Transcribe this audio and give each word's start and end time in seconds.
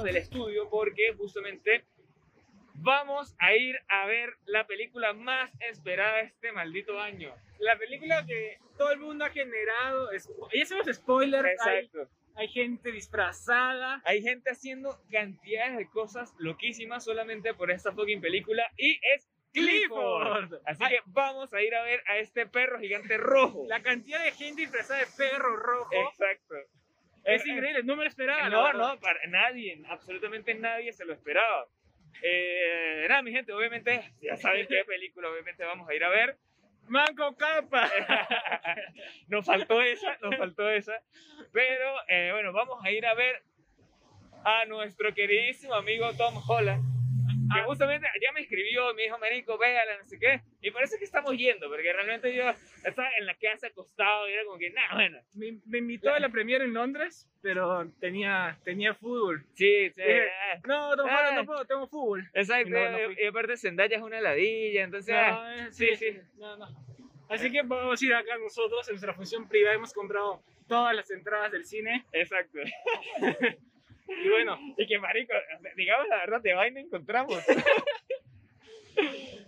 salimos 0.00 0.04
del 0.04 0.16
estudio 0.16 0.68
porque 0.70 1.14
justamente 1.16 1.84
vamos 2.74 3.34
a 3.38 3.54
ir 3.54 3.78
a 3.88 4.06
ver 4.06 4.36
la 4.46 4.66
película 4.66 5.12
más 5.12 5.50
esperada 5.60 6.20
este 6.20 6.52
maldito 6.52 6.98
año. 6.98 7.34
La 7.58 7.76
película 7.76 8.24
que 8.26 8.58
todo 8.78 8.90
el 8.92 9.00
mundo 9.00 9.24
ha 9.24 9.30
generado, 9.30 10.10
es, 10.12 10.28
ya 10.52 10.76
los 10.76 10.96
spoilers, 10.96 11.60
hay, 11.60 11.84
Exacto. 11.84 12.08
hay 12.36 12.48
gente 12.48 12.92
disfrazada. 12.92 14.00
Hay 14.04 14.22
gente 14.22 14.50
haciendo 14.50 14.98
cantidades 15.10 15.76
de 15.76 15.88
cosas 15.90 16.34
loquísimas 16.38 17.04
solamente 17.04 17.52
por 17.54 17.70
esta 17.70 17.92
fucking 17.92 18.20
película 18.20 18.62
y 18.76 18.98
es 19.14 19.28
Clifford. 19.52 20.48
Clifford. 20.48 20.62
Así 20.64 20.84
Ay. 20.84 20.90
que 20.94 21.02
vamos 21.06 21.52
a 21.52 21.60
ir 21.60 21.74
a 21.74 21.82
ver 21.82 22.02
a 22.06 22.18
este 22.18 22.46
perro 22.46 22.78
gigante 22.78 23.18
rojo. 23.18 23.66
La 23.68 23.82
cantidad 23.82 24.22
de 24.22 24.32
gente 24.32 24.62
disfrazada 24.62 25.00
de 25.00 25.06
perro 25.16 25.56
rojo 25.56 25.90
Exacto. 25.92 26.54
Es 27.24 27.46
increíble, 27.46 27.82
no 27.82 27.96
me 27.96 28.04
lo 28.04 28.08
esperaba. 28.08 28.48
No, 28.48 28.72
no, 28.72 28.98
para 29.00 29.26
nadie, 29.28 29.82
absolutamente 29.88 30.54
nadie 30.54 30.92
se 30.92 31.04
lo 31.04 31.12
esperaba. 31.12 31.66
Eh, 32.22 33.06
nada, 33.08 33.22
mi 33.22 33.32
gente, 33.32 33.52
obviamente, 33.52 34.12
ya 34.20 34.36
saben 34.36 34.66
qué 34.66 34.84
película 34.84 35.28
obviamente 35.30 35.64
vamos 35.64 35.88
a 35.88 35.94
ir 35.94 36.04
a 36.04 36.08
ver. 36.08 36.38
Manco 36.88 37.36
capa. 37.36 37.88
nos 39.28 39.46
faltó 39.46 39.80
esa, 39.80 40.18
nos 40.22 40.36
faltó 40.36 40.68
esa. 40.68 41.00
Pero 41.52 41.94
eh, 42.08 42.30
bueno, 42.32 42.52
vamos 42.52 42.84
a 42.84 42.90
ir 42.90 43.06
a 43.06 43.14
ver 43.14 43.42
a 44.44 44.64
nuestro 44.66 45.14
queridísimo 45.14 45.74
amigo 45.74 46.12
Tom 46.14 46.34
Holland. 46.48 46.99
Ah. 47.52 47.64
justamente 47.66 48.06
ya 48.22 48.32
me 48.32 48.40
escribió, 48.40 48.94
me 48.94 49.02
dijo, 49.04 49.18
Marico, 49.18 49.58
véala, 49.58 49.98
no 49.98 50.04
sé 50.04 50.18
qué. 50.18 50.40
Y 50.60 50.70
parece 50.70 50.98
que 50.98 51.04
estamos 51.04 51.36
yendo, 51.36 51.68
porque 51.68 51.92
realmente 51.92 52.34
yo 52.34 52.48
estaba 52.84 53.08
en 53.18 53.26
la 53.26 53.34
casa 53.34 53.66
acostado 53.68 54.28
y 54.28 54.32
era 54.32 54.44
como 54.44 54.58
que, 54.58 54.70
nada, 54.70 54.94
bueno. 54.94 55.18
Me, 55.34 55.58
me 55.66 55.78
invitó 55.78 56.12
a 56.14 56.18
la 56.20 56.28
premier 56.28 56.62
en 56.62 56.72
Londres, 56.74 57.28
pero 57.42 57.90
tenía, 58.00 58.58
tenía 58.64 58.94
fútbol. 58.94 59.44
Sí, 59.54 59.90
sí. 59.90 60.02
Dije, 60.02 60.28
ah, 60.30 60.60
No, 60.66 60.96
no, 60.96 61.04
Ah. 61.08 61.32
no 61.34 61.44
puedo, 61.44 61.64
tengo 61.64 61.86
fútbol. 61.88 62.28
Exacto, 62.34 62.68
Y 62.68 62.72
no, 62.72 62.90
no 62.90 63.12
y- 63.12 63.26
aparte 63.26 63.56
Zendaya 63.56 63.96
es 63.96 64.02
una 64.02 64.20
ladilla, 64.20 64.84
entonces... 64.84 65.14
ah, 65.16 65.30
No, 65.56 65.64
eh, 65.66 65.72
sí, 65.72 65.96
sí. 65.96 66.18
No, 66.36 66.56
no. 66.56 66.66
Así 67.28 67.50
que 67.52 67.62
vamos 67.62 68.02
a 68.02 68.04
ir 68.04 68.14
acá 68.14 68.36
nosotros 68.38 68.88
en 68.88 68.94
nuestra 68.94 69.14
función 69.14 69.48
privada. 69.48 69.76
Hemos 69.76 69.92
comprado 69.94 70.42
todas 70.68 70.94
las 70.96 71.10
entradas 71.12 71.52
del 71.52 71.64
cine. 71.64 72.04
Exacto. 72.12 72.58
Y 74.24 74.28
bueno, 74.28 74.58
Y 74.76 74.86
que 74.86 74.98
marico, 74.98 75.32
digamos 75.76 76.08
la 76.08 76.16
verdad, 76.18 76.40
de 76.40 76.54
vaina 76.54 76.80
encontramos. 76.80 77.38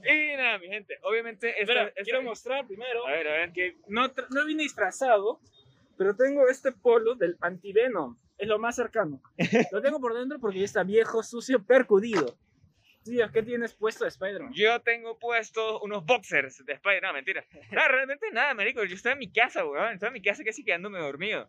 y 0.04 0.36
nada, 0.36 0.58
mi 0.58 0.68
gente, 0.68 0.98
obviamente 1.02 1.48
esta, 1.50 1.60
espera, 1.62 1.88
esta- 1.88 2.02
quiero 2.02 2.22
mostrar 2.22 2.66
primero 2.66 3.06
A 3.06 3.12
ver, 3.12 3.28
a 3.28 3.32
ver. 3.32 3.52
que 3.52 3.76
no, 3.88 4.06
no 4.30 4.46
vine 4.46 4.62
disfrazado, 4.62 5.40
pero 5.96 6.14
tengo 6.16 6.48
este 6.48 6.72
polo 6.72 7.14
del 7.14 7.36
antivenom. 7.40 8.16
Es 8.38 8.48
lo 8.48 8.58
más 8.58 8.76
cercano. 8.76 9.20
Lo 9.72 9.82
tengo 9.82 10.00
por 10.00 10.14
dentro 10.14 10.38
porque 10.40 10.58
ya 10.60 10.64
está 10.64 10.82
viejo, 10.82 11.22
sucio, 11.22 11.64
percudido. 11.64 12.36
Tío, 13.04 13.30
¿qué 13.32 13.42
tienes 13.42 13.74
puesto 13.74 14.04
de 14.04 14.08
Spider-Man? 14.10 14.52
Yo 14.54 14.80
tengo 14.80 15.18
puestos 15.18 15.80
unos 15.82 16.04
boxers 16.04 16.64
de 16.64 16.72
Spider, 16.74 17.02
no, 17.02 17.12
mentira. 17.12 17.44
No, 17.72 17.88
realmente 17.88 18.26
nada, 18.32 18.54
marico, 18.54 18.84
yo 18.84 18.94
estaba 18.94 19.14
en 19.14 19.18
mi 19.18 19.32
casa, 19.32 19.64
weón, 19.66 19.94
estaba 19.94 20.08
en 20.08 20.14
mi 20.14 20.22
casa 20.22 20.44
casi 20.44 20.64
quedándome 20.64 20.98
dormido. 20.98 21.48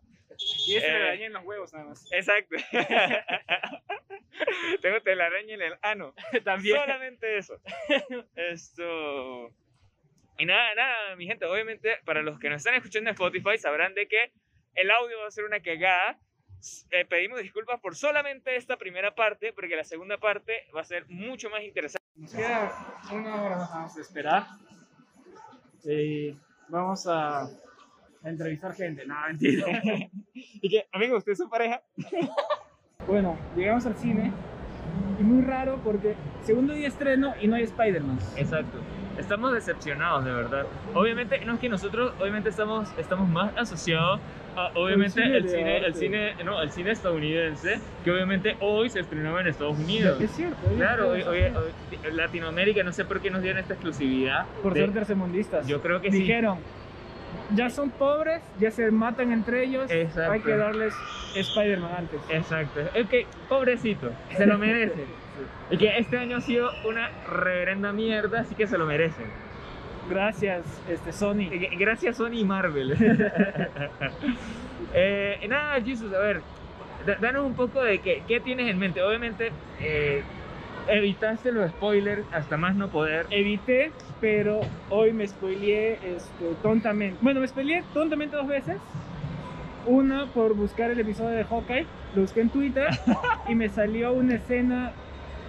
Y 0.68 0.76
este 0.78 0.90
Eh. 0.90 0.94
me 0.94 1.00
dañé 1.00 1.26
en 1.26 1.34
los 1.34 1.44
huevos 1.44 1.72
nada 1.74 1.86
más. 1.86 2.12
Exacto. 2.12 2.56
tengo 4.82 5.02
telaraña 5.02 5.54
en 5.54 5.62
el 5.62 5.74
ano. 5.82 6.14
También. 6.44 6.78
Solamente 6.78 7.38
eso. 7.38 7.60
Esto. 8.36 9.54
Y 10.40 10.46
nada, 10.46 10.74
nada, 10.76 11.16
mi 11.16 11.28
gente. 11.28 11.46
Obviamente, 11.46 11.98
para 12.06 12.24
los 12.24 12.40
que 12.40 12.50
nos 12.50 12.58
están 12.58 12.74
escuchando 12.74 13.10
en 13.10 13.14
Spotify, 13.14 13.58
sabrán 13.60 13.94
de 13.94 14.08
que 14.08 14.32
el 14.74 14.90
audio 14.90 15.20
va 15.20 15.28
a 15.28 15.32
ser 15.32 15.46
una 15.46 15.62
cagada. 15.62 16.20
Eh, 16.92 17.06
pedimos 17.06 17.42
disculpas 17.42 17.80
por 17.82 17.96
solamente 17.96 18.56
esta 18.56 18.78
primera 18.78 19.14
parte, 19.14 19.52
porque 19.54 19.76
la 19.76 19.84
segunda 19.84 20.18
parte 20.18 20.66
va 20.76 20.82
a 20.82 20.86
ser 20.86 21.06
mucho 21.10 21.50
más 21.50 21.62
interesante. 21.62 22.06
Nos 22.16 22.34
queda 22.34 22.72
una 23.12 23.44
hora 23.44 23.58
más 23.58 23.98
a 23.98 24.02
esperar. 24.02 24.48
Y 25.84 26.34
vamos 26.70 27.06
a, 27.08 27.50
entrevistar 28.24 28.74
gente. 28.74 29.06
No, 29.06 29.16
mentira. 29.28 29.82
y 30.34 30.70
que, 30.70 30.88
amigo, 30.94 31.18
¿usted 31.18 31.34
es 31.34 31.38
su 31.38 31.50
pareja? 31.50 31.84
bueno, 33.08 33.38
llegamos 33.56 33.86
al 33.86 33.98
cine. 33.98 34.32
Y 35.20 35.24
muy 35.24 35.44
raro 35.44 35.82
porque 35.84 36.16
segundo 36.44 36.74
día 36.74 36.84
de 36.84 36.88
estreno 36.90 37.34
y 37.42 37.48
no 37.48 37.56
hay 37.56 37.64
Spider-Man. 37.64 38.20
Exacto. 38.38 38.80
Estamos 39.18 39.54
decepcionados, 39.54 40.26
de 40.26 40.32
verdad. 40.32 40.66
Obviamente, 40.94 41.40
no 41.46 41.54
es 41.54 41.60
que 41.60 41.70
nosotros, 41.70 42.14
obviamente, 42.20 42.50
estamos, 42.50 42.90
estamos 42.98 43.28
más 43.30 43.56
asociados 43.58 44.20
a, 44.56 44.72
obviamente, 44.76 45.22
cine 45.24 45.38
el 45.38 45.50
cine, 45.50 45.78
el 45.80 45.96
cine, 45.96 46.36
no, 46.44 46.62
el 46.62 46.72
cine 46.72 46.92
estadounidense, 46.92 47.80
que 48.04 48.12
obviamente 48.12 48.56
hoy 48.60 48.90
se 48.90 49.00
estrenaba 49.00 49.42
en 49.42 49.48
Estados 49.48 49.78
Unidos. 49.78 50.20
Es 50.22 50.32
cierto. 50.32 50.58
Claro, 50.78 51.10
hoy- 51.10 51.22
hoy- 51.24 51.42
hoy- 51.44 52.12
Latinoamérica, 52.12 52.84
no 52.84 52.92
sé 52.92 53.06
por 53.06 53.20
qué 53.22 53.30
nos 53.32 53.42
dieron 53.42 53.60
esta 53.60 53.74
exclusividad. 53.74 54.46
Por 54.62 54.74
de- 54.74 54.82
ser 54.82 54.92
tercermundistas. 54.94 55.68
yo 55.68 55.82
creo 55.82 56.02
que 56.02 56.12
sí. 56.12 56.20
Dijeron, 56.20 56.60
ya 57.56 57.70
son 57.70 57.90
pobres, 57.92 58.42
ya 58.60 58.72
se 58.72 58.90
matan 58.92 59.32
entre 59.32 59.64
ellos, 59.64 59.90
Exacto. 59.92 60.32
hay 60.32 60.40
que 60.42 60.56
darles 60.58 60.94
Spider-Man 61.36 61.92
antes. 61.98 62.22
Exacto. 62.30 62.82
Es 62.94 63.08
que, 63.10 63.26
pobrecito, 63.50 64.12
se 64.36 64.46
lo 64.46 64.58
merece. 64.58 65.06
Y 65.72 65.78
que 65.78 65.98
este 65.98 66.18
año 66.18 66.38
ha 66.38 66.42
sido 66.42 66.70
una 66.88 67.10
reverenda 67.30 67.92
mierda, 67.92 68.42
así 68.42 68.56
que 68.56 68.68
se 68.68 68.78
lo 68.78 68.86
merecen. 68.86 69.26
Gracias, 70.10 70.64
este, 70.90 71.12
Sony. 71.14 71.50
Gracias 71.78 72.18
Sony 72.18 72.34
y 72.40 72.46
Marvel. 72.46 72.92
eh, 74.94 75.46
nada, 75.50 75.82
Jesus, 75.82 76.14
a 76.14 76.20
ver, 76.20 76.42
da- 77.06 77.16
danos 77.16 77.46
un 77.46 77.56
poco 77.56 77.82
de 77.82 78.00
qué, 78.00 78.24
qué 78.28 78.40
tienes 78.40 78.70
en 78.70 78.80
mente. 78.80 79.02
Obviamente, 79.02 79.52
eh, 79.80 80.24
evitaste 80.88 81.52
los 81.52 81.70
spoilers 81.72 82.24
hasta 82.34 82.58
más 82.58 82.76
no 82.76 82.90
poder. 82.90 83.26
Evité, 83.30 83.92
pero 84.24 84.62
hoy 84.90 85.12
me 85.12 85.28
spoileé 85.28 86.00
este, 86.16 86.46
tontamente. 86.62 87.18
Bueno, 87.20 87.42
me 87.42 87.48
spoileé 87.50 87.84
tontamente 87.94 88.38
dos 88.38 88.48
veces. 88.48 88.78
Una 89.86 90.28
por 90.28 90.54
buscar 90.54 90.90
el 90.92 90.98
episodio 90.98 91.32
de 91.32 91.44
Hawkeye, 91.44 91.86
lo 92.16 92.22
busqué 92.22 92.40
en 92.40 92.50
Twitter 92.50 92.88
y 93.50 93.54
me 93.54 93.68
salió 93.68 94.14
una 94.14 94.36
escena 94.36 94.94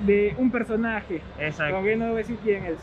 de 0.05 0.35
un 0.39 0.51
personaje. 0.51 1.23
Exacto. 1.39 1.77
Aunque 1.77 1.95
no 1.95 2.07
voy 2.07 2.15
a 2.15 2.19
decir 2.19 2.37
quién 2.43 2.65
es. 2.65 2.79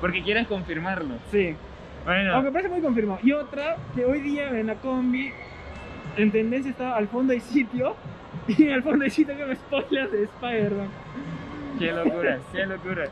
Porque 0.00 0.22
quieres 0.22 0.46
confirmarlo. 0.46 1.16
Sí. 1.32 1.56
Bueno, 2.04 2.34
Aunque 2.34 2.52
parece 2.52 2.68
muy 2.68 2.80
confirmado. 2.80 3.18
Y 3.24 3.32
otra, 3.32 3.74
que 3.96 4.04
hoy 4.04 4.20
día 4.20 4.56
en 4.56 4.68
la 4.68 4.76
combi, 4.76 5.32
en 6.16 6.30
tendencia 6.30 6.70
estaba 6.70 6.96
al 6.96 7.08
fondo 7.08 7.32
hay 7.32 7.40
sitio. 7.40 7.96
Y 8.46 8.70
al 8.70 8.84
fondo 8.84 9.04
hay 9.04 9.10
sitio 9.10 9.36
que 9.36 9.46
me 9.46 9.56
spoilers 9.56 10.12
de 10.12 10.24
Spider-Man. 10.24 10.88
Qué 11.78 11.92
locura, 11.92 12.38
qué 12.52 12.66
locura. 12.66 13.08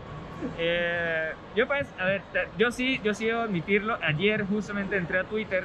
Eh, 0.58 1.32
yo 1.54 1.66
pues, 1.66 1.88
a 1.98 2.04
ver, 2.04 2.22
yo 2.58 2.70
sí, 2.70 3.00
yo 3.04 3.14
sí 3.14 3.26
debo 3.26 3.42
admitirlo. 3.42 3.98
Ayer 4.02 4.44
justamente 4.46 4.96
entré 4.96 5.18
a 5.20 5.24
Twitter 5.24 5.64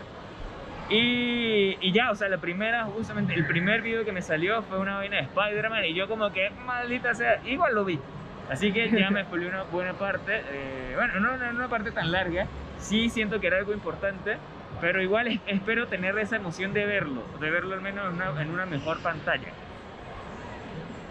y, 0.90 1.78
y 1.82 1.92
ya, 1.92 2.12
o 2.12 2.16
sea, 2.16 2.30
la 2.30 2.38
primera, 2.38 2.86
justamente, 2.86 3.34
el 3.34 3.46
primer 3.46 3.82
video 3.82 4.06
que 4.06 4.12
me 4.14 4.22
salió 4.22 4.62
fue 4.64 4.80
una 4.80 4.96
vaina 4.96 5.18
de 5.18 5.24
Spider-Man 5.24 5.86
y 5.86 5.94
yo 5.94 6.08
como 6.08 6.32
que, 6.32 6.50
maldita 6.66 7.14
sea, 7.14 7.42
igual 7.46 7.76
lo 7.76 7.84
vi. 7.86 8.00
Así 8.50 8.72
que 8.72 8.90
ya 8.90 9.10
me 9.12 9.24
spoilé 9.24 9.48
una 9.50 9.64
buena 9.64 9.94
parte. 9.94 10.42
eh, 10.50 10.94
bueno, 10.96 11.20
no, 11.20 11.36
no, 11.38 11.50
una 11.50 11.68
parte 11.68 11.92
tan 11.92 12.12
larga. 12.12 12.46
Sí 12.78 13.10
siento 13.10 13.42
que 13.42 13.48
era 13.48 13.58
algo 13.58 13.74
importante, 13.74 14.38
pero 14.80 15.02
igual 15.02 15.28
es- 15.28 15.42
espero 15.48 15.88
tener 15.88 16.18
esa 16.20 16.38
emoción 16.38 16.72
de 16.74 16.86
verlo, 16.86 17.24
de 17.42 17.50
verlo 17.52 17.74
al 17.74 17.82
menos 17.82 18.08
en 18.08 18.14
una, 18.14 18.42
en 18.42 18.50
una 18.52 18.66
mejor 18.66 19.00
pantalla. 19.02 19.50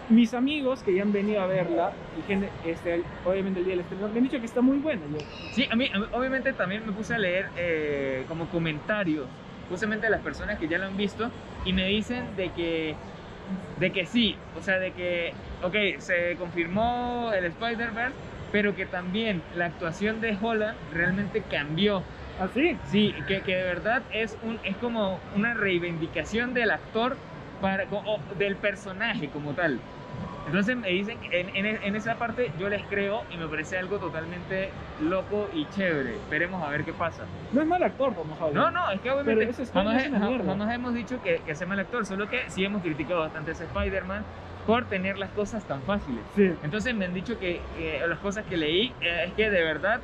Mis 0.09 0.33
amigos 0.33 0.83
que 0.83 0.93
ya 0.93 1.01
han 1.01 1.11
venido 1.11 1.41
a 1.41 1.47
verla, 1.47 1.91
y 2.17 2.25
gente, 2.25 2.49
este, 2.63 3.03
obviamente 3.25 3.59
el 3.59 3.65
día 3.65 3.73
del 3.73 3.81
estreno, 3.81 4.07
me 4.07 4.19
han 4.19 4.23
dicho 4.23 4.39
que 4.39 4.45
está 4.45 4.61
muy 4.61 4.77
buena. 4.77 5.01
Yo, 5.11 5.17
Sí, 5.51 5.67
a 5.69 5.75
mí, 5.75 5.89
obviamente 6.13 6.53
también 6.53 6.85
me 6.85 6.93
puse 6.93 7.13
a 7.13 7.17
leer 7.17 7.49
eh, 7.57 8.23
como 8.29 8.47
comentarios, 8.47 9.27
justamente 9.69 10.05
de 10.05 10.11
las 10.11 10.21
personas 10.21 10.59
que 10.59 10.69
ya 10.69 10.77
lo 10.77 10.85
han 10.85 10.95
visto, 10.95 11.29
y 11.65 11.73
me 11.73 11.85
dicen 11.87 12.23
de 12.37 12.51
que, 12.51 12.95
de 13.81 13.91
que 13.91 14.05
sí, 14.05 14.37
o 14.57 14.61
sea, 14.61 14.79
de 14.79 14.93
que, 14.93 15.33
ok, 15.61 15.99
se 15.99 16.37
confirmó 16.37 17.33
el 17.33 17.43
Spider-Verse, 17.43 18.15
pero 18.53 18.75
que 18.75 18.85
también 18.85 19.41
la 19.57 19.65
actuación 19.65 20.21
de 20.21 20.37
Holland 20.41 20.77
realmente 20.93 21.41
cambió. 21.41 22.01
¿Así? 22.39 22.77
Sí, 22.85 23.13
que, 23.27 23.41
que 23.41 23.55
de 23.55 23.63
verdad 23.63 24.03
es, 24.13 24.37
un, 24.43 24.57
es 24.63 24.77
como 24.77 25.19
una 25.35 25.53
reivindicación 25.53 26.53
del 26.53 26.71
actor, 26.71 27.17
para, 27.59 27.85
o 27.91 28.19
del 28.37 28.55
personaje 28.55 29.27
como 29.29 29.53
tal. 29.53 29.79
Entonces 30.47 30.75
me 30.77 30.87
dicen 30.89 31.17
que 31.19 31.41
en, 31.41 31.55
en, 31.65 31.65
en 31.83 31.95
esa 31.95 32.15
parte 32.15 32.51
yo 32.59 32.69
les 32.69 32.81
creo 32.87 33.23
y 33.29 33.37
me 33.37 33.47
parece 33.47 33.77
algo 33.77 33.97
totalmente 33.99 34.69
loco 35.01 35.49
y 35.53 35.65
chévere. 35.69 36.13
Esperemos 36.15 36.63
a 36.63 36.69
ver 36.69 36.83
qué 36.85 36.93
pasa. 36.93 37.23
No 37.51 37.61
es 37.61 37.67
mal 37.67 37.83
actor, 37.83 38.13
Tom 38.15 38.31
Holland. 38.39 38.55
No, 38.55 38.71
no, 38.71 38.89
es 38.91 39.01
que 39.01 39.11
obviamente 39.11 39.45
no 39.73 39.83
nos, 39.83 40.01
es 40.03 40.09
no- 40.11 40.27
mierda. 40.29 40.45
no 40.45 40.55
nos 40.65 40.73
hemos 40.73 40.93
dicho 40.93 41.21
que, 41.21 41.41
que 41.45 41.53
sea 41.53 41.67
mal 41.67 41.79
actor, 41.79 42.05
solo 42.05 42.29
que 42.29 42.49
sí 42.49 42.63
hemos 42.63 42.81
criticado 42.81 43.19
bastante 43.19 43.51
a 43.51 43.53
ese 43.53 43.65
Spider-Man 43.65 44.23
por 44.65 44.85
tener 44.85 45.17
las 45.17 45.29
cosas 45.31 45.65
tan 45.65 45.81
fáciles. 45.83 46.21
Sí. 46.35 46.51
Entonces 46.63 46.95
me 46.95 47.05
han 47.05 47.13
dicho 47.13 47.37
que 47.39 47.61
eh, 47.77 48.01
las 48.07 48.19
cosas 48.19 48.45
que 48.45 48.57
leí 48.57 48.93
eh, 49.01 49.25
es 49.27 49.33
que 49.33 49.49
de 49.49 49.63
verdad 49.63 49.99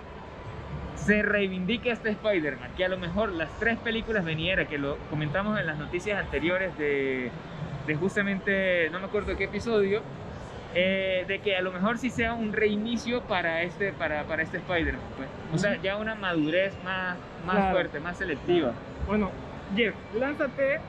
se 0.95 1.21
reivindica 1.21 1.91
este 1.91 2.09
Spider-Man, 2.11 2.71
que 2.77 2.85
a 2.85 2.89
lo 2.89 2.97
mejor 2.97 3.31
las 3.33 3.49
tres 3.59 3.77
películas 3.79 4.23
veniera, 4.23 4.65
que 4.65 4.77
lo 4.77 4.97
comentamos 5.09 5.59
en 5.59 5.65
las 5.65 5.77
noticias 5.77 6.17
anteriores 6.19 6.77
de, 6.77 7.29
de 7.87 7.95
justamente, 7.95 8.89
no 8.91 8.99
me 8.99 9.05
acuerdo 9.07 9.35
qué 9.35 9.45
episodio, 9.45 10.01
eh, 10.75 11.25
de 11.27 11.39
que 11.39 11.55
a 11.55 11.61
lo 11.61 11.71
mejor 11.71 11.97
sí 11.97 12.09
sea 12.09 12.33
un 12.33 12.51
reinicio 12.53 13.21
para 13.21 13.61
este, 13.63 13.93
para, 13.93 14.23
para 14.23 14.43
este 14.43 14.57
Spider-Man. 14.57 15.01
Pues. 15.17 15.29
O 15.53 15.57
sea, 15.57 15.75
ya 15.81 15.97
una 15.97 16.15
madurez 16.15 16.73
más, 16.83 17.17
más 17.45 17.55
Claro. 17.57 17.71
fuerte, 17.71 17.99
más 17.99 18.17
selectiva. 18.17 18.71
Bueno, 19.07 19.31
Jeff, 19.75 19.93
lánzate 20.17 20.79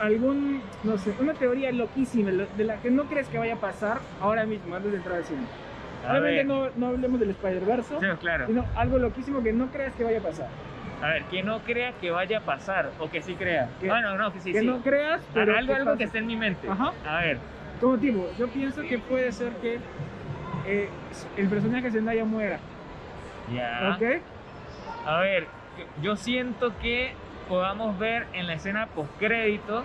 algún, 0.00 0.62
no 0.82 0.98
sé, 0.98 1.14
una 1.20 1.34
teoría 1.34 1.70
loquísima 1.72 2.30
lo- 2.32 2.46
de 2.46 2.64
la 2.64 2.76
que 2.76 2.90
no 2.90 3.04
crees 3.04 3.28
que 3.28 3.38
vaya 3.38 3.54
a 3.54 3.58
pasar 3.58 3.98
ahora 4.20 4.44
mismo, 4.44 4.74
antes 4.74 4.90
de 4.90 4.98
entrar 4.98 5.16
al 5.18 5.24
cine. 5.24 5.42
Obviamente 6.08 6.44
no, 6.44 6.68
no 6.76 6.88
hablemos 6.88 7.18
del 7.20 7.30
Spider-Verse, 7.30 7.94
sí, 7.98 8.06
claro. 8.20 8.46
sino 8.46 8.64
algo 8.74 8.98
loquísimo 8.98 9.42
que 9.42 9.52
no 9.52 9.68
creas 9.68 9.94
que 9.94 10.04
vaya 10.04 10.18
a 10.18 10.22
pasar. 10.22 10.48
A 11.02 11.08
ver, 11.08 11.22
que 11.24 11.42
no 11.42 11.60
crea 11.60 11.92
que 11.92 12.10
vaya 12.10 12.38
a 12.38 12.40
pasar 12.40 12.90
o 12.98 13.10
que 13.10 13.22
sí 13.22 13.34
crea. 13.34 13.68
Que- 13.80 13.88
Bueno, 13.88 14.16
no, 14.16 14.32
que 14.32 14.40
sí, 14.40 14.52
que 14.52 14.60
sí. 14.60 14.66
no 14.66 14.78
creas, 14.82 15.20
Ah, 15.22 15.30
pero 15.32 15.56
algo, 15.56 15.72
que 15.74 15.80
algo 15.80 15.96
que 15.96 16.04
esté 16.04 16.18
en 16.18 16.26
mi 16.26 16.36
mente. 16.36 16.68
Ajá. 16.68 16.92
A 17.06 17.20
ver, 17.20 17.38
Como 17.84 17.98
yo 18.38 18.48
pienso 18.48 18.82
que 18.82 18.98
puede 18.98 19.30
ser 19.32 19.52
que 19.56 19.78
eh, 20.66 20.88
el 21.36 21.48
personaje 21.48 21.90
Zendaya 21.90 22.24
muera, 22.24 22.58
ya. 23.52 23.94
¿ok? 23.96 24.22
A 25.06 25.20
ver, 25.20 25.46
yo 26.02 26.16
siento 26.16 26.72
que 26.78 27.12
podamos 27.46 27.98
ver 27.98 28.26
en 28.32 28.46
la 28.46 28.54
escena 28.54 28.86
postcrédito 28.86 29.84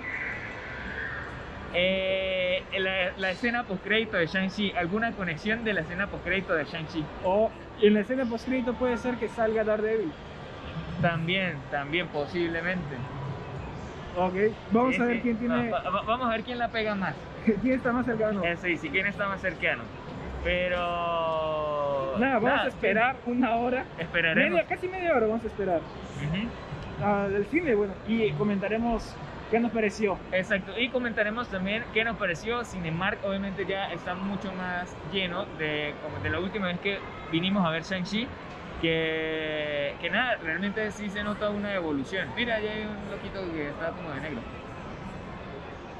eh, 1.73 2.63
la, 2.77 3.11
la 3.17 3.31
escena 3.31 3.63
postcrédito 3.63 4.15
de 4.15 4.27
Shang-Chi, 4.27 4.71
alguna 4.77 5.11
conexión 5.11 5.65
de 5.65 5.73
la 5.73 5.81
escena 5.81 6.07
postcrédito 6.07 6.53
de 6.55 6.63
Shang-Chi. 6.63 7.03
O 7.25 7.51
en 7.81 7.93
la 7.95 7.99
escena 7.99 8.25
postcrédito 8.25 8.73
puede 8.75 8.97
ser 8.97 9.15
que 9.15 9.27
salga 9.27 9.65
Daredevil, 9.65 10.11
También, 11.01 11.57
también 11.69 12.07
posiblemente. 12.07 12.95
¿ok? 14.15 14.33
Vamos 14.71 14.99
a 14.99 15.05
ver 15.05 15.21
quién 15.21 15.37
tiene, 15.37 15.69
Va- 15.69 15.83
va- 15.89 16.01
vamos 16.03 16.27
a 16.27 16.31
ver 16.31 16.43
quién 16.43 16.57
la 16.57 16.69
pega 16.69 16.95
más. 16.95 17.15
Quién 17.61 17.75
está 17.75 17.91
más 17.91 18.05
cercano. 18.05 18.43
Eso 18.43 18.67
y 18.67 18.77
si 18.77 18.89
quién 18.89 19.05
está 19.07 19.27
más 19.27 19.41
cercano. 19.41 19.83
Pero. 20.43 22.15
Nada, 22.17 22.39
vamos 22.39 22.61
a 22.65 22.67
esperar 22.67 23.15
una 23.25 23.55
hora, 23.55 23.85
Esperaremos. 23.97 24.51
media, 24.51 24.67
casi 24.67 24.87
media 24.87 25.15
hora 25.15 25.27
vamos 25.27 25.43
a 25.43 25.47
esperar 25.47 25.79
Ujú. 25.79 27.05
al 27.05 27.45
cine, 27.45 27.75
bueno, 27.75 27.93
y 28.07 28.31
comentaremos 28.31 29.15
qué 29.51 29.59
nos 29.59 29.71
pareció. 29.71 30.17
Exacto, 30.31 30.77
y 30.77 30.89
comentaremos 30.89 31.47
también 31.47 31.83
qué 31.93 32.03
nos 32.03 32.17
pareció. 32.17 32.63
Cinemark 32.65 33.23
obviamente 33.23 33.65
ya 33.65 33.91
está 33.93 34.15
mucho 34.15 34.51
más 34.53 34.93
lleno 35.13 35.45
de, 35.57 35.93
como 36.03 36.21
de 36.21 36.29
la 36.29 36.39
última 36.39 36.67
vez 36.67 36.79
que 36.79 36.99
vinimos 37.31 37.65
a 37.65 37.69
ver 37.69 37.83
Shang-Chi. 37.83 38.27
Que, 38.81 39.93
que 40.01 40.09
nada, 40.09 40.37
realmente 40.41 40.89
sí 40.91 41.09
se 41.09 41.21
nota 41.23 41.49
una 41.49 41.73
evolución. 41.73 42.29
Mira, 42.35 42.59
ya 42.61 42.71
hay 42.71 42.83
un 42.83 43.11
loquito 43.11 43.41
que 43.53 43.67
está 43.69 43.89
como 43.91 44.09
de 44.11 44.21
negro. 44.21 44.39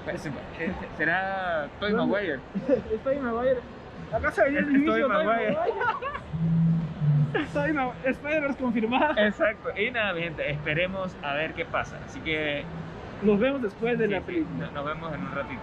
Parece- 0.05 0.29
eh, 0.59 0.71
¿Será 0.97 1.67
Toy. 1.79 1.93
Maguire? 1.93 2.39
Estoy 2.93 3.17
Maguire. 3.17 3.59
Acá 4.13 4.31
se 4.31 4.43
veía 4.43 4.59
el 4.59 4.69
inicio, 4.75 5.07
Tobey 5.07 5.25
Maguire. 5.25 5.57
Maguire. 5.57 5.75
Spider-Verse 8.05 8.57
confirmado. 8.57 9.13
Exacto, 9.17 9.69
y 9.77 9.91
nada, 9.91 10.13
mi 10.13 10.21
gente, 10.21 10.49
esperemos 10.49 11.15
a 11.23 11.33
ver 11.35 11.53
qué 11.53 11.65
pasa. 11.65 11.97
Así 12.05 12.19
que 12.21 12.63
Nos 13.21 13.39
vemos 13.39 13.61
después 13.61 13.97
de 13.99 14.05
sí, 14.05 14.11
la 14.11 14.19
sí, 14.19 14.23
película. 14.25 14.69
nos 14.73 14.85
vemos 14.85 15.13
en 15.13 15.21
un 15.21 15.31
ratito. 15.35 15.61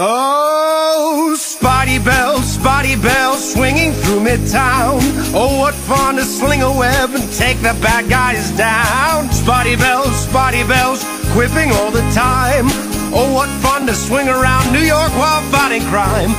Oh, 0.00 1.34
Spotty 1.36 1.98
Bells, 1.98 2.52
Spotty 2.52 2.94
Bells, 2.94 3.52
swinging 3.52 3.90
through 3.90 4.20
Midtown. 4.20 5.00
Oh, 5.34 5.58
what 5.58 5.74
fun 5.74 6.14
to 6.14 6.22
sling 6.22 6.62
a 6.62 6.70
web 6.70 7.10
and 7.16 7.32
take 7.32 7.56
the 7.56 7.76
bad 7.82 8.08
guys 8.08 8.56
down. 8.56 9.28
Spotty 9.32 9.74
Bells, 9.74 10.14
Spotty 10.14 10.62
Bells, 10.68 11.02
quipping 11.32 11.72
all 11.72 11.90
the 11.90 12.08
time. 12.14 12.66
Oh, 13.12 13.32
what 13.34 13.48
fun 13.60 13.88
to 13.88 13.92
swing 13.92 14.28
around 14.28 14.72
New 14.72 14.86
York 14.86 15.10
while 15.18 15.42
fighting 15.50 15.82
crime. 15.90 16.30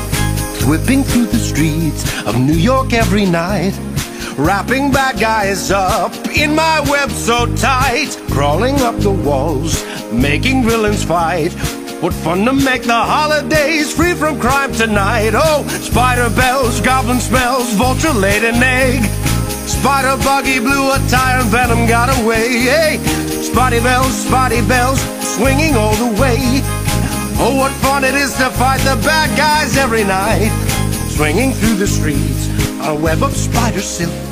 Whipping 0.65 1.03
through 1.03 1.25
the 1.25 1.37
streets 1.37 2.05
of 2.25 2.39
New 2.39 2.53
York 2.55 2.93
every 2.93 3.25
night. 3.25 3.77
Wrapping 4.37 4.89
bad 4.89 5.19
guys 5.19 5.69
up 5.69 6.15
in 6.29 6.55
my 6.55 6.79
web 6.89 7.11
so 7.11 7.45
tight. 7.57 8.17
Crawling 8.31 8.79
up 8.79 8.95
the 8.99 9.11
walls, 9.11 9.83
making 10.13 10.63
villains 10.63 11.03
fight. 11.03 11.53
What 12.01 12.13
fun 12.13 12.45
to 12.45 12.53
make 12.53 12.83
the 12.83 12.95
holidays 12.95 13.93
free 13.93 14.13
from 14.13 14.39
crime 14.39 14.71
tonight. 14.71 15.31
Oh, 15.35 15.67
spider 15.67 16.29
bells, 16.33 16.79
goblin 16.79 17.19
smells, 17.19 17.73
vulture 17.73 18.13
laid 18.13 18.45
an 18.45 18.63
egg. 18.63 19.03
Spider 19.67 20.15
buggy 20.23 20.59
blew 20.59 20.91
a 20.91 20.99
tire 21.09 21.41
and 21.41 21.49
venom 21.49 21.87
got 21.87 22.07
away. 22.21 22.63
Hey, 22.71 22.97
spotty 23.43 23.81
bells, 23.81 24.15
spotty 24.15 24.61
bells, 24.65 25.01
swinging 25.35 25.75
all 25.75 25.95
the 25.95 26.21
way. 26.21 26.39
Oh, 27.35 27.55
what 27.57 27.73
fun 27.83 28.05
it 28.05 28.15
is 28.15 28.31
to 28.37 28.49
fight 28.51 28.79
the 28.79 28.95
bad 29.03 29.37
guys 29.37 29.75
every 29.75 30.05
night. 30.05 30.51
Swinging 31.09 31.51
through 31.51 31.75
the 31.75 31.87
streets 31.87 32.47
a 32.87 32.95
web 32.95 33.21
of 33.23 33.35
spider 33.35 33.81
silk. 33.81 34.28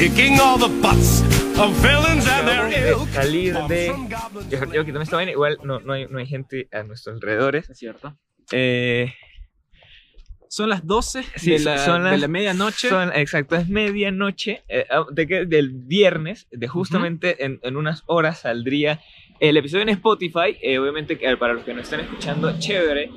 Kicking 0.00 0.38
all 0.40 0.58
the 0.58 0.68
butts 0.80 1.20
of 1.58 1.70
villains 1.82 2.26
and 2.26 2.48
their 2.48 2.88
ilk. 2.90 3.06
Salir 3.10 3.54
de- 3.68 3.92
Yo, 4.48 4.72
yo 4.72 4.84
quítame 4.86 5.04
esta 5.04 5.16
vaina, 5.16 5.32
igual 5.32 5.58
no, 5.62 5.80
no, 5.80 5.92
hay, 5.92 6.06
no 6.08 6.18
hay 6.18 6.26
gente 6.26 6.68
a 6.72 6.82
nuestros 6.84 7.16
alrededores. 7.16 7.68
Es 7.68 7.78
cierto. 7.78 8.16
Eh, 8.50 9.12
Son 10.48 10.68
las 10.70 10.86
12 10.86 11.22
sí, 11.36 11.50
de, 11.52 11.58
la, 11.60 11.78
son 11.78 12.04
de 12.04 12.16
la 12.16 12.28
medianoche. 12.28 12.88
son- 12.88 13.12
exacto, 13.14 13.56
es 13.56 13.68
medianoche 13.68 14.62
eh, 14.68 14.86
ah, 14.90 15.04
de 15.12 15.26
que, 15.26 15.44
del 15.44 15.70
viernes, 15.70 16.48
de 16.50 16.66
justamente 16.66 17.44
en, 17.44 17.60
en 17.62 17.76
unas 17.76 18.02
horas 18.06 18.40
saldría 18.40 19.00
el 19.38 19.56
episodio 19.58 19.82
en 19.82 19.90
Spotify. 19.90 20.56
eh, 20.62 20.78
obviamente, 20.78 21.18
que, 21.18 21.28
eh, 21.30 21.36
para 21.36 21.52
los 21.52 21.62
que 21.64 21.74
nos 21.74 21.84
están 21.84 22.00
escuchando, 22.00 22.58
chévere. 22.58 23.10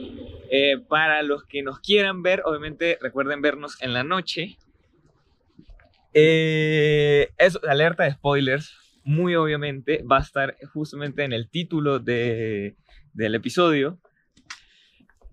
Eh, 0.51 0.77
para 0.87 1.23
los 1.23 1.45
que 1.45 1.63
nos 1.63 1.79
quieran 1.79 2.21
ver, 2.21 2.43
obviamente 2.45 2.99
recuerden 3.01 3.41
vernos 3.41 3.81
en 3.81 3.93
la 3.93 4.03
noche. 4.03 4.57
Eh, 6.13 7.29
eso, 7.37 7.59
alerta 7.67 8.03
de 8.03 8.11
spoilers, 8.11 8.77
muy 9.03 9.35
obviamente, 9.35 10.03
va 10.09 10.17
a 10.17 10.21
estar 10.21 10.55
justamente 10.73 11.23
en 11.23 11.33
el 11.33 11.49
título 11.49 11.99
de, 11.99 12.75
del 13.13 13.35
episodio. 13.35 13.99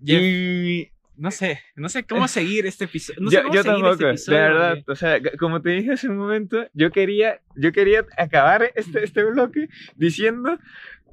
Jeff, 0.04 0.21
Y 0.21 0.90
No 1.16 1.31
sé, 1.31 1.61
no 1.76 1.88
sé 1.88 2.04
cómo 2.04 2.26
seguir 2.28 2.66
este 2.66 2.85
episodio. 2.85 3.21
No 3.21 3.31
sé 3.31 3.37
yo, 3.37 3.43
cómo 3.43 3.54
yo 3.54 3.62
seguir 3.62 3.83
tampoco, 3.83 3.93
este 3.93 4.09
episodio, 4.11 4.38
de 4.38 4.45
verdad. 4.45 4.78
O 4.87 4.95
sea, 4.97 5.21
como 5.38 5.62
te 5.62 5.71
dije 5.71 5.93
hace 5.93 6.09
un 6.09 6.16
momento, 6.16 6.66
yo 6.73 6.90
quería, 6.90 7.40
yo 7.57 7.73
quería 7.73 8.07
acabar 8.16 8.73
este, 8.75 9.04
este 9.04 9.25
bloque 9.25 9.69
diciendo, 9.97 10.59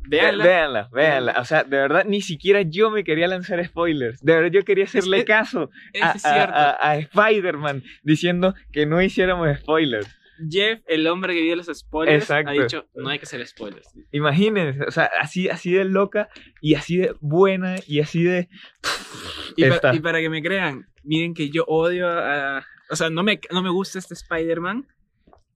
Véanla. 0.07 0.43
véanla, 0.43 0.89
véanla. 0.91 1.35
O 1.39 1.45
sea, 1.45 1.63
de 1.63 1.77
verdad, 1.77 2.05
ni 2.05 2.21
siquiera 2.21 2.61
yo 2.61 2.89
me 2.91 3.03
quería 3.03 3.27
lanzar 3.27 3.63
spoilers. 3.65 4.19
De 4.21 4.33
verdad, 4.35 4.51
yo 4.51 4.63
quería 4.63 4.85
hacerle 4.85 5.19
Es- 5.19 5.25
caso 5.25 5.69
a, 6.01 6.15
a- 6.23 6.43
a- 6.71 6.89
a 6.91 6.97
Spider-Man 6.97 7.83
diciendo 8.03 8.53
que 8.71 8.85
no 8.85 9.01
hiciéramos 9.01 9.47
spoilers. 9.59 10.07
Jeff, 10.51 10.81
el 10.87 11.07
hombre 11.07 11.33
que 11.33 11.41
vio 11.41 11.55
los 11.55 11.65
spoilers, 11.65 12.23
Exacto. 12.25 12.51
ha 12.51 12.53
dicho, 12.53 12.85
no 12.93 13.09
hay 13.09 13.17
que 13.17 13.23
hacer 13.25 13.45
spoilers. 13.47 13.87
Imagínense, 14.11 14.83
o 14.83 14.91
sea, 14.91 15.09
así, 15.19 15.49
así 15.49 15.71
de 15.71 15.83
loca 15.85 16.29
y 16.61 16.75
así 16.75 16.97
de 16.97 17.15
buena 17.21 17.77
y 17.87 18.01
así 18.01 18.23
de... 18.23 18.47
Y, 19.55 19.65
pa- 19.65 19.95
y 19.95 19.99
para 19.99 20.19
que 20.19 20.29
me 20.29 20.43
crean, 20.43 20.85
miren 21.03 21.33
que 21.33 21.49
yo 21.49 21.63
odio 21.67 22.07
a... 22.07 22.63
O 22.89 22.95
sea, 22.95 23.09
no 23.09 23.23
me, 23.23 23.39
no 23.51 23.63
me 23.63 23.71
gusta 23.71 23.97
este 23.97 24.13
Spider-Man, 24.13 24.85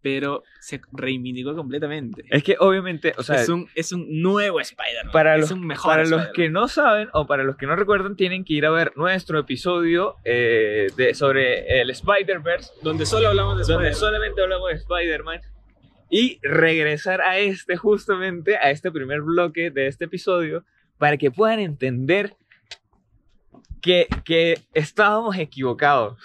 pero 0.01 0.43
se 0.59 0.81
reivindicó 0.91 1.55
completamente. 1.55 2.23
Es 2.29 2.43
que 2.43 2.55
obviamente, 2.59 3.13
o 3.17 3.23
sea, 3.23 3.41
es, 3.41 3.49
un, 3.49 3.69
es 3.75 3.91
un 3.91 4.21
nuevo 4.21 4.59
Spider-Man. 4.59 5.11
para 5.11 5.35
es 5.35 5.41
los, 5.41 5.51
un 5.51 5.65
mejor 5.65 5.91
para 5.91 6.05
los 6.05 6.27
que 6.29 6.49
no 6.49 6.67
saben 6.67 7.09
o 7.13 7.27
para 7.27 7.43
los 7.43 7.55
que 7.55 7.67
no 7.67 7.75
recuerdan, 7.75 8.15
tienen 8.15 8.43
que 8.43 8.53
ir 8.53 8.65
a 8.65 8.71
ver 8.71 8.93
nuestro 8.95 9.39
episodio 9.39 10.15
eh, 10.23 10.87
de, 10.95 11.13
sobre 11.13 11.81
el 11.81 11.89
Spider-Verse, 11.89 12.71
Donde 12.81 13.05
solo 13.05 13.29
hablamos 13.29 13.57
de 13.57 13.71
donde 13.71 13.93
solamente 13.93 14.41
hablamos 14.41 14.69
de 14.69 14.75
Spider-Man, 14.75 15.41
y 16.09 16.39
regresar 16.43 17.21
a 17.21 17.37
este, 17.37 17.77
justamente, 17.77 18.57
a 18.57 18.69
este 18.69 18.91
primer 18.91 19.21
bloque 19.21 19.71
de 19.71 19.87
este 19.87 20.05
episodio, 20.05 20.65
para 20.97 21.17
que 21.17 21.31
puedan 21.31 21.59
entender 21.59 22.35
que, 23.81 24.07
que 24.25 24.59
estábamos 24.73 25.37
equivocados. 25.37 26.17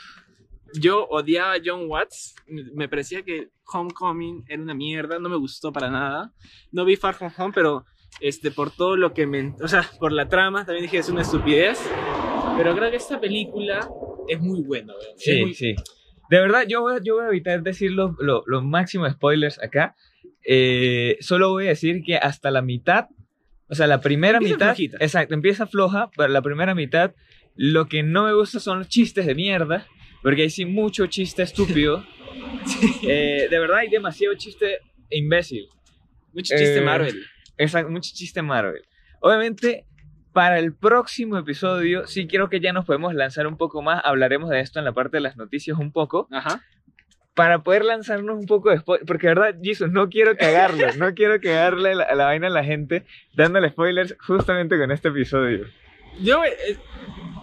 Yo 0.75 1.07
odiaba 1.07 1.55
a 1.55 1.61
John 1.65 1.85
Watts. 1.87 2.35
Me 2.47 2.89
parecía 2.89 3.23
que 3.23 3.49
Homecoming 3.73 4.45
era 4.49 4.63
una 4.63 4.75
mierda. 4.75 5.19
No 5.19 5.29
me 5.29 5.37
gustó 5.37 5.73
para 5.73 5.91
nada. 5.91 6.33
No 6.73 6.85
vi 6.85 6.97
Far 6.97 7.15
From 7.15 7.33
Home, 7.37 7.53
pero 7.55 7.85
este, 8.21 8.51
por 8.51 8.71
todo 8.71 8.97
lo 8.97 9.13
que 9.13 9.27
me. 9.27 9.55
O 9.63 9.69
sea, 9.69 9.89
por 9.99 10.13
la 10.13 10.29
trama, 10.29 10.65
también 10.65 10.85
dije 10.85 10.99
es 10.99 11.09
una 11.09 11.23
estupidez. 11.23 11.79
Pero 12.57 12.75
creo 12.75 12.91
que 12.91 12.97
esta 12.97 13.21
película 13.21 13.89
es 14.29 14.41
muy 14.41 14.63
buena. 14.63 14.95
Es 15.17 15.23
Sí, 15.25 15.41
muy- 15.43 15.55
sí. 15.55 15.75
De 16.31 16.41
verdad, 16.41 16.65
yo 16.67 16.81
voy, 16.81 16.97
a- 16.97 17.01
yo 17.03 17.17
voy 17.17 17.25
a 17.25 17.29
evitar 17.29 17.63
decir 17.63 17.93
los 17.93 18.13
lo, 18.19 18.43
los 18.47 18.65
máximos 18.65 19.13
spoilers 19.13 19.63
acá. 19.63 19.95
Eh, 20.45 21.17
solo 21.21 21.51
voy 21.51 21.67
a 21.67 21.71
decir 21.71 22.03
que 22.05 22.17
hasta 22.17 22.51
la 22.51 22.63
mitad, 22.63 23.07
o 23.69 23.75
sea, 23.75 23.87
la 23.87 24.01
primera 24.01 24.39
Empieza 24.39 24.55
mitad, 24.55 24.67
flojita. 24.69 24.97
exacto, 25.01 25.35
empieza 25.35 25.67
floja, 25.67 26.11
pero 26.17 26.29
la 26.29 26.43
primera 26.43 26.75
mitad, 26.75 27.15
lo 27.55 27.87
que 27.87 28.03
no 28.03 28.25
me 28.25 28.33
gusta 28.33 28.61
son 28.61 28.79
los 28.81 28.89
chistes 28.89 29.27
de 29.27 29.35
mierda, 29.35 29.87
porque 30.23 30.43
hay 30.43 30.51
sí 30.51 30.65
mucho 30.65 31.07
chiste 31.07 31.43
estúpido. 31.43 32.05
Eh, 33.03 33.47
de 33.51 33.59
verdad 33.59 33.79
hay 33.79 33.89
demasiado 33.89 34.35
chiste 34.35 34.79
imbécil. 35.11 35.69
Mucho 36.33 36.55
chiste 36.57 36.79
Eh, 36.79 36.83
Marvel. 36.83 37.25
Exacto, 37.57 37.91
mucho 37.91 38.11
chiste 38.15 38.43
Marvel. 38.43 38.83
Obviamente, 39.21 39.87
para 40.33 40.59
el 40.59 40.75
próximo 40.75 41.39
episodio, 41.39 42.07
sí 42.07 42.27
quiero 42.27 42.51
que 42.51 42.61
ya 42.61 42.73
nos 42.73 42.85
podemos 42.85 43.15
lanzar 43.15 43.47
un 43.47 43.57
poco 43.57 43.81
más. 43.83 44.03
Hablaremos 44.05 44.51
de 44.51 44.61
esto 44.61 44.79
en 44.79 44.85
la 44.85 44.93
parte 44.93 45.17
de 45.17 45.21
las 45.23 45.37
noticias 45.37 45.79
un 45.79 45.93
poco. 45.93 46.29
Ajá. 46.31 46.63
Para 47.35 47.63
poder 47.63 47.85
lanzarnos 47.85 48.37
un 48.39 48.47
poco 48.47 48.71
después. 48.71 49.01
Porque, 49.07 49.29
de 49.29 49.35
verdad, 49.35 49.59
Jesus, 49.63 49.91
no 49.91 50.09
quiero 50.09 50.37
cagarlo. 50.37 50.87
no 50.99 51.15
quiero 51.15 51.41
cagarle 51.41 51.95
la, 51.95 52.15
la 52.15 52.25
vaina 52.27 52.49
a 52.49 52.51
la 52.51 52.65
gente 52.65 53.05
dándole 53.35 53.71
spoilers 53.71 54.17
justamente 54.21 54.79
con 54.79 54.91
este 54.91 55.09
episodio. 55.09 55.67
Yo, 56.21 56.45
eh, 56.45 56.77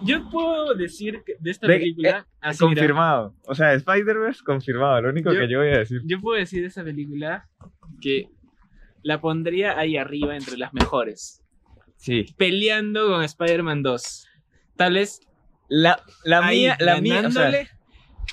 yo 0.04 0.28
puedo 0.30 0.74
decir 0.74 1.22
que 1.24 1.34
de 1.40 1.50
esta 1.50 1.66
película. 1.66 2.26
así, 2.40 2.64
mira, 2.64 2.80
confirmado. 2.80 3.34
O 3.46 3.54
sea, 3.54 3.72
Spider-Verse 3.74 4.42
confirmado. 4.44 5.00
Lo 5.02 5.10
único 5.10 5.32
Yo- 5.32 5.40
que 5.40 5.48
yo 5.48 5.58
voy 5.58 5.68
a 5.68 5.78
decir. 5.78 6.00
yo 6.04 6.20
puedo 6.20 6.38
decir 6.38 6.60
de 6.62 6.68
esta 6.68 6.84
película 6.84 7.48
que 8.00 8.28
la 9.02 9.20
pondría 9.20 9.78
ahí 9.78 9.96
arriba 9.96 10.36
entre 10.36 10.56
las 10.56 10.72
mejores. 10.72 11.42
Sí. 11.96 12.26
Peleando 12.36 13.06
con 13.08 13.22
Spider-Man 13.22 13.82
2. 13.82 14.26
Tal 14.76 14.94
vez 14.94 15.20
La, 15.68 16.02
la 16.24 16.46
ahí, 16.46 16.60
mía, 16.60 16.76
la 16.80 17.00
mía, 17.00 17.22
o 17.26 17.30
sea, 17.30 17.42
ganándole, 17.44 17.68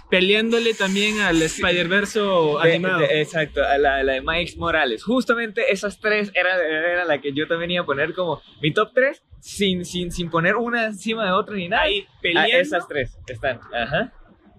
peleándole 0.10 0.74
también 0.74 1.19
al 1.21 1.41
Spider-Verse 1.41 2.19
de- 2.19 2.57
animado. 2.62 3.00
de- 3.00 3.21
exacto, 3.21 3.63
a 3.63 3.77
la, 3.77 4.03
la 4.03 4.13
de 4.13 4.21
Miles 4.21 4.57
Morales. 4.57 5.03
Justamente 5.03 5.71
esas 5.71 6.00
tres 6.00 6.31
era, 6.36 6.55
era 6.63 7.05
la 7.05 7.19
que 7.21 7.33
yo 7.33 7.48
también 7.48 7.71
iba 7.71 7.83
a 7.83 7.86
poner 7.86 8.13
como 8.13 8.41
mi 8.62 8.74
top 8.74 8.91
3 8.93 9.24
sin, 9.39 9.86
sin, 9.86 10.12
sin 10.12 10.29
poner 10.29 10.55
una 10.55 10.86
encima 10.86 11.25
de 11.25 11.31
otra 11.31 11.55
ni 11.55 11.67
nada. 11.69 11.83
ahí 11.83 12.05
Ah, 12.10 12.19
peleando. 12.21 12.57
esas 12.57 12.88
tres 12.88 13.17
están. 13.27 13.60
Ajá. 13.74 14.13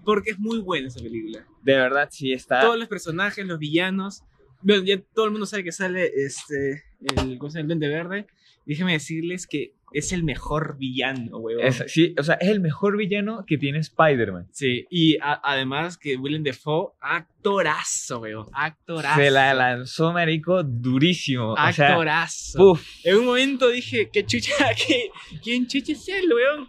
Porque 0.05 0.31
es 0.33 0.39
muy 0.39 0.59
buena 0.61 0.89
esa 0.89 1.01
película. 1.01 1.47
De 1.63 1.77
verdad, 1.77 2.09
sí 2.11 2.33
está. 2.33 2.61
Todos 2.61 2.79
los 2.79 2.89
personajes, 2.89 3.47
los 3.47 3.59
villanos. 3.59 4.23
Bueno, 4.61 4.83
ya 4.85 5.01
todo 5.15 5.27
el 5.27 5.31
mundo 5.31 5.47
sabe 5.47 5.63
que 5.65 5.73
sale 5.73 6.11
este, 6.17 6.83
el, 7.17 7.39
¿cómo 7.39 7.51
se 7.51 7.59
llama? 7.59 7.73
el 7.73 7.79
Duende 7.79 7.89
Verde. 7.89 8.27
Déjenme 8.67 8.93
decirles 8.93 9.47
que 9.47 9.75
es 9.95 10.13
el 10.13 10.23
mejor 10.25 10.77
villano. 10.79 11.41
Es- 11.61 11.85
sí, 11.89 12.15
o 12.19 12.23
sea, 12.23 12.35
es 12.37 12.49
el 12.49 12.61
mejor 12.61 12.97
villano 12.97 13.45
que 13.47 13.59
tiene 13.59 13.79
Spider-Man. 13.79 14.49
Sí, 14.53 14.87
y 14.91 15.17
a- 15.19 15.41
además 15.45 15.99
que 15.99 16.17
Willem 16.17 16.43
Dafoe, 16.43 16.93
actorazo, 17.01 18.21
weón. 18.21 18.47
Actorazo. 18.53 19.21
Se 19.21 19.31
la 19.31 19.55
lanzó, 19.55 20.13
marico, 20.13 20.63
durísimo. 20.63 21.53
O 21.53 21.73
sea, 21.73 21.89
Actorazo. 21.91 22.59
puf. 22.59 22.87
En 23.05 23.17
un 23.17 23.25
momento 23.27 23.69
dije, 23.69 24.11
¿qué 24.13 24.25
chucha? 24.25 24.53
¿Qué, 24.87 25.11
¿Quién 25.43 25.67
chucha 25.67 25.93
es 25.93 26.09
él, 26.09 26.33
weón? 26.33 26.69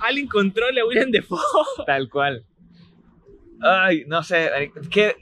Alguien 0.00 0.26
controla 0.26 0.82
a 0.82 0.86
Willem 0.86 1.10
Dafoe. 1.10 1.38
Tal 1.86 2.08
cual. 2.10 2.44
Ay, 3.60 4.04
no 4.06 4.22
sé, 4.22 4.50
qué, 4.90 5.16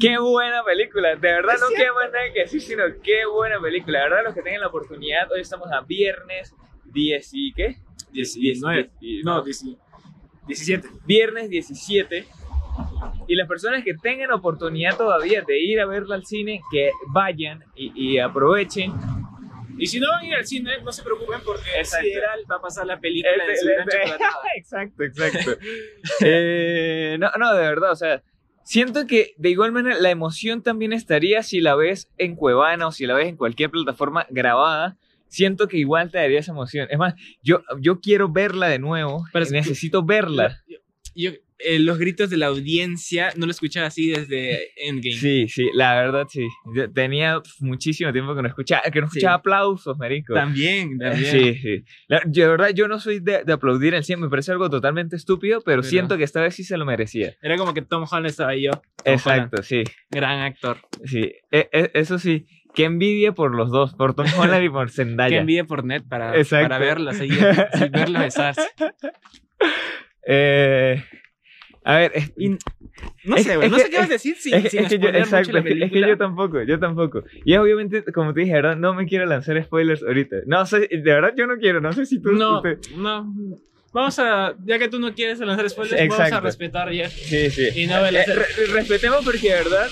qué 0.00 0.18
buena 0.18 0.62
película. 0.64 1.10
De 1.10 1.16
verdad 1.16 1.54
no 1.60 1.94
más 1.94 2.12
nada 2.12 2.32
que 2.32 2.40
decir, 2.40 2.60
sino 2.60 2.82
qué 3.02 3.26
buena 3.26 3.60
película. 3.60 3.98
De 4.00 4.04
verdad, 4.08 4.24
los 4.24 4.34
que 4.34 4.42
tengan 4.42 4.60
la 4.62 4.68
oportunidad, 4.68 5.30
hoy 5.32 5.40
estamos 5.40 5.70
a 5.72 5.80
viernes 5.82 6.54
10 6.86 7.30
y 7.32 7.52
¿qué? 7.52 7.76
19. 8.12 8.90
diez- 9.00 9.24
No, 9.24 9.42
17. 9.42 10.88
Viernes 11.06 11.50
17. 11.50 12.26
Y 13.26 13.34
las 13.34 13.46
personas 13.48 13.84
que 13.84 13.94
tengan 13.94 14.30
oportunidad 14.32 14.96
todavía 14.96 15.42
de 15.42 15.58
ir 15.60 15.80
a 15.80 15.86
verla 15.86 16.14
al 16.14 16.24
cine, 16.24 16.60
que 16.70 16.90
vayan 17.08 17.62
y, 17.74 17.92
y 18.14 18.18
aprovechen. 18.18 18.92
Y 19.80 19.86
si 19.86 20.00
no 20.00 20.08
van 20.10 20.24
a 20.24 20.26
ir 20.26 20.34
al 20.34 20.46
cine, 20.46 20.80
no 20.82 20.90
se 20.90 21.02
preocupen 21.02 21.40
porque 21.44 21.68
Exacto. 21.76 22.04
Sideral 22.06 22.44
va 22.50 22.56
a 22.56 22.60
pasar 22.60 22.86
la 22.86 22.98
película 22.98 23.32
Este- 23.52 23.66
gran 23.74 23.88
este- 23.88 23.98
chocolatada. 24.00 24.42
exacto, 24.56 25.02
exacto. 25.04 25.50
Eh, 26.20 27.16
no, 27.20 27.30
no, 27.38 27.54
de 27.54 27.60
verdad, 27.62 27.92
o 27.92 27.96
sea, 27.96 28.22
siento 28.68 29.06
que 29.06 29.32
de 29.38 29.48
igual 29.48 29.72
manera 29.72 29.98
la 29.98 30.10
emoción 30.10 30.62
también 30.62 30.92
estaría 30.92 31.42
si 31.42 31.60
la 31.62 31.74
ves 31.74 32.10
en 32.18 32.36
Cuevana 32.36 32.86
o 32.88 32.92
si 32.92 33.06
la 33.06 33.14
ves 33.14 33.26
en 33.28 33.36
cualquier 33.36 33.70
plataforma 33.70 34.26
grabada. 34.28 34.98
Siento 35.28 35.68
que 35.68 35.78
igual 35.78 36.10
te 36.10 36.18
daría 36.18 36.40
esa 36.40 36.52
emoción. 36.52 36.86
Es 36.90 36.98
más, 36.98 37.14
yo, 37.42 37.62
yo 37.80 38.00
quiero 38.00 38.28
verla 38.28 38.68
de 38.68 38.78
nuevo. 38.78 39.24
Pero 39.32 39.44
es- 39.46 39.52
necesito 39.52 40.02
verla. 40.04 40.62
Yo, 41.14 41.30
eh, 41.58 41.78
los 41.78 41.98
gritos 41.98 42.30
de 42.30 42.36
la 42.36 42.46
audiencia 42.46 43.32
no 43.36 43.46
lo 43.46 43.50
escuchaba 43.52 43.86
así 43.88 44.08
desde 44.10 44.70
Endgame. 44.76 45.16
Sí, 45.16 45.48
sí, 45.48 45.68
la 45.74 45.94
verdad 45.96 46.26
sí. 46.28 46.46
Yo 46.74 46.90
tenía 46.92 47.40
muchísimo 47.60 48.12
tiempo 48.12 48.34
que 48.34 48.42
no 48.42 48.48
escuchaba, 48.48 48.82
que 48.82 49.00
no 49.00 49.06
Sí. 49.08 49.18
escuchaba 49.18 49.34
aplausos, 49.36 49.98
marico. 49.98 50.34
También, 50.34 50.98
también. 50.98 51.24
Sí, 51.30 51.54
sí. 51.60 51.84
La- 52.08 52.22
yo, 52.26 52.44
de 52.44 52.48
verdad, 52.50 52.68
yo 52.74 52.86
no 52.88 53.00
soy 53.00 53.20
de, 53.20 53.44
de 53.44 53.52
aplaudir 53.52 53.94
en 53.94 54.04
sí, 54.04 54.14
me 54.16 54.28
parece 54.28 54.52
algo 54.52 54.70
totalmente 54.70 55.16
estúpido, 55.16 55.60
pero, 55.60 55.82
Pero- 55.82 55.90
siento 55.90 56.16
que 56.16 56.24
esta 56.24 56.40
vez 56.42 56.54
sí 56.54 56.64
se 56.64 56.76
lo 56.76 56.84
merecía. 56.84 57.34
Era 57.42 57.56
como 57.56 57.74
que 57.74 57.82
Tom 57.82 58.04
Holland 58.10 58.26
estaba 58.26 58.54
yo. 58.54 58.70
Tom 58.70 58.82
Exacto, 59.14 59.62
sí. 59.62 59.82
Gran 60.10 60.40
actor. 60.40 60.78
Sí, 61.04 61.32
e- 61.50 61.68
e- 61.72 61.90
eso 61.94 62.18
sí, 62.18 62.46
qué 62.74 62.84
envidia 62.84 63.32
por 63.32 63.54
los 63.54 63.70
dos, 63.70 63.94
por 63.94 64.14
Tom 64.14 64.26
Holland 64.38 64.64
y 64.64 64.68
por 64.68 64.90
Zendaya. 64.90 65.40
envidia 65.40 65.64
por 65.64 65.84
net 65.84 66.04
para, 66.08 66.36
Exacto. 66.36 66.68
para 66.68 66.78
verlos 66.78 67.18
verlos 67.18 68.22
besarse. 68.22 68.62
Eh, 70.30 71.02
a 71.90 71.96
ver, 71.96 72.12
es, 72.14 72.32
Y 72.36 72.48
no 72.50 73.36
Es- 73.36 73.44
sé, 73.44 73.56
güey, 73.56 73.70
no 73.70 73.76
que- 73.76 73.82
sé 73.84 73.90
qué 73.90 73.96
vas 73.98 74.08
a 74.08 74.12
decir 74.12 74.36
sin, 74.36 74.54
es- 74.54 74.70
sin 74.70 74.84
que 74.86 74.98
yo, 74.98 75.08
spoilear 75.08 75.12
mucho 75.14 75.18
exacto, 75.36 75.52
la 75.52 75.58
es 75.86 75.90
que, 75.92 76.00
yo 76.00 76.16
tampoco, 76.18 76.62
yo 76.62 76.78
tampoco. 76.78 77.24
Y 77.44 77.56
obviamente, 77.56 78.04
como 78.12 78.34
te 78.34 78.40
dije, 78.40 78.52
¿verdad? 78.52 78.76
No 78.76 78.92
me 78.94 79.06
quiero 79.06 79.24
lanzar 79.26 79.62
spoilers 79.64 80.02
ahorita. 80.02 80.36
No 80.46 80.66
sé, 80.66 80.80
de 80.80 80.98
verdad 81.00 81.32
yo 81.36 81.46
no 81.46 81.56
quiero, 81.56 81.80
no 81.80 81.92
sé 81.92 82.04
si 82.06 82.20
tú... 82.20 82.32
No, 82.32 82.56
usted- 82.58 82.78
no. 82.96 83.32
Vamos 83.92 84.18
a, 84.18 84.54
ya 84.66 84.78
que 84.78 84.88
tú 84.88 84.98
no 85.00 85.14
quieres 85.14 85.38
lanzar 85.40 85.68
spoilers, 85.70 85.98
Sí, 86.00 86.08
vamos 86.08 86.20
a 86.20 86.24
exacto. 86.26 86.46
respetar 86.46 86.92
ya. 86.92 87.08
Sí, 87.08 87.48
sí. 87.50 87.68
Y 87.74 87.86
no 87.86 88.02
me 88.02 88.08
Eh, 88.10 88.24
re- 88.26 88.66
respetemos 88.72 89.24
porque 89.24 89.48
de 89.48 89.54
verdad 89.54 89.88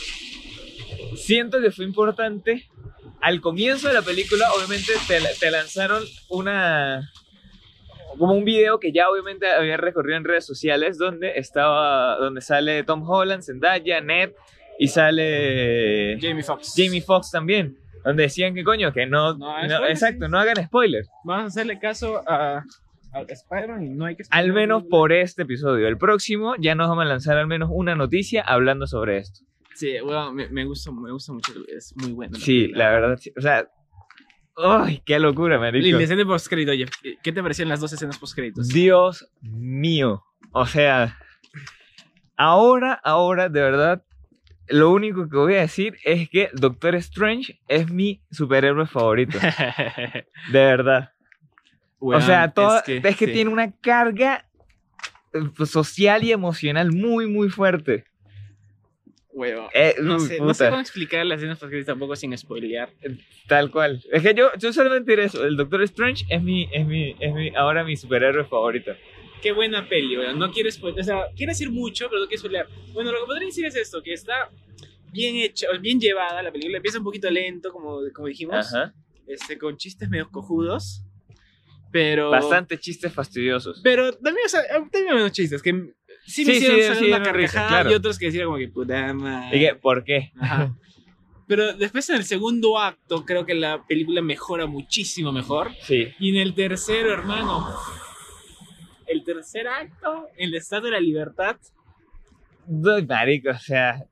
siento 1.16 1.60
que 1.60 1.70
fue 1.70 1.84
importante. 1.86 2.68
Al 3.22 3.40
comienzo 3.40 3.88
de 3.88 3.94
la 3.94 4.02
película, 4.02 4.44
obviamente, 4.54 4.92
te, 5.08 5.18
te 5.40 5.50
lanzaron 5.50 6.02
una. 6.28 7.10
Como 8.18 8.34
un 8.34 8.44
video 8.44 8.78
que 8.78 8.92
ya 8.92 9.08
obviamente 9.08 9.46
había 9.50 9.76
recorrido 9.76 10.16
en 10.16 10.24
redes 10.24 10.46
sociales 10.46 10.98
donde 10.98 11.32
estaba. 11.36 12.16
donde 12.16 12.40
sale 12.40 12.82
Tom 12.84 13.08
Holland, 13.08 13.42
Zendaya, 13.42 14.00
Ned 14.00 14.32
y 14.78 14.88
sale 14.88 16.18
Jamie 16.20 16.42
Foxx. 16.42 16.74
Jamie 16.76 17.02
Foxx 17.02 17.30
también. 17.30 17.78
Donde 18.04 18.24
decían 18.24 18.54
que 18.54 18.62
coño, 18.62 18.92
que 18.92 19.06
no. 19.06 19.36
Exacto, 19.88 20.28
no 20.28 20.38
hagan 20.38 20.64
spoilers. 20.64 21.08
Vamos 21.24 21.44
a 21.44 21.46
hacerle 21.46 21.78
caso 21.78 22.22
a, 22.26 22.64
y 23.80 23.88
no 23.88 24.04
hay 24.04 24.16
que 24.16 24.24
Al 24.30 24.52
menos 24.52 24.84
por 24.84 25.12
este 25.12 25.42
episodio. 25.42 25.88
El 25.88 25.96
próximo 25.96 26.54
ya 26.58 26.74
nos 26.74 26.88
vamos 26.88 27.02
a 27.02 27.08
lanzar 27.08 27.38
al 27.38 27.46
menos 27.46 27.70
una 27.72 27.94
noticia 27.94 28.42
hablando 28.42 28.86
sobre 28.86 29.18
esto. 29.18 29.40
Sí, 29.74 29.98
bueno, 30.02 30.32
me, 30.32 30.48
me 30.48 30.64
gusta, 30.64 30.90
me 30.90 31.12
gusta 31.12 31.32
mucho, 31.32 31.52
es 31.68 31.94
muy 31.96 32.12
bueno. 32.12 32.36
Sí, 32.36 32.68
la 32.68 32.90
verdad, 32.90 33.18
sí. 33.18 33.32
O 33.36 33.40
sea, 33.40 33.68
¡ay, 34.56 35.02
qué 35.04 35.18
locura, 35.18 35.56
Y 35.56 35.58
marico! 35.58 35.98
la 35.98 36.04
escena 36.04 36.24
post 36.24 36.48
crédito, 36.48 36.72
oye, 36.72 36.86
¿qué 37.22 37.32
te 37.32 37.42
parecían 37.42 37.68
las 37.68 37.80
dos 37.80 37.92
escenas 37.92 38.18
post 38.18 38.34
créditos? 38.34 38.68
Dios 38.68 39.28
mío. 39.42 40.24
O 40.52 40.66
sea, 40.66 41.18
ahora, 42.36 42.94
ahora, 43.04 43.48
de 43.48 43.60
verdad, 43.60 44.02
lo 44.68 44.90
único 44.90 45.28
que 45.28 45.36
voy 45.36 45.54
a 45.54 45.60
decir 45.60 45.96
es 46.04 46.28
que 46.28 46.50
Doctor 46.52 46.94
Strange 46.96 47.60
es 47.68 47.90
mi 47.90 48.20
superhéroe 48.30 48.86
favorito. 48.86 49.38
De 50.50 50.58
verdad. 50.58 51.12
o 51.98 52.20
sea, 52.20 52.50
todo, 52.52 52.82
es 52.86 53.16
que, 53.16 53.26
sí. 53.26 53.32
tiene 53.32 53.50
una 53.50 53.70
carga 53.70 54.46
eh, 55.32 55.66
social 55.66 56.24
y 56.24 56.32
emocional 56.32 56.92
muy, 56.92 57.26
muy 57.26 57.48
fuerte. 57.48 58.04
Huevo. 59.36 59.68
Eh, 59.74 59.96
No 60.00 60.18
sé, 60.18 60.40
no 60.40 60.54
sé 60.54 60.70
cómo 60.70 60.80
explicar 60.80 61.26
las 61.26 61.36
escenas 61.38 61.58
post 61.58 61.74
tampoco 61.84 62.16
sin 62.16 62.36
spoilear. 62.38 62.90
Tal 63.46 63.70
cual. 63.70 64.02
Es 64.10 64.22
que 64.22 64.32
yo, 64.32 64.48
yo 64.58 64.72
solamente 64.72 65.12
diré 65.12 65.24
eso. 65.24 65.44
El 65.44 65.56
Doctor 65.58 65.82
Strange 65.82 66.24
es 66.30 66.42
mi, 66.42 66.66
es 66.72 66.86
mi, 66.86 67.14
es 67.20 67.34
mi, 67.34 67.54
ahora 67.54 67.84
mi 67.84 67.98
superhéroe 67.98 68.46
favorito. 68.46 68.92
Qué 69.42 69.52
buena 69.52 69.86
peli, 69.86 70.16
weón. 70.16 70.38
No 70.38 70.50
quiero 70.50 70.70
spoilear, 70.70 71.00
o 71.02 71.04
sea, 71.04 71.20
quiero 71.36 71.50
decir 71.50 71.70
mucho, 71.70 72.08
pero 72.08 72.22
no 72.22 72.26
quiero 72.28 72.40
spoilear. 72.40 72.66
Bueno, 72.94 73.12
lo 73.12 73.20
que 73.20 73.26
podría 73.26 73.46
decir 73.46 73.66
es 73.66 73.76
esto, 73.76 74.02
que 74.02 74.14
está 74.14 74.48
bien 75.12 75.36
hecha, 75.36 75.66
bien 75.82 76.00
llevada 76.00 76.42
la 76.42 76.50
película. 76.50 76.78
Empieza 76.78 76.96
un 76.98 77.04
poquito 77.04 77.30
lento, 77.30 77.70
como, 77.72 78.00
como 78.14 78.28
dijimos, 78.28 78.74
Ajá. 78.74 78.94
este, 79.26 79.58
con 79.58 79.76
chistes 79.76 80.08
medio 80.08 80.30
cojudos, 80.30 81.04
pero... 81.92 82.30
Bastante 82.30 82.78
chistes 82.78 83.12
fastidiosos. 83.12 83.82
Pero 83.84 84.14
también, 84.14 84.46
o 84.46 84.48
sea, 84.48 84.62
también 84.90 85.08
hay 85.10 85.16
unos 85.16 85.32
chistes 85.32 85.60
que 85.62 85.92
sí 86.26 86.44
me 86.44 86.52
Sí, 86.52 86.58
hicieron 86.58 86.80
sí, 86.80 86.86
salir 86.86 87.14
una 87.14 87.22
carcajada 87.22 87.68
claro. 87.68 87.90
y 87.90 87.94
otros 87.94 88.18
que 88.18 88.26
decían 88.26 88.46
como 88.46 88.58
que 88.58 88.68
puta 88.68 89.12
madre. 89.14 89.56
¿Y 89.56 89.60
qué? 89.60 89.74
¿Por 89.74 90.04
qué? 90.04 90.32
Ajá. 90.38 90.74
Pero 91.48 91.74
después 91.74 92.10
en 92.10 92.16
el 92.16 92.24
segundo 92.24 92.76
acto 92.78 93.24
creo 93.24 93.46
que 93.46 93.54
la 93.54 93.84
película 93.86 94.20
mejora 94.20 94.66
muchísimo 94.66 95.30
mejor. 95.30 95.70
Sí. 95.82 96.08
Y 96.18 96.30
en 96.30 96.36
el 96.42 96.54
tercero, 96.54 97.12
hermano, 97.12 97.68
el 99.06 99.22
tercer 99.22 99.68
acto, 99.68 100.26
el 100.36 100.54
Estado 100.56 100.86
de 100.86 100.90
la 100.90 101.00
Libertad, 101.00 101.56
No, 102.66 103.00
marico, 103.06 103.50
o 103.50 103.58
sea. 103.58 104.02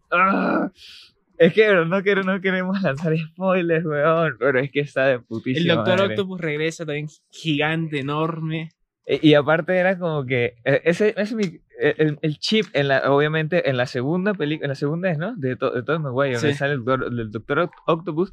Es 1.37 1.53
que 1.53 1.75
no, 1.75 2.03
quiero, 2.05 2.23
no 2.23 2.41
queremos 2.41 2.81
lanzar 2.83 3.13
spoilers, 3.19 3.85
weón. 3.85 4.37
Pero 4.39 4.61
es 4.61 4.71
que 4.71 4.81
está 4.81 5.07
de 5.07 5.19
putísima 5.19 5.73
el 5.73 5.77
Doctor 5.77 5.99
madre. 5.99 6.15
Octopus 6.15 6.41
regresa 6.41 6.87
también 6.87 7.09
gigante, 7.31 7.99
enorme. 7.99 8.71
Y, 9.07 9.31
y 9.31 9.35
aparte 9.35 9.77
era 9.77 9.99
como 9.99 10.25
que. 10.27 10.57
eh, 10.65 10.81
Ese, 10.85 11.11
ese 11.11 11.23
es 11.23 11.33
mi- 11.35 11.61
el, 11.79 12.19
el 12.23 12.39
chip, 12.39 12.67
en 12.73 12.89
la, 12.89 13.11
obviamente, 13.13 13.69
en 13.69 13.77
la 13.77 13.87
segunda 13.87 14.33
película. 14.35 14.67
En 14.67 14.69
la 14.71 14.75
segunda 14.77 15.11
es, 15.11 15.19
¿no? 15.19 15.35
De, 15.37 15.57
to, 15.57 15.71
de 15.73 15.83
Tobey 15.83 15.99
Maguire, 16.01 16.35
donde 16.35 16.53
Sí. 16.53 16.59
sale 16.59 16.75
el, 16.75 16.85
doctor- 16.85 17.07
el 17.07 17.31
Doctor 17.31 17.59
Oct- 17.59 17.83
Octopus. 17.87 18.33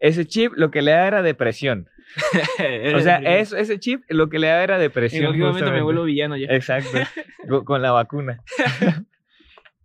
Ese 0.00 0.26
chip 0.26 0.52
lo 0.54 0.70
que 0.70 0.80
le 0.82 0.92
da 0.92 1.06
era 1.08 1.22
depresión. 1.22 1.88
O 2.94 3.00
sea, 3.00 3.16
es, 3.18 3.52
ese 3.52 3.78
chip 3.80 4.02
lo 4.08 4.28
que 4.28 4.38
le 4.38 4.46
da 4.46 4.62
era 4.62 4.76
En 4.76 4.80
depresión. 4.82 5.24
cualquier 5.24 5.46
momento 5.48 5.72
me 5.72 5.82
vuelvo 5.82 6.04
villano 6.04 6.36
ya. 6.36 6.46
Exacto, 6.50 6.90
con, 7.48 7.64
con 7.64 7.82
la 7.82 7.90
vacuna. 7.92 8.42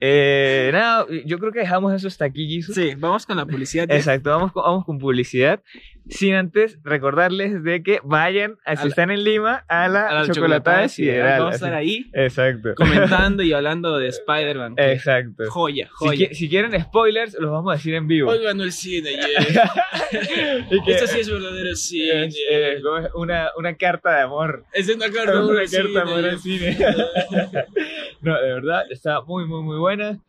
Eh, 0.06 0.70
nada, 0.74 1.06
yo 1.26 1.40
creo 1.40 1.54
que 1.54 1.60
dejamos 1.60 1.94
eso 1.94 2.10
hasta 2.10 2.26
aquí, 2.26 2.48
Jesus. 2.54 2.76
Sí, 2.76 2.94
vamos 2.98 3.26
con 3.26 3.38
la 3.38 3.46
publicidad. 3.46 3.90
Exacto, 3.90 4.32
vamos 4.32 4.52
con, 4.52 4.64
vamos 4.64 4.84
con 4.86 5.00
publicidad. 5.00 5.62
Sin 6.10 6.34
antes 6.34 6.78
recordarles 6.84 7.64
de 7.64 7.82
que 7.82 8.00
vayan, 8.04 8.58
a, 8.66 8.76
si 8.76 8.90
están 8.90 9.10
en 9.10 9.24
Lima, 9.24 9.64
a 9.70 9.88
la, 9.88 10.08
A 10.10 10.14
la 10.26 10.28
chocolatada 10.34 10.82
de 10.82 10.90
Sideral. 10.90 11.40
Vamos 11.40 11.54
a 11.54 11.56
estar 11.56 11.74
ahí 11.74 12.10
Exacto. 12.14 12.76
comentando 12.76 13.42
y 13.42 13.54
hablando 13.54 13.98
de 13.98 14.10
Spider-Man. 14.10 14.74
Exacto. 14.78 15.44
Joya, 15.50 15.86
Si, 15.88 15.92
joya. 16.06 16.28
qui- 16.30 16.34
si 16.34 16.50
quieren 16.50 16.80
spoilers, 16.82 17.36
los 17.40 17.50
vamos 17.52 17.72
a 17.72 17.76
decir 17.78 17.94
en 17.96 18.08
vivo. 18.08 18.30
Hoy 18.32 18.44
ganó 18.44 18.64
el 18.64 18.74
cine, 18.74 19.12
yeah. 19.16 20.66
Y 20.70 20.84
que- 20.84 20.92
Esto 20.92 21.08
sí 21.08 21.22
es 21.22 21.30
verdadero 21.32 21.74
cine. 21.76 22.26
es, 22.26 22.38
eh, 22.52 22.80
como 22.84 22.98
es 22.98 23.10
una, 23.16 23.50
una 23.58 23.76
carta 23.78 24.14
de 24.16 24.22
amor. 24.24 24.66
Es 24.74 24.94
una 24.94 25.10
carta 25.10 25.42
una 25.42 25.62
carta 25.62 25.88
de 25.88 26.00
amor 26.02 26.26
al 26.26 26.40
cine. 26.40 26.78
no, 28.22 28.42
de 28.42 28.54
verdad, 28.54 28.84
está 28.92 29.22
muy, 29.22 29.46
muy, 29.46 29.64
muy 29.64 29.78
buena. 29.78 30.20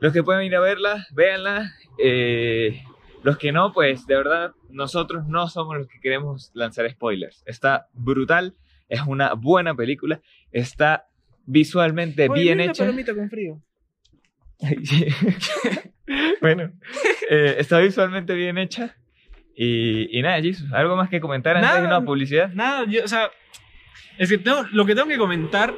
Los 0.00 0.12
que 0.12 0.22
pueden 0.22 0.44
ir 0.44 0.54
a 0.56 0.60
verla, 0.60 1.06
véanla. 1.12 1.72
Eh, 1.98 2.82
los 3.22 3.38
que 3.38 3.52
no, 3.52 3.72
pues 3.72 4.06
de 4.06 4.16
verdad, 4.16 4.52
nosotros 4.70 5.26
no 5.28 5.48
somos 5.48 5.76
los 5.76 5.86
que 5.88 6.00
queremos 6.00 6.50
lanzar 6.54 6.88
spoilers. 6.90 7.42
Está 7.46 7.88
brutal, 7.92 8.54
es 8.88 9.00
una 9.06 9.34
buena 9.34 9.74
película, 9.74 10.20
está 10.50 11.06
visualmente 11.46 12.28
Oye, 12.28 12.42
bien 12.42 12.60
hecha. 12.60 12.84
palomita 12.84 13.14
con 13.14 13.28
frío. 13.30 13.60
bueno, 16.40 16.72
eh, 17.30 17.56
está 17.58 17.78
visualmente 17.80 18.34
bien 18.34 18.58
hecha. 18.58 18.96
Y, 19.54 20.16
y 20.18 20.22
nada, 20.22 20.40
Jesus, 20.40 20.72
¿algo 20.72 20.96
más 20.96 21.08
que 21.10 21.20
comentar 21.20 21.56
antes 21.56 21.70
de 21.74 21.82
Nada. 21.82 21.98
una 21.98 22.06
publicidad? 22.06 22.50
Nada, 22.54 22.86
yo, 22.88 23.04
o 23.04 23.08
sea, 23.08 23.30
es 24.18 24.28
que 24.30 24.38
tengo- 24.38 24.64
lo 24.72 24.86
que 24.86 24.94
tengo 24.94 25.08
que 25.08 25.18
comentar 25.18 25.74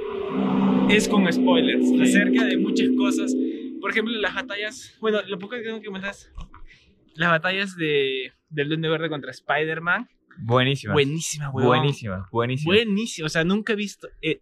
es 0.89 1.09
con 1.09 1.31
spoilers 1.33 1.85
acerca 2.01 2.45
de 2.45 2.57
muchas 2.57 2.89
cosas. 2.97 3.35
Por 3.81 3.91
ejemplo, 3.91 4.15
las 4.19 4.35
batallas, 4.35 4.97
bueno, 5.01 5.21
lo 5.27 5.39
poco 5.39 5.57
que 5.57 5.63
tengo 5.63 5.81
que 5.81 5.87
comentar 5.87 6.11
es 6.13 6.33
las 7.15 7.31
batallas 7.31 7.77
de, 7.77 8.33
del 8.49 8.69
Duende 8.69 8.89
Verde 8.89 9.09
contra 9.09 9.31
Spider-Man. 9.31 10.09
Buenísima. 10.39 10.93
Buenísima, 10.93 11.51
weón. 11.51 11.67
Buenísima, 11.69 12.29
buenísima. 12.33 12.75
Buenísima, 12.75 13.27
o 13.27 13.29
sea, 13.29 13.45
nunca 13.45 13.73
he 13.73 13.77
visto... 13.77 14.09
eh, 14.23 14.41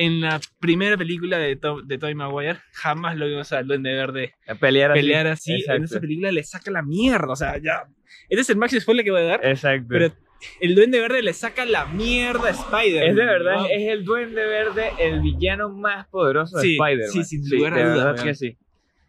en 0.00 0.20
la 0.20 0.40
primera 0.60 0.96
película 0.96 1.38
de, 1.38 1.58
de 1.86 1.98
Tobey 1.98 2.14
Maguire, 2.14 2.60
jamás 2.72 3.16
lo 3.16 3.26
vimos 3.26 3.50
al 3.52 3.66
Duende 3.66 3.92
Verde 3.94 4.32
Pelear 4.60 4.92
así. 4.92 5.00
pelear 5.00 5.26
así. 5.26 5.64
En 5.66 5.82
esa 5.82 5.98
película 5.98 6.30
le 6.30 6.44
saca 6.44 6.70
la 6.70 6.82
mierda, 6.82 7.32
o 7.32 7.34
sea, 7.36 7.58
ya... 7.58 7.82
Este 8.28 8.42
es 8.42 8.50
el 8.50 8.58
máximo 8.58 8.80
spoiler 8.80 9.04
que 9.04 9.10
voy 9.10 9.22
a 9.22 9.24
dar. 9.24 9.40
Exacto. 9.44 9.86
Pero 9.88 10.14
el 10.60 10.74
Duende 10.76 11.00
Verde 11.00 11.20
le 11.20 11.32
saca 11.32 11.64
la 11.64 11.86
mierda 11.86 12.46
a 12.46 12.50
Spider. 12.50 13.08
es 13.08 13.16
de 13.16 13.24
verdad, 13.24 13.64
es 13.72 13.88
el 13.88 14.04
Duende 14.04 14.46
Verde, 14.46 14.92
el 15.00 15.20
villano 15.20 15.68
más 15.70 16.06
poderoso 16.06 16.58
de 16.58 16.62
Sí, 16.62 16.76
Spider-Man. 16.80 17.10
sí, 17.10 17.24
sin 17.24 17.58
lugar 17.58 17.74
a 17.74 17.92
dudas, 17.92 18.14
weón. 18.14 18.26
que 18.28 18.34
sí. 18.36 18.56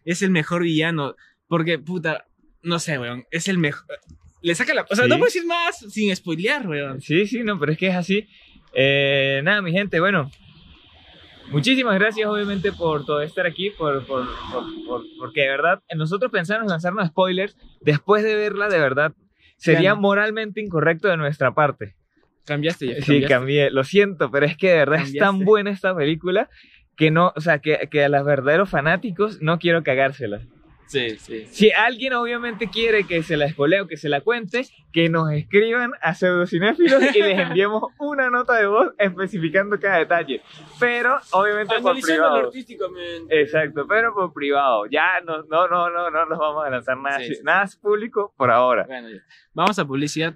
Es 0.04 0.22
el 0.22 0.30
mejor 0.32 0.64
villano. 0.64 1.14
Porque, 1.46 1.78
puta, 1.78 2.26
no 2.62 2.78
sé, 2.78 2.98
weón. 2.98 3.24
Es 3.30 3.48
el 3.48 3.58
mejor. 3.58 3.86
Le 4.42 4.54
saca 4.54 4.72
la. 4.74 4.82
O 4.90 4.94
sea, 4.94 5.04
Sí. 5.04 5.10
no 5.10 5.16
puedo 5.16 5.26
decir 5.26 5.46
más 5.46 5.78
sin 5.78 6.14
spoilear, 6.16 6.66
weón. 6.66 7.00
Sí, 7.00 7.26
sí, 7.26 7.42
no, 7.44 7.58
pero 7.58 7.72
es 7.72 7.78
que 7.78 7.88
es 7.88 7.94
así. 7.96 8.26
Eh, 8.74 9.40
nada, 9.44 9.60
mi 9.62 9.72
gente, 9.72 10.00
bueno. 10.00 10.30
Muchísimas 11.50 11.98
gracias, 11.98 12.28
obviamente, 12.28 12.70
por 12.70 13.04
todo 13.04 13.20
estar 13.22 13.44
aquí, 13.44 13.70
por, 13.70 14.06
por, 14.06 14.24
por- 14.52 14.84
por- 14.86 15.04
porque 15.18 15.40
de 15.42 15.48
verdad, 15.48 15.82
nosotros 15.96 16.30
pensamos 16.30 16.70
lanzarnos 16.70 17.08
spoilers, 17.08 17.56
después 17.80 18.22
de 18.22 18.36
verla, 18.36 18.68
de 18.68 18.78
verdad, 18.78 19.12
sería 19.56 19.96
moralmente 19.96 20.60
incorrecto 20.60 21.08
de 21.08 21.16
nuestra 21.16 21.52
parte. 21.52 21.96
Cambiaste 22.46 22.86
ya. 22.86 23.02
Sí, 23.02 23.22
cambié, 23.24 23.70
lo 23.70 23.82
siento, 23.82 24.30
pero 24.30 24.46
es 24.46 24.56
que 24.56 24.68
de 24.70 24.76
verdad 24.76 25.00
es 25.02 25.12
tan 25.14 25.40
buena 25.44 25.70
esta 25.70 25.94
película 25.94 26.48
que 26.96 27.10
no, 27.10 27.32
o 27.34 27.40
sea, 27.40 27.58
que, 27.58 27.88
que 27.90 28.04
a 28.04 28.08
los 28.08 28.24
verdaderos 28.24 28.70
fanáticos 28.70 29.40
no 29.42 29.58
quiero 29.58 29.82
cagársela. 29.82 30.42
Sí, 30.90 31.16
sí. 31.18 31.46
Si 31.46 31.70
alguien 31.70 32.14
obviamente 32.14 32.68
quiere 32.68 33.04
que 33.04 33.22
se 33.22 33.36
la 33.36 33.44
espoleo, 33.44 33.86
que 33.86 33.96
se 33.96 34.08
la 34.08 34.22
cuente, 34.22 34.66
que 34.92 35.08
nos 35.08 35.30
escriban 35.30 35.92
a 36.02 36.16
pseudocinéfilos 36.16 37.14
y 37.14 37.22
les 37.22 37.38
enviemos 37.38 37.84
una 38.00 38.28
nota 38.28 38.54
de 38.54 38.66
voz 38.66 38.92
especificando 38.98 39.78
cada 39.78 39.98
detalle. 39.98 40.42
Pero 40.80 41.16
obviamente 41.30 41.76
por 41.80 42.00
privado. 42.00 42.34
artísticamente. 42.38 43.40
Exacto, 43.40 43.86
pero 43.86 44.12
por 44.12 44.32
privado. 44.32 44.86
Ya 44.90 45.20
no, 45.24 45.44
no, 45.44 45.68
no, 45.68 45.90
no, 45.90 46.10
no 46.10 46.26
nos 46.26 46.38
vamos 46.40 46.66
a 46.66 46.70
lanzar 46.70 46.96
nada, 46.96 47.20
Sí, 47.20 47.34
nada 47.44 47.68
público 47.80 48.34
por 48.36 48.50
ahora. 48.50 48.84
Bueno. 48.88 49.10
Vamos 49.54 49.78
a 49.78 49.84
publicidad. 49.86 50.34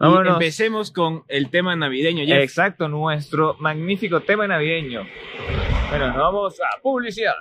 Y 0.00 0.28
empecemos 0.28 0.90
con 0.90 1.22
el 1.28 1.48
tema 1.48 1.76
navideño. 1.76 2.24
Ya. 2.24 2.40
Exacto, 2.40 2.88
nuestro 2.88 3.54
magnífico 3.60 4.18
tema 4.22 4.48
navideño. 4.48 5.06
Bueno, 5.90 6.08
nos 6.08 6.16
vamos 6.16 6.60
a 6.60 6.82
publicidad. 6.82 7.34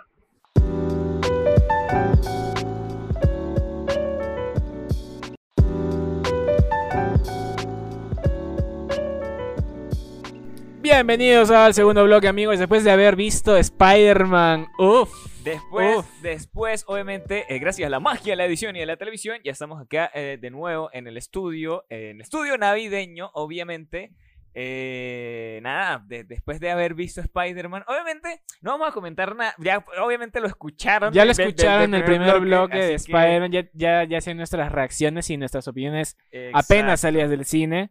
Bienvenidos 11.06 11.50
al 11.50 11.74
segundo 11.74 12.04
bloque, 12.04 12.28
amigos. 12.28 12.60
Después 12.60 12.84
de 12.84 12.92
haber 12.92 13.16
visto 13.16 13.58
Spider-Man, 13.58 14.68
uff, 14.78 15.12
Después, 15.44 15.98
Uf. 15.98 16.06
después, 16.22 16.84
obviamente, 16.86 17.44
eh, 17.50 17.58
gracias 17.58 17.88
a 17.88 17.90
la 17.90 18.00
magia 18.00 18.34
de 18.34 18.36
la 18.36 18.46
edición 18.46 18.76
y 18.76 18.82
de 18.82 18.86
la 18.86 18.98
televisión, 18.98 19.40
ya 19.44 19.52
estamos 19.52 19.82
acá 19.82 20.12
eh, 20.14 20.38
de 20.40 20.52
nuevo 20.52 20.92
en 20.94 21.08
el 21.08 21.18
estudio, 21.18 21.86
en 21.90 22.18
el 22.18 22.22
estudio 22.22 22.56
navideño, 22.60 23.32
obviamente. 23.34 24.12
Eh, 24.54 25.60
nada, 25.64 26.04
de- 26.06 26.24
después 26.24 26.60
de 26.60 26.70
haber 26.70 26.94
visto 26.94 27.20
Spider-Man, 27.20 27.84
obviamente 27.88 28.44
no 28.62 28.74
vamos 28.74 28.90
a 28.90 28.92
comentar 28.92 29.36
nada, 29.36 29.56
ya 29.58 29.84
obviamente 30.04 30.40
lo 30.40 30.46
escucharon. 30.46 31.12
ya 31.16 31.26
lo 31.26 31.34
de- 31.34 31.38
de- 31.38 31.44
de- 31.46 31.50
escucharon 31.50 31.84
en 31.86 31.94
el 31.96 32.04
primer 32.04 32.40
bloque 32.42 32.78
de 32.78 32.88
que, 32.90 32.94
Spider-Man. 32.94 33.52
Ya, 33.52 33.68
ya, 33.74 34.20
ya 34.20 34.34
nuestras 34.36 34.72
reacciones 34.72 35.28
y 35.32 35.38
nuestras 35.38 35.68
opiniones 35.68 36.16
exacto. 36.30 36.60
apenas 36.60 37.00
salidas 37.02 37.32
del 37.32 37.46
cine. 37.46 37.90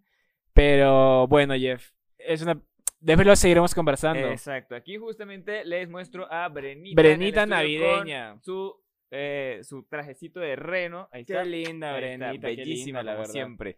Pero 0.52 1.26
bueno, 1.26 1.54
Jeff, 1.56 1.90
es 2.16 2.42
una. 2.42 2.60
Después 3.00 3.26
lo 3.26 3.34
seguiremos 3.36 3.74
conversando. 3.74 4.28
Exacto, 4.28 4.74
aquí 4.74 4.96
justamente 4.98 5.64
les 5.64 5.88
muestro 5.88 6.30
a 6.30 6.48
Brenita. 6.48 7.00
Brenita 7.00 7.40
con 7.42 7.50
navideña. 7.50 8.38
Su, 8.42 8.76
eh, 9.10 9.60
su 9.62 9.84
trajecito 9.84 10.38
de 10.40 10.54
reno. 10.56 11.08
Ahí 11.10 11.24
Qué 11.24 11.32
está. 11.32 11.44
linda, 11.44 11.94
Ahí 11.94 12.04
está, 12.04 12.16
Brenita, 12.26 12.48
qué 12.48 12.56
bellísima, 12.56 12.98
linda, 13.00 13.02
la 13.04 13.12
como 13.12 13.20
verdad. 13.22 13.32
siempre. 13.32 13.76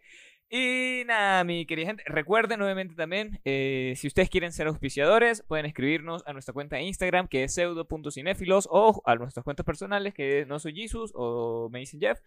Y 0.49 1.03
nada, 1.07 1.43
mi 1.45 1.65
querida 1.65 1.87
gente, 1.87 2.03
recuerden 2.05 2.59
nuevamente 2.59 2.93
también, 2.93 3.39
eh, 3.43 3.93
si 3.95 4.05
ustedes 4.05 4.29
quieren 4.29 4.51
ser 4.51 4.67
auspiciadores, 4.67 5.41
pueden 5.47 5.65
escribirnos 5.65 6.21
a 6.27 6.33
nuestra 6.33 6.53
cuenta 6.53 6.75
de 6.75 6.83
Instagram, 6.83 7.27
que 7.27 7.43
es 7.45 7.55
pseudo.cinéfilos, 7.55 8.67
o 8.69 9.01
a 9.05 9.15
nuestras 9.15 9.43
cuentas 9.43 9.65
personales, 9.65 10.13
que 10.13 10.41
es 10.41 10.47
no 10.47 10.59
soy 10.59 10.75
Jesus, 10.75 11.11
o 11.15 11.69
me 11.71 11.79
dicen 11.79 11.99
Jeff. 11.99 12.19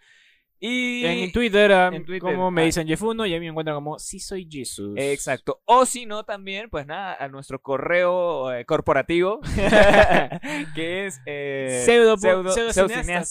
Y... 0.59 1.05
En 1.05 1.33
Twitter, 1.33 1.71
um, 1.71 1.95
en 1.95 2.05
Twitter, 2.05 2.21
como 2.21 2.51
me 2.51 2.63
ah. 2.63 2.65
dicen 2.65 2.87
Jeff1 2.89 3.29
y 3.29 3.35
a 3.35 3.39
mí 3.39 3.47
me 3.47 3.51
encuentran 3.51 3.75
como 3.77 3.99
Si 3.99 4.21
Soy 4.21 4.49
Jesus. 4.51 4.95
Exacto. 4.97 5.61
O 5.65 5.85
si 5.85 6.07
no, 6.07 6.25
también, 6.25 6.71
pues 6.71 6.87
nada, 6.87 7.15
a 7.19 7.29
nuestro 7.29 7.61
correo 7.61 8.53
eh, 8.53 8.65
corporativo, 8.65 9.41
que 10.75 11.07
es 11.07 11.21
eh, 11.27 11.83
Pseudo- 11.85 12.17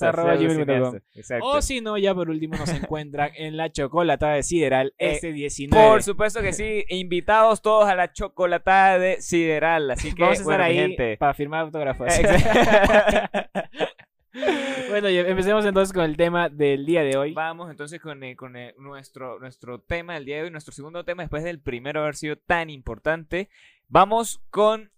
arroba 0.01 0.35
Exacto. 0.35 1.45
O 1.45 1.61
si 1.61 1.81
no, 1.81 1.97
ya 1.97 2.13
por 2.13 2.29
último 2.29 2.57
nos 2.57 2.69
encuentran 2.69 3.31
en 3.35 3.57
la 3.57 3.71
chocolatada 3.71 4.33
de 4.35 4.43
Sideral 4.43 4.93
Eh, 4.97 5.13
este 5.13 5.31
19. 5.31 5.87
Por 5.87 6.03
supuesto 6.03 6.41
que 6.41 6.53
sí, 6.53 6.85
invitados 6.89 7.61
todos 7.61 7.87
a 7.87 7.95
la 7.95 8.13
chocolatada 8.13 8.99
de 8.99 9.21
Sideral, 9.21 9.89
así 9.91 10.13
que 10.13 10.21
Vamos 10.21 10.39
a 10.39 10.41
estar 10.41 10.57
bueno, 10.59 10.63
ahí 10.63 10.75
gente. 10.75 11.17
para 11.17 11.33
firmar 11.33 11.61
autógrafos. 11.61 12.07
Bueno, 14.89 15.07
empecemos 15.07 15.65
entonces 15.65 15.93
con 15.93 16.03
el 16.03 16.17
tema 16.17 16.49
del 16.49 16.85
día 16.85 17.01
de 17.03 17.17
hoy. 17.17 17.33
Vamos 17.33 17.69
entonces 17.71 17.99
con, 18.01 18.23
eh, 18.23 18.35
con 18.35 18.55
eh, 18.55 18.75
nuestro, 18.77 19.39
nuestro 19.39 19.79
tema 19.79 20.13
del 20.15 20.25
día 20.25 20.37
de 20.37 20.43
hoy, 20.43 20.51
nuestro 20.51 20.73
segundo 20.73 21.03
tema, 21.05 21.23
después 21.23 21.43
del 21.43 21.59
primero 21.59 22.01
haber 22.01 22.15
sido 22.15 22.35
tan 22.37 22.69
importante. 22.69 23.49
Vamos 23.87 24.41
con. 24.49 24.91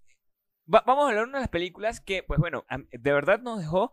va- 0.73 0.83
vamos 0.85 1.05
a 1.05 1.07
hablar 1.09 1.23
de 1.25 1.29
una 1.29 1.37
de 1.39 1.43
las 1.43 1.49
películas 1.49 2.01
que, 2.01 2.23
pues 2.23 2.39
bueno, 2.39 2.65
de 2.91 3.11
verdad 3.13 3.39
nos 3.41 3.59
dejó. 3.59 3.91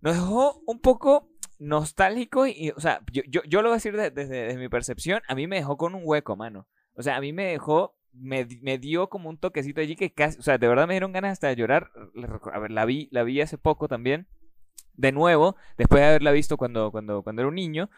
Nos 0.00 0.14
dejó 0.14 0.62
un 0.66 0.80
poco 0.80 1.28
nostálgico 1.58 2.46
y, 2.46 2.70
o 2.76 2.80
sea, 2.80 3.00
yo, 3.12 3.22
yo, 3.28 3.42
yo 3.48 3.62
lo 3.62 3.68
voy 3.68 3.74
a 3.74 3.76
decir 3.78 3.96
de- 3.96 4.10
desde, 4.10 4.42
desde 4.46 4.58
mi 4.58 4.68
percepción, 4.68 5.22
a 5.28 5.34
mí 5.34 5.46
me 5.46 5.56
dejó 5.56 5.76
con 5.76 5.94
un 5.94 6.02
hueco, 6.04 6.36
mano. 6.36 6.66
O 6.94 7.02
sea, 7.02 7.16
a 7.16 7.20
mí 7.20 7.32
me 7.32 7.44
dejó, 7.46 7.96
me, 8.12 8.46
me 8.62 8.78
dio 8.78 9.08
como 9.08 9.28
un 9.28 9.38
toquecito 9.38 9.80
allí 9.80 9.96
que 9.96 10.12
casi, 10.12 10.38
o 10.38 10.42
sea, 10.42 10.56
de 10.58 10.68
verdad 10.68 10.86
me 10.86 10.94
dieron 10.94 11.12
ganas 11.12 11.32
hasta 11.32 11.48
de 11.48 11.56
llorar. 11.56 11.90
A 12.52 12.58
ver, 12.58 12.70
la 12.70 12.84
vi, 12.84 13.08
la 13.10 13.22
vi 13.24 13.40
hace 13.40 13.58
poco 13.58 13.88
también, 13.88 14.26
de 14.98 15.12
nuevo, 15.12 15.56
después 15.78 16.02
de 16.02 16.08
haberla 16.08 16.32
visto 16.32 16.58
cuando, 16.58 16.90
cuando, 16.90 17.22
cuando 17.22 17.40
era 17.40 17.48
un 17.48 17.54
niño, 17.54 17.88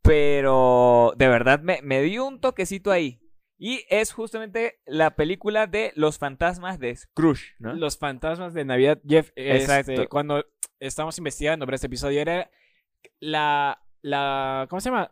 pero 0.00 1.12
de 1.16 1.28
verdad 1.28 1.60
me, 1.60 1.82
me 1.82 2.00
dio 2.00 2.24
un 2.24 2.40
toquecito 2.40 2.90
ahí. 2.90 3.20
Y 3.58 3.84
es 3.88 4.12
justamente 4.12 4.80
la 4.86 5.16
película 5.16 5.66
de 5.66 5.92
Los 5.96 6.18
fantasmas 6.18 6.78
de 6.78 6.94
Scrooge, 6.94 7.54
¿no? 7.58 7.74
Los 7.74 7.98
fantasmas 7.98 8.52
de 8.54 8.64
Navidad, 8.64 9.00
Jeff. 9.06 9.30
Exacto. 9.34 9.92
este, 9.92 10.08
cuando 10.08 10.44
estamos 10.78 11.16
investigando 11.18 11.64
para 11.64 11.76
este 11.76 11.86
episodio, 11.86 12.20
era 12.20 12.50
la, 13.18 13.82
la. 14.02 14.66
¿Cómo 14.68 14.80
se 14.80 14.90
llama? 14.90 15.10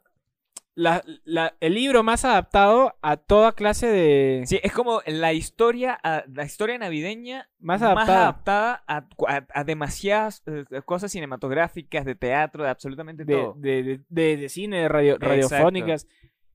La- 0.77 1.05
la- 1.25 1.55
el 1.61 1.75
libro 1.75 2.03
más 2.03 2.25
adaptado 2.25 2.95
a 3.01 3.17
toda 3.17 3.53
clase 3.53 3.87
de... 3.87 4.43
Sí, 4.47 4.59
es 4.63 4.73
como 4.73 5.01
la 5.07 5.33
historia, 5.33 5.99
a- 6.03 6.25
la 6.33 6.45
historia 6.45 6.77
navideña 6.79 7.49
Más 7.61 7.81
adaptada. 7.83 8.23
adaptada 8.23 8.85
a, 8.89 9.07
a- 9.29 9.47
a 9.55 9.65
demasiadas 9.65 10.43
eh, 10.47 10.65
cosas 10.85 11.13
cinematográficas, 11.13 12.05
de 12.05 12.15
teatro, 12.17 12.65
de 12.65 12.71
absolutamente 12.71 13.25
de, 13.25 13.35
todo. 13.35 13.55
de, 13.57 14.01
de- 14.09 14.49
cine, 14.49 14.79
de 14.81 14.89
radio- 14.89 15.17
radiofónicas. 15.19 16.07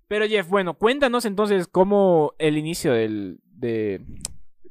Pero 0.07 0.27
Jeff, 0.27 0.47
bueno, 0.49 0.73
cuéntanos 0.73 1.23
entonces 1.25 1.67
cómo 1.67 2.33
el 2.39 2.57
inicio 2.57 2.93
del, 2.93 3.39
de 3.45 4.01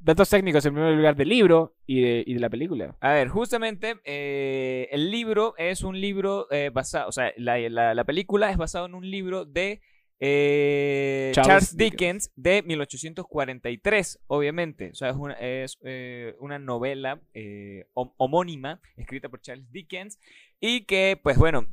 datos 0.00 0.30
técnicos 0.30 0.64
en 0.66 0.74
primer 0.74 0.94
lugar 0.94 1.16
del 1.16 1.28
libro 1.28 1.74
y 1.86 2.00
de, 2.02 2.24
y 2.26 2.34
de 2.34 2.40
la 2.40 2.50
película. 2.50 2.96
A 3.00 3.12
ver, 3.12 3.28
justamente 3.28 3.96
eh, 4.04 4.88
el 4.92 5.10
libro 5.10 5.54
es 5.58 5.82
un 5.82 6.00
libro 6.00 6.46
eh, 6.50 6.70
basado, 6.72 7.08
o 7.08 7.12
sea, 7.12 7.32
la, 7.36 7.58
la- 7.68 7.94
la 7.94 8.04
película 8.04 8.50
es 8.50 8.56
basada 8.56 8.86
en 8.86 8.94
un 8.94 9.10
libro 9.10 9.44
de 9.44 9.80
eh, 10.20 11.30
Charles 11.34 11.48
Charles, 11.48 11.76
Dickens. 11.76 12.30
Dickens. 12.30 12.32
de 12.36 12.62
1843, 12.62 14.20
obviamente. 14.26 14.90
O 14.90 14.94
sea, 14.94 15.10
es 15.10 15.16
una, 15.16 15.34
es, 15.34 15.78
eh, 15.84 16.34
una 16.40 16.58
novela 16.58 17.20
eh, 17.34 17.86
hom- 17.94 18.14
homónima 18.16 18.80
escrita 18.96 19.28
por 19.28 19.40
Charles 19.40 19.70
Dickens 19.70 20.18
y 20.60 20.86
que, 20.86 21.18
pues 21.22 21.38
bueno, 21.38 21.66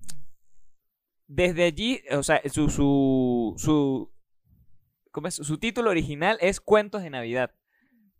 desde 1.27 1.63
allí, 1.63 2.01
o 2.11 2.21
sea, 2.23 2.39
su, 2.51 2.69
su, 2.69 3.55
su, 3.57 4.11
¿cómo 5.11 5.27
es? 5.27 5.35
su 5.35 5.57
título 5.57 5.89
original 5.89 6.37
es 6.39 6.59
Cuentos 6.61 7.01
de 7.01 7.09
Navidad, 7.09 7.51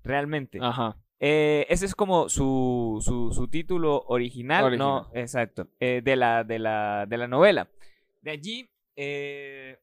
realmente. 0.05 0.59
Ajá. 0.61 0.97
Eh, 1.19 1.65
ese 1.69 1.85
es 1.85 1.95
como 1.95 2.29
su, 2.29 3.01
su, 3.03 3.31
su 3.33 3.47
título 3.47 4.03
original, 4.07 4.77
no, 4.77 5.09
exacto, 5.13 5.67
eh, 5.79 6.01
de, 6.03 6.15
la, 6.15 6.43
de, 6.43 6.59
la, 6.59 7.05
de 7.07 7.17
la 7.17 7.27
novela. 7.27 7.69
De 8.21 8.31
allí, 8.31 8.69
eh, 8.95 9.79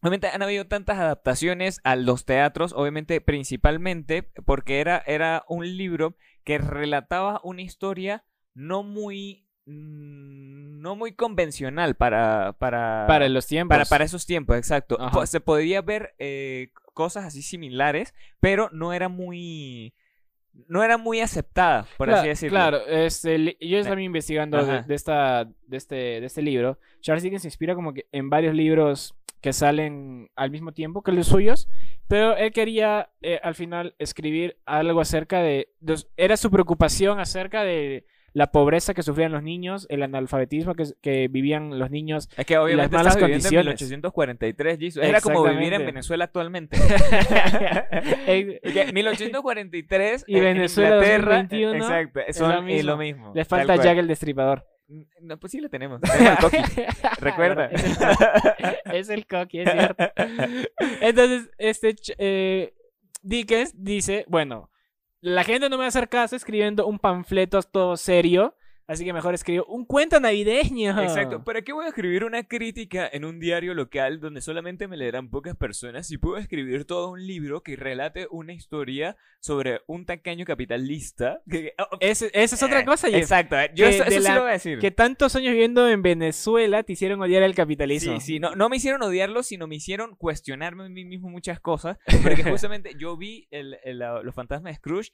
obviamente 0.00 0.28
han 0.28 0.42
habido 0.42 0.66
tantas 0.66 0.98
adaptaciones 0.98 1.80
a 1.84 1.96
los 1.96 2.24
teatros, 2.24 2.72
obviamente 2.72 3.20
principalmente 3.20 4.22
porque 4.22 4.80
era, 4.80 5.02
era 5.06 5.44
un 5.48 5.76
libro 5.76 6.16
que 6.44 6.58
relataba 6.58 7.40
una 7.44 7.62
historia 7.62 8.24
no 8.54 8.82
muy, 8.82 9.43
no 9.66 10.96
muy 10.96 11.12
convencional 11.12 11.94
para, 11.94 12.52
para, 12.58 13.04
Para 13.06 13.28
los 13.28 13.46
tiempos. 13.46 13.74
para, 13.74 13.84
para 13.86 14.04
esos 14.04 14.26
tiempos, 14.26 14.56
exacto. 14.56 14.96
Ajá. 15.00 15.26
Se 15.26 15.40
podía 15.40 15.80
ver 15.82 16.14
eh, 16.18 16.68
cosas 16.92 17.24
así 17.24 17.42
similares, 17.42 18.14
pero 18.40 18.68
no 18.72 18.92
era 18.92 19.08
muy. 19.08 19.94
No 20.68 20.84
era 20.84 20.98
muy 20.98 21.20
aceptada, 21.20 21.84
por 21.96 22.08
así 22.10 22.28
decirlo. 22.28 22.56
Claro, 22.56 22.86
este, 22.86 23.56
yo 23.60 23.82
también 23.82 24.06
investigando 24.06 24.64
de, 24.64 24.94
esta, 24.94 25.46
de, 25.66 25.76
este, 25.76 25.96
de 25.96 26.26
este 26.26 26.42
libro, 26.42 26.78
Charles 27.00 27.24
Dickens 27.24 27.42
se 27.42 27.48
inspira 27.48 27.74
como 27.74 27.92
que 27.92 28.06
en 28.12 28.30
varios 28.30 28.54
libros 28.54 29.16
que 29.40 29.52
salen 29.52 30.30
al 30.36 30.52
mismo 30.52 30.70
tiempo 30.70 31.02
que 31.02 31.10
los 31.10 31.26
suyos, 31.26 31.68
pero 32.06 32.36
él 32.36 32.52
quería 32.52 33.10
eh, 33.20 33.40
al 33.42 33.56
final 33.56 33.96
escribir 33.98 34.56
algo 34.64 35.00
acerca 35.00 35.40
de, 35.40 35.70
de- 35.80 36.04
Era 36.16 36.36
su 36.36 36.52
preocupación 36.52 37.18
acerca 37.18 37.64
de 37.64 38.06
la 38.34 38.48
pobreza 38.48 38.92
que 38.94 39.02
sufrían 39.02 39.32
los 39.32 39.42
niños, 39.42 39.86
el 39.88 40.02
analfabetismo 40.02 40.74
que, 40.74 40.84
que 41.00 41.28
vivían 41.28 41.78
los 41.78 41.90
niños. 41.90 42.28
Es 42.36 42.44
que 42.44 42.58
obviamente 42.58 42.94
malas 42.96 43.14
estás 43.16 43.26
viviendo 43.28 43.48
en 43.48 43.54
condiciones. 43.54 43.80
1843, 43.80 44.78
Jesus. 44.78 45.02
Era 45.04 45.20
como 45.20 45.44
vivir 45.44 45.72
en. 45.72 45.86
Venezuela 45.86 46.24
actualmente. 46.24 46.76
Eh, 48.26 48.60
Que 48.62 48.92
1843 48.92 50.24
Y 50.26 50.36
en 50.36 50.42
Venezuela 50.44 50.96
Inglaterra, 50.96 51.36
2021 51.42 51.76
exacto, 51.76 52.20
es 52.26 52.36
son- 52.36 52.50
lo 52.52 52.58
es 52.58 52.64
mismo. 52.64 52.90
lo 52.90 52.96
mismo. 52.98 53.32
Le 53.34 53.44
tal 53.44 53.66
falta. 53.66 53.76
Jack 53.82 53.98
el 53.98 54.08
Destripador. 54.08 54.66
No, 55.20 55.38
pues 55.38 55.52
sí 55.52 55.60
lo 55.60 55.68
tenemos. 55.70 56.00
tenemos 56.00 56.28
al 56.30 56.38
Coqui. 56.38 56.82
Recuerda. 57.20 57.66
Es 57.66 59.08
el, 59.08 59.20
el 59.20 59.26
coqui, 59.26 59.60
es 59.60 59.70
cierto. 59.70 60.04
Entonces, 61.00 61.50
este 61.58 61.94
eh, 62.18 62.74
Dickens 63.22 63.72
dice, 63.76 64.24
bueno, 64.28 64.70
la 65.24 65.42
gente 65.42 65.70
no 65.70 65.76
me 65.76 65.80
va 65.80 65.84
a 65.86 65.88
hacer 65.88 66.10
caso 66.10 66.36
escribiendo 66.36 66.86
un 66.86 66.98
panfleto 66.98 67.62
todo 67.62 67.96
serio, 67.96 68.54
así 68.86 69.04
que 69.04 69.12
mejor 69.12 69.34
escribo 69.34 69.64
un 69.66 69.84
cuento 69.84 70.20
navideño. 70.20 71.00
Exacto. 71.02 71.42
¿Para 71.44 71.62
qué 71.62 71.72
voy 71.72 71.84
a 71.86 71.88
escribir 71.88 72.24
una 72.24 72.42
crítica 72.44 73.08
en 73.12 73.24
un 73.24 73.40
diario 73.40 73.74
local 73.74 74.20
donde 74.20 74.40
solamente 74.40 74.88
me 74.88 74.96
leerán 74.96 75.30
pocas 75.30 75.56
personas 75.56 76.06
si 76.06 76.18
puedo 76.18 76.36
escribir 76.38 76.84
todo 76.84 77.10
un 77.12 77.26
libro 77.26 77.62
que 77.62 77.76
relate 77.76 78.26
una 78.30 78.52
historia 78.52 79.16
sobre 79.40 79.80
un 79.86 80.06
tacaño 80.06 80.44
capitalista? 80.44 81.40
Oh, 81.78 81.84
oh, 81.92 81.96
esa 82.00 82.26
es 82.32 82.62
otra 82.62 82.80
eh, 82.80 82.84
cosa, 82.84 83.08
Jeff. 83.08 83.20
Exacto. 83.20 83.56
Yo 83.74 83.86
que 83.86 83.96
eso, 83.96 84.04
sí 84.08 84.20
la- 84.20 84.34
lo 84.34 84.40
voy 84.42 84.50
a 84.50 84.52
decir. 84.54 84.78
Que 84.78 84.90
tantos 84.90 85.34
años 85.36 85.52
viviendo 85.52 85.88
en 85.88 86.02
Venezuela 86.02 86.82
te 86.82 86.92
hicieron 86.94 87.20
odiar 87.22 87.42
el 87.42 87.54
capitalismo. 87.54 88.20
Sí, 88.20 88.26
sí, 88.34 88.40
no, 88.40 88.54
no 88.54 88.68
me 88.68 88.76
hicieron 88.76 89.02
odiarlo, 89.02 89.42
sino 89.42 89.66
me 89.66 89.76
hicieron 89.76 90.14
cuestionarme 90.16 90.84
a 90.84 90.88
mí 90.88 91.04
mismo 91.04 91.28
muchas 91.28 91.60
cosas. 91.60 91.98
Porque 92.22 92.44
justamente 92.44 92.92
yo 92.98 93.16
vi 93.16 93.48
el- 93.50 93.78
el- 93.84 93.98
la- 93.98 94.22
los 94.22 94.34
fantasmas 94.34 94.72
de 94.72 94.76
Scrooge. 94.76 95.10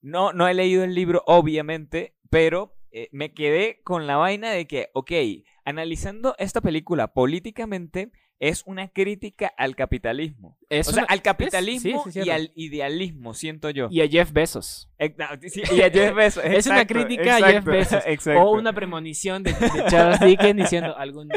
No, 0.00 0.32
no 0.32 0.46
he 0.46 0.54
leído 0.54 0.84
el 0.84 0.94
libro, 0.94 1.22
obviamente, 1.26 2.14
pero 2.30 2.77
eh, 2.92 3.08
me 3.12 3.32
quedé 3.32 3.80
con 3.84 4.06
la 4.06 4.16
vaina 4.16 4.50
de 4.50 4.66
que, 4.66 4.90
ok, 4.94 5.12
analizando 5.64 6.34
esta 6.38 6.60
película 6.60 7.12
políticamente, 7.12 8.10
es 8.40 8.62
una 8.66 8.88
crítica 8.88 9.52
al 9.56 9.74
capitalismo. 9.74 10.56
Es 10.70 10.88
o 10.88 10.92
sea, 10.92 11.02
una- 11.02 11.12
al 11.12 11.22
capitalismo 11.22 12.04
sí, 12.04 12.12
sí, 12.12 12.20
y 12.24 12.30
al 12.30 12.52
idealismo, 12.54 13.34
siento 13.34 13.70
yo. 13.70 13.88
Y 13.90 14.00
a 14.00 14.08
Jeff 14.08 14.32
Bezos. 14.32 14.88
Eh, 14.98 15.14
no, 15.18 15.26
sí, 15.48 15.62
y 15.76 15.82
a 15.82 15.90
Jeff 15.90 16.14
Bezos, 16.14 16.44
Es 16.44 16.66
una 16.66 16.82
exacto, 16.82 16.94
crítica 16.94 17.36
a 17.36 17.40
Jeff 17.50 17.64
Bezos. 17.64 18.02
exacto. 18.06 18.42
O 18.42 18.52
una 18.52 18.72
premonición 18.72 19.42
de, 19.42 19.52
de 19.52 19.84
Charles 19.88 20.20
Dickens 20.20 20.56
diciendo 20.56 20.96
algún... 20.96 21.28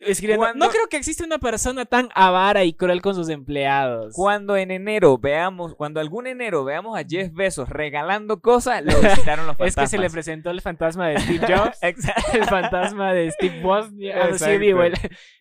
escribiendo, 0.00 0.44
Cuando- 0.44 0.64
No 0.66 0.70
creo 0.72 0.86
que 0.88 0.96
exista 0.96 1.24
una 1.24 1.38
persona 1.38 1.84
tan 1.84 2.08
avara 2.14 2.64
y 2.64 2.72
cruel 2.72 3.00
con 3.02 3.14
sus 3.14 3.28
empleados. 3.28 4.14
Cuando 4.14 4.56
en 4.56 4.70
enero 4.70 5.18
veamos, 5.18 5.74
cuando 5.74 6.00
algún 6.00 6.26
enero 6.26 6.64
veamos 6.64 6.98
a 6.98 7.04
Jeff 7.08 7.32
Bezos 7.32 7.68
regalando 7.68 8.40
cosas, 8.40 8.82
lo 8.84 8.98
visitaron 9.00 9.46
los 9.46 9.54
Es 9.54 9.58
fantasmas. 9.58 9.84
que 9.84 9.96
se 9.96 9.98
le 9.98 10.10
presentó 10.10 10.50
el 10.50 10.60
fantasma 10.60 11.08
de 11.08 11.18
Steve 11.20 11.46
Jobs, 11.54 11.78
el 12.34 12.44
fantasma 12.46 13.12
de 13.12 13.30
Steve 13.30 13.60
Wozniak, 13.62 14.34
sí, 14.38 14.58
digo, 14.58 14.82
el, 14.82 14.94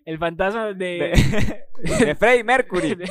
el 0.06 0.18
fantasma 0.18 0.74
de, 0.74 1.14
De, 1.82 2.06
de 2.06 2.16
Freddie 2.16 2.44
Mercury. 2.44 2.96
de, 2.96 3.10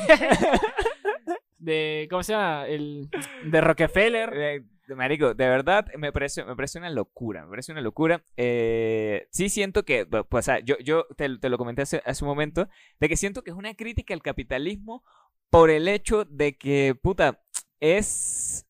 de- 1.57 2.07
¿cómo 2.09 2.23
se 2.23 2.33
llama? 2.33 2.65
El 2.67 3.09
de 3.45 3.61
Rockefeller. 3.61 4.63
Marico, 4.95 5.33
de 5.33 5.47
verdad 5.49 5.85
me 5.97 6.11
parece, 6.11 6.43
me 6.45 6.55
parece 6.55 6.79
una 6.79 6.89
locura, 6.89 7.43
me 7.43 7.49
parece 7.49 7.71
una 7.71 7.81
locura. 7.81 8.23
Eh, 8.37 9.27
sí 9.31 9.49
siento 9.49 9.83
que, 9.85 10.05
pues, 10.05 10.25
o 10.31 10.41
sea, 10.41 10.59
yo, 10.59 10.77
yo 10.79 11.05
te, 11.17 11.27
lo 11.27 11.57
comenté 11.57 11.81
hace, 11.83 12.01
hace 12.05 12.23
un 12.23 12.29
momento, 12.29 12.67
de 12.99 13.09
que 13.09 13.17
siento 13.17 13.43
que 13.43 13.51
es 13.51 13.57
una 13.57 13.73
crítica 13.75 14.13
al 14.13 14.21
capitalismo 14.21 15.03
por 15.49 15.69
el 15.69 15.87
hecho 15.87 16.25
de 16.25 16.57
que, 16.57 16.95
puta, 17.01 17.41
es... 17.79 18.67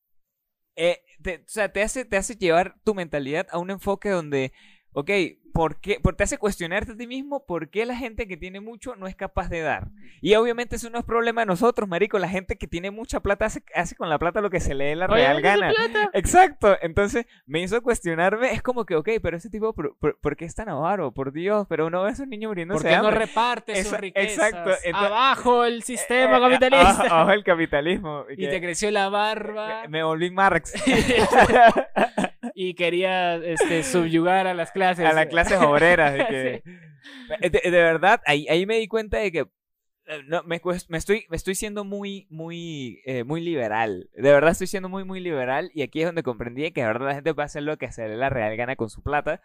eh, 0.75 1.01
o 1.25 1.43
sea, 1.47 1.71
te 1.71 1.81
hace, 1.83 2.05
te 2.05 2.17
hace 2.17 2.35
llevar 2.35 2.75
tu 2.83 2.95
mentalidad 2.95 3.47
a 3.51 3.59
un 3.59 3.71
enfoque 3.71 4.09
donde, 4.09 4.53
ok, 4.93 5.09
¿por 5.53 5.79
qué? 5.81 5.99
Por, 6.01 6.15
te 6.15 6.23
hace 6.23 6.37
cuestionarte 6.37 6.91
a 6.93 6.97
ti 6.97 7.07
mismo 7.07 7.45
por 7.45 7.69
qué 7.69 7.85
la 7.85 7.95
gente 7.95 8.27
que 8.27 8.37
tiene 8.37 8.59
mucho 8.59 8.95
no 8.95 9.07
es 9.07 9.15
capaz 9.15 9.49
de 9.49 9.61
dar. 9.61 9.87
Y 10.21 10.35
obviamente 10.35 10.75
eso 10.75 10.89
no 10.89 10.99
es 10.99 11.05
problema 11.05 11.41
de 11.41 11.47
nosotros, 11.47 11.87
marico. 11.89 12.19
La 12.19 12.27
gente 12.29 12.57
que 12.57 12.67
tiene 12.67 12.91
mucha 12.91 13.19
plata 13.21 13.45
hace, 13.45 13.63
hace 13.73 13.95
con 13.95 14.09
la 14.09 14.19
plata 14.19 14.41
lo 14.41 14.49
que 14.49 14.59
se 14.59 14.73
le 14.75 14.85
dé 14.85 14.95
la 14.95 15.07
real 15.07 15.37
Obviamente 15.37 15.65
gana. 15.73 15.89
plata. 15.91 16.09
Exacto. 16.13 16.77
Entonces 16.81 17.25
me 17.45 17.61
hizo 17.61 17.81
cuestionarme. 17.81 18.51
Es 18.53 18.61
como 18.61 18.85
que, 18.85 18.95
ok, 18.95 19.09
pero 19.21 19.37
ese 19.37 19.49
tipo, 19.49 19.73
¿por, 19.73 19.95
por, 19.97 20.17
por 20.19 20.35
qué 20.35 20.45
es 20.45 20.55
tan 20.55 20.69
avaro? 20.69 21.11
Por 21.13 21.31
Dios, 21.31 21.65
pero 21.69 21.87
uno 21.87 22.03
ve 22.03 22.09
a 22.09 22.13
esos 22.13 22.27
niños 22.27 22.49
muriéndose 22.49 22.81
¿Por 22.83 22.89
qué 22.91 22.97
no 22.97 23.11
reparte 23.11 23.75
sus 23.77 23.87
Esa- 23.87 23.97
riquezas? 23.97 24.31
exacto, 24.47 24.71
entonces- 24.83 24.93
Abajo 24.93 25.63
el 25.65 25.83
sistema 25.83 26.35
Eh, 26.37 26.37
eh, 26.37 26.41
capitalista. 26.59 27.03
ah, 27.09 27.33
el 27.33 27.43
capitalismo. 27.43 28.25
y 28.29 28.47
te 28.47 28.61
creció 28.61 28.91
la 28.91 29.09
barba. 29.09 29.81
me, 29.83 29.87
me 29.89 30.03
volví 30.03 30.29
Marx. 30.31 30.73
y 32.55 32.73
quería 32.73 33.35
este, 33.35 33.83
subyugar 33.83 34.47
a 34.47 34.53
las 34.53 34.71
clases. 34.71 35.05
a 35.05 35.13
las 35.13 35.27
clases 35.27 35.59
obreras. 35.59 36.13
de, 36.13 36.25
que- 37.41 37.49
de, 37.49 37.61
de 37.71 37.71
verdad, 37.71 38.21
ahí, 38.25 38.47
ahí 38.49 38.65
me 38.65 38.77
di 38.77 38.87
cuenta 38.87 39.17
de 39.17 39.31
que 39.31 39.39
eh, 39.39 40.23
no, 40.27 40.43
me, 40.43 40.59
me 40.89 40.97
estoy, 40.97 41.25
me 41.29 41.37
estoy 41.37 41.55
siendo 41.55 41.83
muy, 41.83 42.27
muy, 42.29 43.01
eh, 43.05 43.23
muy 43.23 43.41
liberal. 43.41 44.09
De 44.15 44.31
verdad 44.31 44.51
estoy 44.51 44.67
siendo 44.67 44.89
muy, 44.89 45.03
muy 45.03 45.19
liberal. 45.19 45.69
Y 45.73 45.81
aquí 45.83 46.01
es 46.01 46.07
donde 46.07 46.23
comprendí 46.23 46.69
que 46.71 46.81
de 46.81 46.87
verdad 46.87 47.07
la 47.09 47.15
gente 47.15 47.33
puede 47.33 47.45
hacer 47.45 47.63
lo 47.63 47.77
que 47.77 47.91
se 47.91 48.07
le 48.07 48.17
la 48.17 48.29
real 48.29 48.55
gana 48.57 48.75
con 48.75 48.89
su 48.89 49.01
plata. 49.03 49.41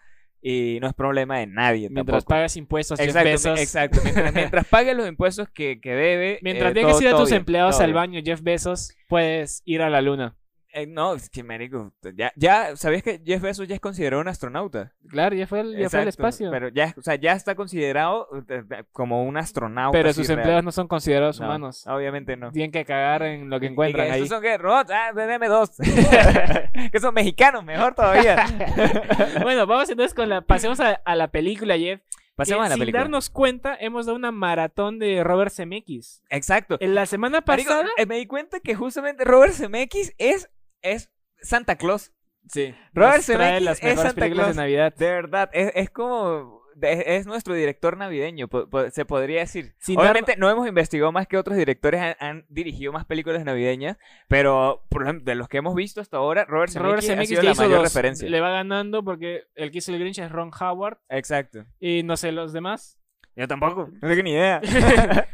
Y 0.47 0.79
no 0.83 0.89
es 0.89 0.93
problema 0.95 1.39
de 1.39 1.47
nadie. 1.47 1.89
Mientras 1.89 2.17
tampoco. 2.25 2.29
pagas 2.29 2.57
impuestos, 2.59 3.01
Exacto, 3.01 3.31
Bezos. 3.31 3.59
exacto. 3.61 4.01
Mientras, 4.05 4.35
mientras 4.35 4.67
pague 4.69 4.93
los 4.95 5.09
impuestos 5.09 5.49
que, 5.49 5.81
que 5.81 5.95
debe. 5.95 6.39
Mientras 6.43 6.71
eh, 6.73 6.75
dejes 6.75 6.93
todo- 6.93 7.03
ir 7.03 7.09
a 7.09 7.17
tus 7.17 7.33
empleados 7.33 7.81
al 7.81 7.95
baño, 7.95 8.21
Jeff 8.23 8.43
Bezos, 8.43 8.95
puedes 9.09 9.63
ir 9.65 9.81
a 9.81 9.89
la 9.89 10.03
luna. 10.03 10.37
Eh, 10.77 10.87
no, 10.89 11.15
es 11.15 11.31
que 11.31 11.43
marico, 11.45 11.93
ya, 12.17 12.33
ya, 12.37 12.75
¿sabías 12.77 13.03
que 13.05 13.23
Jeff 13.25 13.41
Bezos 13.41 13.69
ya 13.69 13.77
es 13.77 13.81
considerado 13.81 14.21
un 14.21 14.27
astronauta? 14.29 14.93
Claro, 15.09 15.37
ya 15.37 15.47
fue, 15.47 15.61
el- 15.61 15.77
ya 15.79 15.89
fue 15.89 16.01
al 16.01 16.09
espacio. 16.09 16.51
Pero, 16.51 16.67
Pero 16.67 16.75
ya, 16.75 16.93
o 16.99 17.03
sea, 17.03 17.15
ya 17.15 17.33
está 17.33 17.55
considerado 17.55 18.29
eh, 18.49 18.63
eh, 18.71 18.85
como 18.93 19.23
un 19.25 19.37
astronauta. 19.37 19.99
así 20.01 20.15
sus 20.15 20.27
real. 20.29 20.41
empleados 20.41 20.65
no 20.65 20.73
son 20.73 20.89
considerados 20.89 21.39
No, 21.41 21.47
humanos. 21.47 21.87
Obviamente 21.87 22.37
no. 22.37 22.51
Tienen 22.51 22.73
que 22.73 22.85
cagar 22.85 23.23
en 23.23 23.49
lo 23.51 23.61
que 23.61 23.67
Y 23.67 23.69
encuentran 23.71 24.07
que 24.09 24.13
ahí. 24.13 24.23
¿Estos 24.23 24.37
son 24.37 24.43
qué? 24.43 24.59
¿Robots? 24.59 24.91
Ah, 24.93 25.13
deme 25.15 25.47
dos. 25.49 25.71
que 26.93 27.01
son 27.01 27.15
mexicanos, 27.15 27.65
mejor 27.65 27.95
todavía. 27.95 28.45
bueno, 29.43 29.67
vamos 29.67 29.89
entonces 29.91 30.15
con 30.15 30.29
la. 30.29 30.41
Pasemos 30.43 30.81
a, 30.81 30.95
a 31.05 31.15
la 31.15 31.29
película, 31.29 31.79
Jeff. 31.79 32.01
Pasemos 32.37 32.63
que 32.63 32.67
a 32.67 32.69
la 32.71 32.75
sin 32.75 32.81
película. 32.81 33.03
darnos 33.03 33.31
cuenta, 33.31 33.77
hemos 33.79 34.07
dado 34.07 34.17
una 34.17 34.33
maratón 34.33 34.99
de 34.99 35.23
Robert 35.23 35.53
Zemeckis. 35.53 36.21
Exacto. 36.31 36.77
En 36.81 36.97
la 36.97 37.07
semana 37.07 37.45
Marico, 37.47 37.69
pasada. 37.71 37.89
eh, 37.97 38.07
me 38.07 38.17
di 38.17 38.27
cuenta 38.27 38.59
que 38.59 38.75
justamente 38.75 39.25
Robert 39.25 39.53
Zemeckis 39.53 40.13
es, 40.19 40.51
es 40.85 41.11
Santa 41.41 41.77
Claus. 41.77 42.13
Sí. 42.49 42.75
Robert 42.93 43.25
trae 43.25 43.61
las 43.61 43.79
es 43.79 43.85
mejores 43.85 44.03
Santa 44.03 44.21
películas 44.21 44.45
Claus. 44.47 44.57
de 44.57 44.63
Navidad. 44.63 44.95
De 44.95 45.07
verdad, 45.11 45.51
es, 45.53 45.73
es 45.75 45.91
como... 45.91 46.63
Es, 46.83 47.05
es 47.07 47.27
nuestro 47.27 47.55
director 47.55 47.97
navideño, 47.97 48.49
po- 48.49 48.69
po- 48.69 48.91
se 48.91 49.05
podría 49.05 49.39
decir. 49.41 49.77
Sin 49.79 49.97
Obviamente 49.97 50.35
no 50.37 50.51
hemos 50.51 50.67
investigado 50.67 51.13
más 51.13 51.29
que 51.29 51.39
otros 51.39 51.57
directores 51.57 52.01
han, 52.01 52.17
han 52.19 52.47
dirigido 52.49 52.91
más 52.93 53.05
películas 53.05 53.45
navideñas, 53.45 53.97
pero 54.27 54.85
por 54.91 55.05
ejemplo, 55.05 55.25
de 55.25 55.37
los 55.37 55.47
que 55.49 55.59
hemos 55.59 55.77
visto 55.77 56.01
hasta 56.01 56.17
ahora, 56.17 56.45
Robert 56.47 56.73
Zemeckis, 56.73 57.01
Robert 57.07 57.21
ha 57.21 57.27
sido 57.27 57.43
la 57.43 57.55
mayor 57.55 57.75
dos. 57.75 57.83
referencia. 57.85 58.29
Le 58.29 58.41
va 58.41 58.51
ganando 58.51 59.05
porque 59.05 59.45
el 59.55 59.71
que 59.71 59.79
hizo 59.79 59.93
el 59.93 60.01
Grinch 60.01 60.19
es 60.19 60.33
Ron 60.33 60.51
Howard. 60.61 60.99
Exacto. 61.11 61.65
Y 61.79 62.03
no 62.03 62.17
sé 62.17 62.33
los 62.33 62.53
demás. 62.53 62.99
Yo 63.37 63.47
tampoco, 63.47 63.89
no 64.03 64.09
tengo 64.09 64.23
ni 64.25 64.33
idea. 64.33 64.61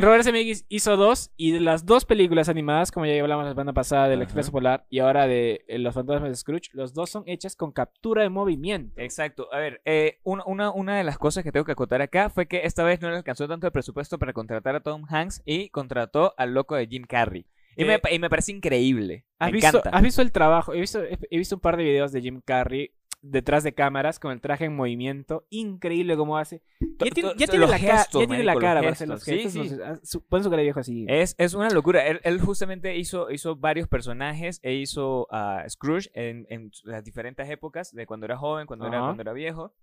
Robert 0.00 0.24
Zemeckis 0.24 0.64
hizo 0.68 0.96
dos 0.96 1.30
y 1.36 1.52
de 1.52 1.60
las 1.60 1.84
dos 1.84 2.04
películas 2.04 2.48
animadas, 2.48 2.90
como 2.90 3.06
ya 3.06 3.20
hablamos 3.20 3.44
la 3.44 3.50
semana 3.52 3.72
pasada 3.72 4.08
del 4.08 4.20
Ajá. 4.20 4.24
Expreso 4.24 4.50
Polar 4.52 4.86
y 4.88 5.00
ahora 5.00 5.26
de 5.26 5.64
eh, 5.68 5.78
Los 5.78 5.94
Fantasmas 5.94 6.30
de 6.30 6.36
Scrooge, 6.36 6.70
los 6.72 6.94
dos 6.94 7.10
son 7.10 7.24
hechas 7.26 7.54
con 7.56 7.72
captura 7.72 8.22
de 8.22 8.28
movimiento. 8.30 9.00
Exacto. 9.00 9.48
A 9.52 9.58
ver, 9.58 9.80
eh, 9.84 10.18
una, 10.22 10.44
una, 10.46 10.70
una 10.70 10.96
de 10.96 11.04
las 11.04 11.18
cosas 11.18 11.44
que 11.44 11.52
tengo 11.52 11.64
que 11.66 11.72
acotar 11.72 12.00
acá 12.02 12.30
fue 12.30 12.46
que 12.46 12.62
esta 12.64 12.82
vez 12.84 13.00
no 13.00 13.10
le 13.10 13.16
alcanzó 13.16 13.46
tanto 13.46 13.66
el 13.66 13.72
presupuesto 13.72 14.18
para 14.18 14.32
contratar 14.32 14.74
a 14.76 14.80
Tom 14.80 15.04
Hanks 15.08 15.42
y 15.44 15.68
contrató 15.70 16.32
al 16.38 16.54
loco 16.54 16.76
de 16.76 16.86
Jim 16.86 17.04
Carrey. 17.06 17.46
Y, 17.76 17.82
Eh, 17.82 17.86
me, 17.86 17.98
pa- 17.98 18.10
y 18.10 18.18
me 18.18 18.28
parece 18.28 18.52
increíble. 18.52 19.26
¿Has 19.38 19.50
me 19.50 19.56
visto, 19.56 19.68
encanta. 19.78 19.90
¿Has 19.96 20.02
visto 20.02 20.22
el 20.22 20.32
trabajo? 20.32 20.74
He 20.74 20.80
visto, 20.80 21.02
he 21.02 21.18
he 21.30 21.38
visto 21.38 21.54
un 21.54 21.60
par 21.60 21.76
de 21.76 21.84
videos 21.84 22.10
de 22.12 22.20
Jim 22.20 22.40
Carrey 22.44 22.90
detrás 23.22 23.64
de 23.64 23.74
cámaras 23.74 24.18
con 24.18 24.32
el 24.32 24.40
traje 24.40 24.64
en 24.64 24.74
movimiento. 24.74 25.46
Increíble 25.50 26.16
cómo 26.16 26.38
hace. 26.38 26.62
Ya 26.98 27.10
tiene, 27.10 27.32
ya 27.36 27.46
la, 27.46 27.66
cara, 27.66 27.78
gestos, 27.78 28.22
ya 28.22 28.26
tiene 28.26 28.44
la 28.44 28.56
cara 28.56 28.80
para 28.80 28.92
hacer 28.92 29.08
los 29.08 29.22
gestos. 29.22 29.52
Sí, 29.52 29.58
sí. 29.68 29.74
entonces, 29.74 29.86
ah, 29.86 30.00
su- 30.02 30.24
cara 30.28 30.56
de 30.56 30.62
viejo 30.62 30.80
así. 30.80 31.06
Es, 31.08 31.34
es 31.38 31.54
una 31.54 31.70
locura. 31.70 32.06
Él, 32.06 32.20
él 32.24 32.40
justamente 32.40 32.96
hizo, 32.96 33.30
hizo 33.30 33.56
varios 33.56 33.88
personajes 33.88 34.60
e 34.62 34.74
hizo 34.74 35.26
a 35.30 35.64
Scrooge 35.68 36.10
en, 36.14 36.46
en 36.50 36.70
las 36.84 37.04
diferentes 37.04 37.48
épocas, 37.48 37.92
de 37.92 38.06
cuando 38.06 38.26
era 38.26 38.36
joven, 38.36 38.66
cuando, 38.66 38.86
era, 38.86 39.00
cuando 39.00 39.22
era 39.22 39.32
viejo. 39.32 39.74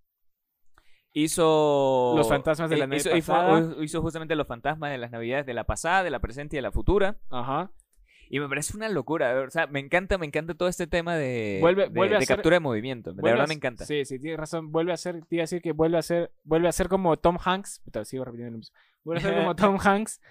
Hizo... 1.13 2.13
Los 2.15 2.29
fantasmas 2.29 2.69
de 2.69 2.77
la 2.77 2.83
eh, 2.83 2.87
Navidad 2.87 3.15
hizo, 3.15 3.83
hizo 3.83 4.01
justamente 4.01 4.35
los 4.35 4.45
fantasmas 4.45 4.91
de 4.91 4.99
las 4.99 5.09
navidades 5.09 5.45
de 5.45 5.53
la 5.53 5.63
pasada, 5.63 6.03
de 6.03 6.11
la 6.11 6.19
presente 6.19 6.55
y 6.55 6.57
de 6.57 6.61
la 6.61 6.71
futura. 6.71 7.17
Ajá. 7.31 7.71
Y 8.29 8.39
me 8.39 8.47
parece 8.49 8.75
una 8.75 8.89
locura. 8.89 9.39
O 9.45 9.49
sea, 9.49 9.67
me 9.67 9.79
encanta, 9.79 10.17
me 10.17 10.25
encanta 10.25 10.53
todo 10.53 10.67
este 10.69 10.87
tema 10.87 11.15
de, 11.15 11.59
Vuelve- 11.61 11.87
de- 11.89 11.89
vuelve 11.89 12.15
a 12.15 12.19
de 12.19 12.25
ser- 12.25 12.35
captura 12.37 12.55
de 12.55 12.59
movimiento. 12.59 13.13
De 13.13 13.21
verdad 13.21 13.45
a 13.45 13.47
me 13.47 13.53
encanta. 13.53 13.85
Sí, 13.85 14.05
sí, 14.05 14.19
tienes 14.19 14.39
razón. 14.39 14.71
Vuelve 14.71 14.93
a 14.93 14.97
ser, 14.97 15.21
te 15.25 15.35
iba 15.35 15.41
a 15.41 15.43
decir 15.43 15.61
que 15.61 15.71
vuelve 15.71 15.97
a 15.97 16.01
ser, 16.01 16.31
vuelve 16.43 16.67
a 16.67 16.71
ser 16.71 16.87
como 16.89 17.15
Tom 17.17 17.37
Hanks. 17.43 17.81
Puta, 17.85 18.03
sigo 18.05 18.25
repitiendo 18.25 18.51
lo 18.51 18.57
mismo. 18.57 18.75
Vuelve 19.03 19.21
a 19.23 19.27
ser 19.27 19.37
como 19.39 19.55
Tom 19.55 19.77
Hanks 19.81 20.21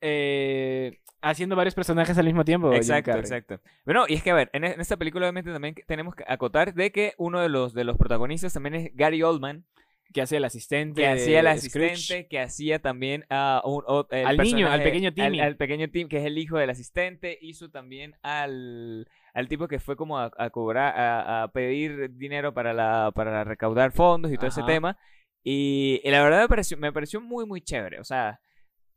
eh, 0.00 0.98
haciendo 1.20 1.56
varios 1.56 1.74
personajes 1.74 2.16
al 2.18 2.24
mismo 2.26 2.44
tiempo. 2.44 2.72
Exacto, 2.72 3.12
exacto. 3.18 3.60
Bueno, 3.84 4.04
y 4.08 4.14
es 4.14 4.22
que 4.22 4.30
a 4.30 4.34
ver, 4.34 4.50
en, 4.52 4.64
e- 4.64 4.72
en 4.74 4.80
esta 4.80 4.96
película 4.96 5.26
obviamente 5.26 5.52
también 5.52 5.74
tenemos 5.86 6.14
que 6.14 6.24
acotar 6.26 6.74
de 6.74 6.92
que 6.92 7.14
uno 7.18 7.40
de 7.40 7.48
los, 7.48 7.74
de 7.74 7.84
los 7.84 7.96
protagonistas 7.96 8.52
también 8.52 8.74
es 8.74 8.90
Gary 8.94 9.22
Oldman, 9.22 9.64
Que 10.12 10.22
hacía 10.22 10.38
el 10.38 10.44
asistente. 10.44 11.02
que 11.02 11.06
hacía 11.08 11.40
el 11.40 11.60
Scrooge. 11.60 11.92
asistente, 11.92 12.28
que 12.28 12.40
hacía 12.40 12.78
también 12.80 13.26
a 13.28 13.60
un, 13.64 13.84
o- 13.86 14.06
Al 14.10 14.38
niño, 14.38 14.70
al 14.70 14.82
pequeño 14.82 15.12
Timmy. 15.12 15.40
Al, 15.40 15.48
al 15.48 15.56
pequeño 15.56 15.88
Tim, 15.90 16.08
que 16.08 16.18
es 16.18 16.24
el 16.24 16.38
hijo 16.38 16.56
del 16.56 16.70
asistente, 16.70 17.38
hizo 17.42 17.70
también 17.70 18.14
al, 18.22 19.06
al 19.34 19.48
tipo 19.48 19.68
que 19.68 19.78
fue 19.78 19.96
como 19.96 20.18
a, 20.18 20.30
a 20.38 20.50
cobrar, 20.50 20.98
a, 20.98 21.42
a 21.42 21.48
pedir 21.52 22.14
dinero 22.16 22.54
para, 22.54 22.72
la, 22.72 23.12
para 23.14 23.44
recaudar 23.44 23.92
fondos 23.92 24.32
y 24.32 24.36
todo 24.36 24.46
ese 24.46 24.60
Ajá. 24.60 24.66
tema. 24.66 24.98
Y, 25.44 26.00
y 26.02 26.10
la 26.10 26.22
verdad 26.22 26.40
me 26.42 26.48
pareció, 26.48 26.76
me 26.78 26.92
pareció 26.92 27.20
muy, 27.20 27.44
muy 27.46 27.60
chévere. 27.60 28.00
O 28.00 28.04
sea, 28.04 28.40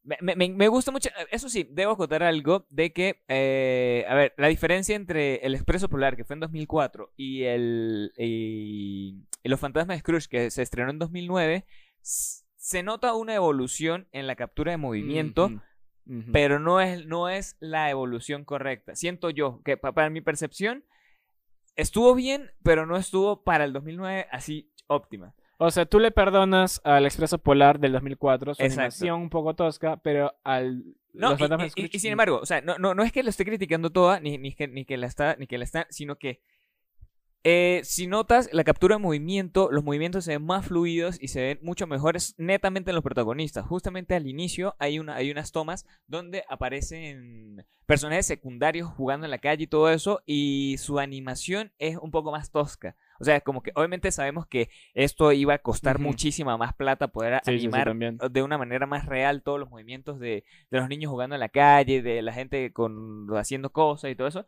me, 0.04 0.18
me- 0.36 0.50
me- 0.50 0.68
gusta 0.68 0.92
mucho. 0.92 1.10
Eso 1.30 1.48
sí, 1.50 1.68
debo 1.70 1.92
acotar 1.92 2.24
algo 2.24 2.66
de 2.70 2.92
que, 2.92 3.22
eh, 3.28 4.06
a 4.10 4.16
ver, 4.16 4.34
la 4.38 4.48
diferencia 4.48 4.96
entre 4.96 5.36
el 5.46 5.54
Expreso 5.54 5.90
Polar, 5.90 6.16
que 6.16 6.24
fue 6.24 6.34
en 6.36 6.40
2004, 6.40 7.14
y, 7.16 7.44
el, 7.44 8.12
y, 8.18 9.24
y 9.44 9.50
Los 9.50 9.60
Fantasmas 9.60 9.98
de 9.98 10.00
Scrooge, 10.02 10.28
que 10.28 10.50
se 10.52 10.62
estrenó 10.64 10.90
en 10.92 11.00
2009, 11.00 11.66
s- 12.02 12.44
se 12.56 12.84
nota 12.84 13.14
una 13.14 13.36
evolución 13.36 14.08
en 14.12 14.28
la 14.28 14.36
captura 14.36 14.72
de 14.72 14.78
movimiento, 14.78 15.50
pero 16.32 16.60
no 16.60 16.82
es, 16.82 17.06
no 17.06 17.30
es 17.30 17.56
la 17.60 17.90
evolución 17.90 18.44
correcta. 18.44 18.96
Siento 18.96 19.30
yo 19.30 19.62
que, 19.64 19.78
pa- 19.78 19.92
para 19.94 20.10
mi 20.10 20.22
percepción, 20.22 20.84
estuvo 21.76 22.14
bien, 22.16 22.52
pero 22.64 22.86
no 22.86 22.98
estuvo 22.98 23.44
para 23.44 23.64
el 23.66 23.74
2009 23.74 24.28
así 24.32 24.72
óptima. 24.88 25.34
O 25.64 25.70
sea, 25.70 25.86
tú 25.86 26.00
le 26.00 26.10
perdonas 26.12 26.82
al 26.84 27.06
Expreso 27.06 27.38
Polar 27.38 27.80
del 27.80 27.92
2004 27.92 28.56
su 28.56 28.62
Exacto. 28.64 28.82
animación 28.82 29.22
un 29.22 29.30
poco 29.30 29.54
tosca, 29.54 29.98
pero 29.98 30.34
al 30.44 30.84
No, 31.14 31.34
y, 31.34 31.38
Fantasmas 31.38 31.60
de 31.60 31.66
y- 31.66 31.86
y- 31.86 31.88
Scrooge- 31.88 31.96
y 31.96 32.00
sin 32.00 32.12
embargo, 32.14 32.40
o 32.42 32.46
sea, 32.48 32.62
no, 32.62 32.78
no, 32.80 32.96
no 32.96 33.04
es 33.04 33.12
que 33.12 33.22
lo 33.22 33.30
esté 33.30 33.46
criticando 33.46 33.92
toda, 33.92 34.20
ni, 34.20 34.38
ni, 34.40 34.54
que, 34.56 34.68
ni 34.68 34.86
que 34.86 34.98
la 34.98 35.06
está, 35.08 35.36
ni 35.38 35.46
que 35.46 35.58
la 35.60 35.64
está, 35.66 35.86
sino 35.92 36.16
que 36.18 36.42
eh, 37.44 37.82
si 37.84 38.06
notas 38.06 38.50
la 38.54 38.64
captura 38.64 38.96
de 38.98 39.02
movimiento, 39.02 39.70
los 39.72 39.84
movimientos 39.84 40.26
se 40.26 40.32
ven 40.34 40.46
más 40.46 40.68
fluidos 40.68 41.18
y 41.20 41.28
se 41.30 41.42
ven 41.42 41.60
mucho 41.64 41.88
mejores 41.88 42.36
netamente 42.38 42.92
en 42.92 42.96
los 42.96 43.04
protagonistas. 43.04 43.66
Justamente 43.66 44.14
al 44.14 44.28
inicio 44.28 44.76
hay, 44.78 45.00
una, 45.00 45.16
hay 45.16 45.32
unas 45.32 45.52
tomas 45.52 45.86
donde 46.06 46.44
aparecen 46.50 47.66
personajes 47.88 48.28
secundarios 48.28 48.90
jugando 48.90 49.26
en 49.26 49.32
la 49.32 49.40
calle 49.40 49.64
y 49.64 49.68
todo 49.68 49.90
eso, 49.90 50.22
y 50.26 50.76
su 50.78 51.00
animación 51.00 51.72
es 51.80 51.98
un 51.98 52.12
poco 52.12 52.32
más 52.32 52.52
tosca. 52.52 52.96
O 53.22 53.24
sea, 53.26 53.42
como 53.42 53.62
que 53.62 53.72
obviamente 53.76 54.12
sabemos 54.12 54.48
que 54.48 54.70
esto 54.94 55.32
iba 55.32 55.54
a 55.54 55.60
costar 55.60 56.00
muchísima 56.00 56.58
más 56.58 56.74
plata 56.74 57.08
poder 57.10 57.36
Sí, 57.44 57.52
sí, 57.54 57.60
sí, 57.60 57.66
animar 57.68 57.88
de 58.32 58.44
una 58.44 58.58
manera 58.58 58.86
más 58.88 59.06
real 59.06 59.44
todos 59.44 59.60
los 59.60 59.70
movimientos 59.70 60.20
de, 60.20 60.44
de 60.70 60.80
los 60.80 60.90
niños 60.90 61.10
jugando 61.12 61.36
en 61.36 61.40
la 61.40 61.50
calle, 61.50 62.02
de 62.02 62.22
la 62.22 62.34
gente 62.34 62.74
con 62.74 63.28
haciendo 63.38 63.70
cosas 63.72 64.12
y 64.12 64.16
todo 64.16 64.28
eso. 64.28 64.46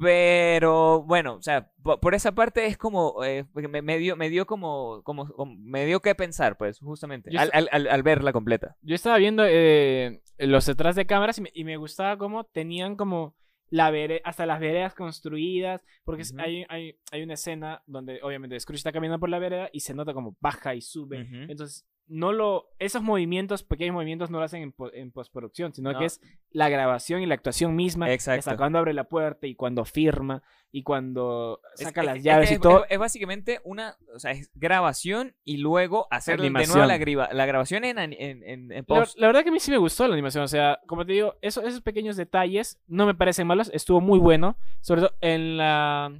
Pero 0.00 1.02
bueno, 1.02 1.34
o 1.34 1.42
sea, 1.42 1.70
po- 1.82 2.00
por, 2.00 2.14
esa 2.14 2.32
parte 2.32 2.64
es 2.66 2.78
como 2.78 3.22
eh, 3.24 3.44
me, 3.54 3.82
me 3.82 3.98
dio 3.98 4.16
me 4.16 4.30
dio 4.30 4.46
como, 4.46 5.02
como, 5.04 5.26
como- 5.28 5.54
me 5.58 5.84
dio 5.84 6.00
que 6.00 6.14
pensar, 6.14 6.56
pues, 6.56 6.78
justamente, 6.78 7.30
Yo 7.30 7.38
al, 7.40 7.48
sé- 7.50 7.56
al, 7.56 7.68
al- 7.72 7.88
al 7.88 8.02
verla 8.02 8.32
completa. 8.32 8.76
Yo 8.80 8.94
estaba 8.94 9.18
viendo 9.18 9.44
eh, 9.46 10.22
los 10.38 10.64
detrás 10.64 10.96
de 10.96 11.04
cámaras 11.06 11.38
y 11.38 11.42
me, 11.42 11.50
y 11.52 11.64
me 11.64 11.76
gustaba 11.76 12.16
cómo 12.16 12.44
tenían 12.44 12.96
como 12.96 13.34
la 13.72 13.90
vere- 13.90 14.20
hasta 14.24 14.44
las 14.44 14.60
veredas 14.60 14.94
construidas, 14.94 15.82
porque 16.04 16.22
hay, 16.38 16.64
hay, 16.68 16.94
hay 17.10 17.22
una 17.22 17.34
escena 17.34 17.82
donde 17.86 18.20
obviamente 18.22 18.60
Scrooge 18.60 18.76
está 18.78 18.92
caminando 18.92 19.18
por 19.18 19.30
la 19.30 19.38
vereda 19.38 19.70
y 19.72 19.80
se 19.80 19.94
nota 19.94 20.12
como 20.12 20.36
baja 20.40 20.74
y 20.74 20.82
sube. 20.82 21.20
Entonces, 21.50 21.86
no 22.08 22.32
lo, 22.32 22.68
esos 22.78 23.02
movimientos, 23.02 23.62
pequeños 23.62 23.94
movimientos, 23.94 24.30
no 24.30 24.38
lo 24.38 24.44
hacen 24.44 24.62
en, 24.62 24.72
po- 24.72 24.92
en 24.92 25.12
postproducción, 25.12 25.72
sino 25.72 25.92
No. 25.92 25.98
que 25.98 26.04
es 26.06 26.20
la 26.50 26.68
grabación 26.68 27.22
y 27.22 27.26
la 27.26 27.34
actuación 27.34 27.74
misma. 27.74 28.12
Exacto. 28.12 28.40
Hasta 28.40 28.56
cuando 28.56 28.78
abre 28.78 28.92
la 28.92 29.04
puerta 29.04 29.46
y 29.46 29.54
cuando 29.54 29.84
firma 29.84 30.42
y 30.70 30.82
cuando 30.82 31.60
Es- 31.74 31.82
saca 31.84 32.00
es- 32.00 32.06
las 32.06 32.16
es 32.18 32.22
llaves 32.24 32.48
que 32.48 32.54
y 32.54 32.56
es- 32.56 32.60
todo. 32.60 32.84
Es, 32.84 32.90
es 32.92 32.98
básicamente 32.98 33.60
una, 33.64 33.96
o 34.14 34.18
sea, 34.18 34.32
es 34.32 34.50
grabación 34.54 35.34
y 35.44 35.58
luego 35.58 36.06
hacer 36.10 36.40
de 36.40 36.50
nuevo 36.50 36.76
la, 36.84 36.98
griba- 36.98 37.32
la 37.32 37.46
grabación 37.46 37.84
en, 37.84 37.98
en, 37.98 38.12
en, 38.12 38.42
en 38.44 38.68
La, 38.68 38.82
post. 38.82 39.18
la 39.18 39.26
verdad 39.28 39.42
que 39.42 39.48
a 39.48 39.52
mí 39.52 39.60
sí 39.60 39.70
me 39.70 39.78
gustó 39.78 40.06
la 40.06 40.14
animación. 40.14 40.44
O 40.44 40.48
sea, 40.48 40.80
como 40.86 41.06
te 41.06 41.12
digo, 41.12 41.36
eso- 41.40 41.62
esos 41.62 41.80
pequeños 41.82 42.16
detalles 42.16 42.80
no 42.88 43.06
me 43.06 43.14
parecen 43.14 43.46
malos. 43.46 43.70
Estuvo 43.72 44.00
muy 44.00 44.18
bueno. 44.18 44.56
Sobre 44.80 45.02
todo 45.02 45.14
en 45.20 45.56
la. 45.56 46.12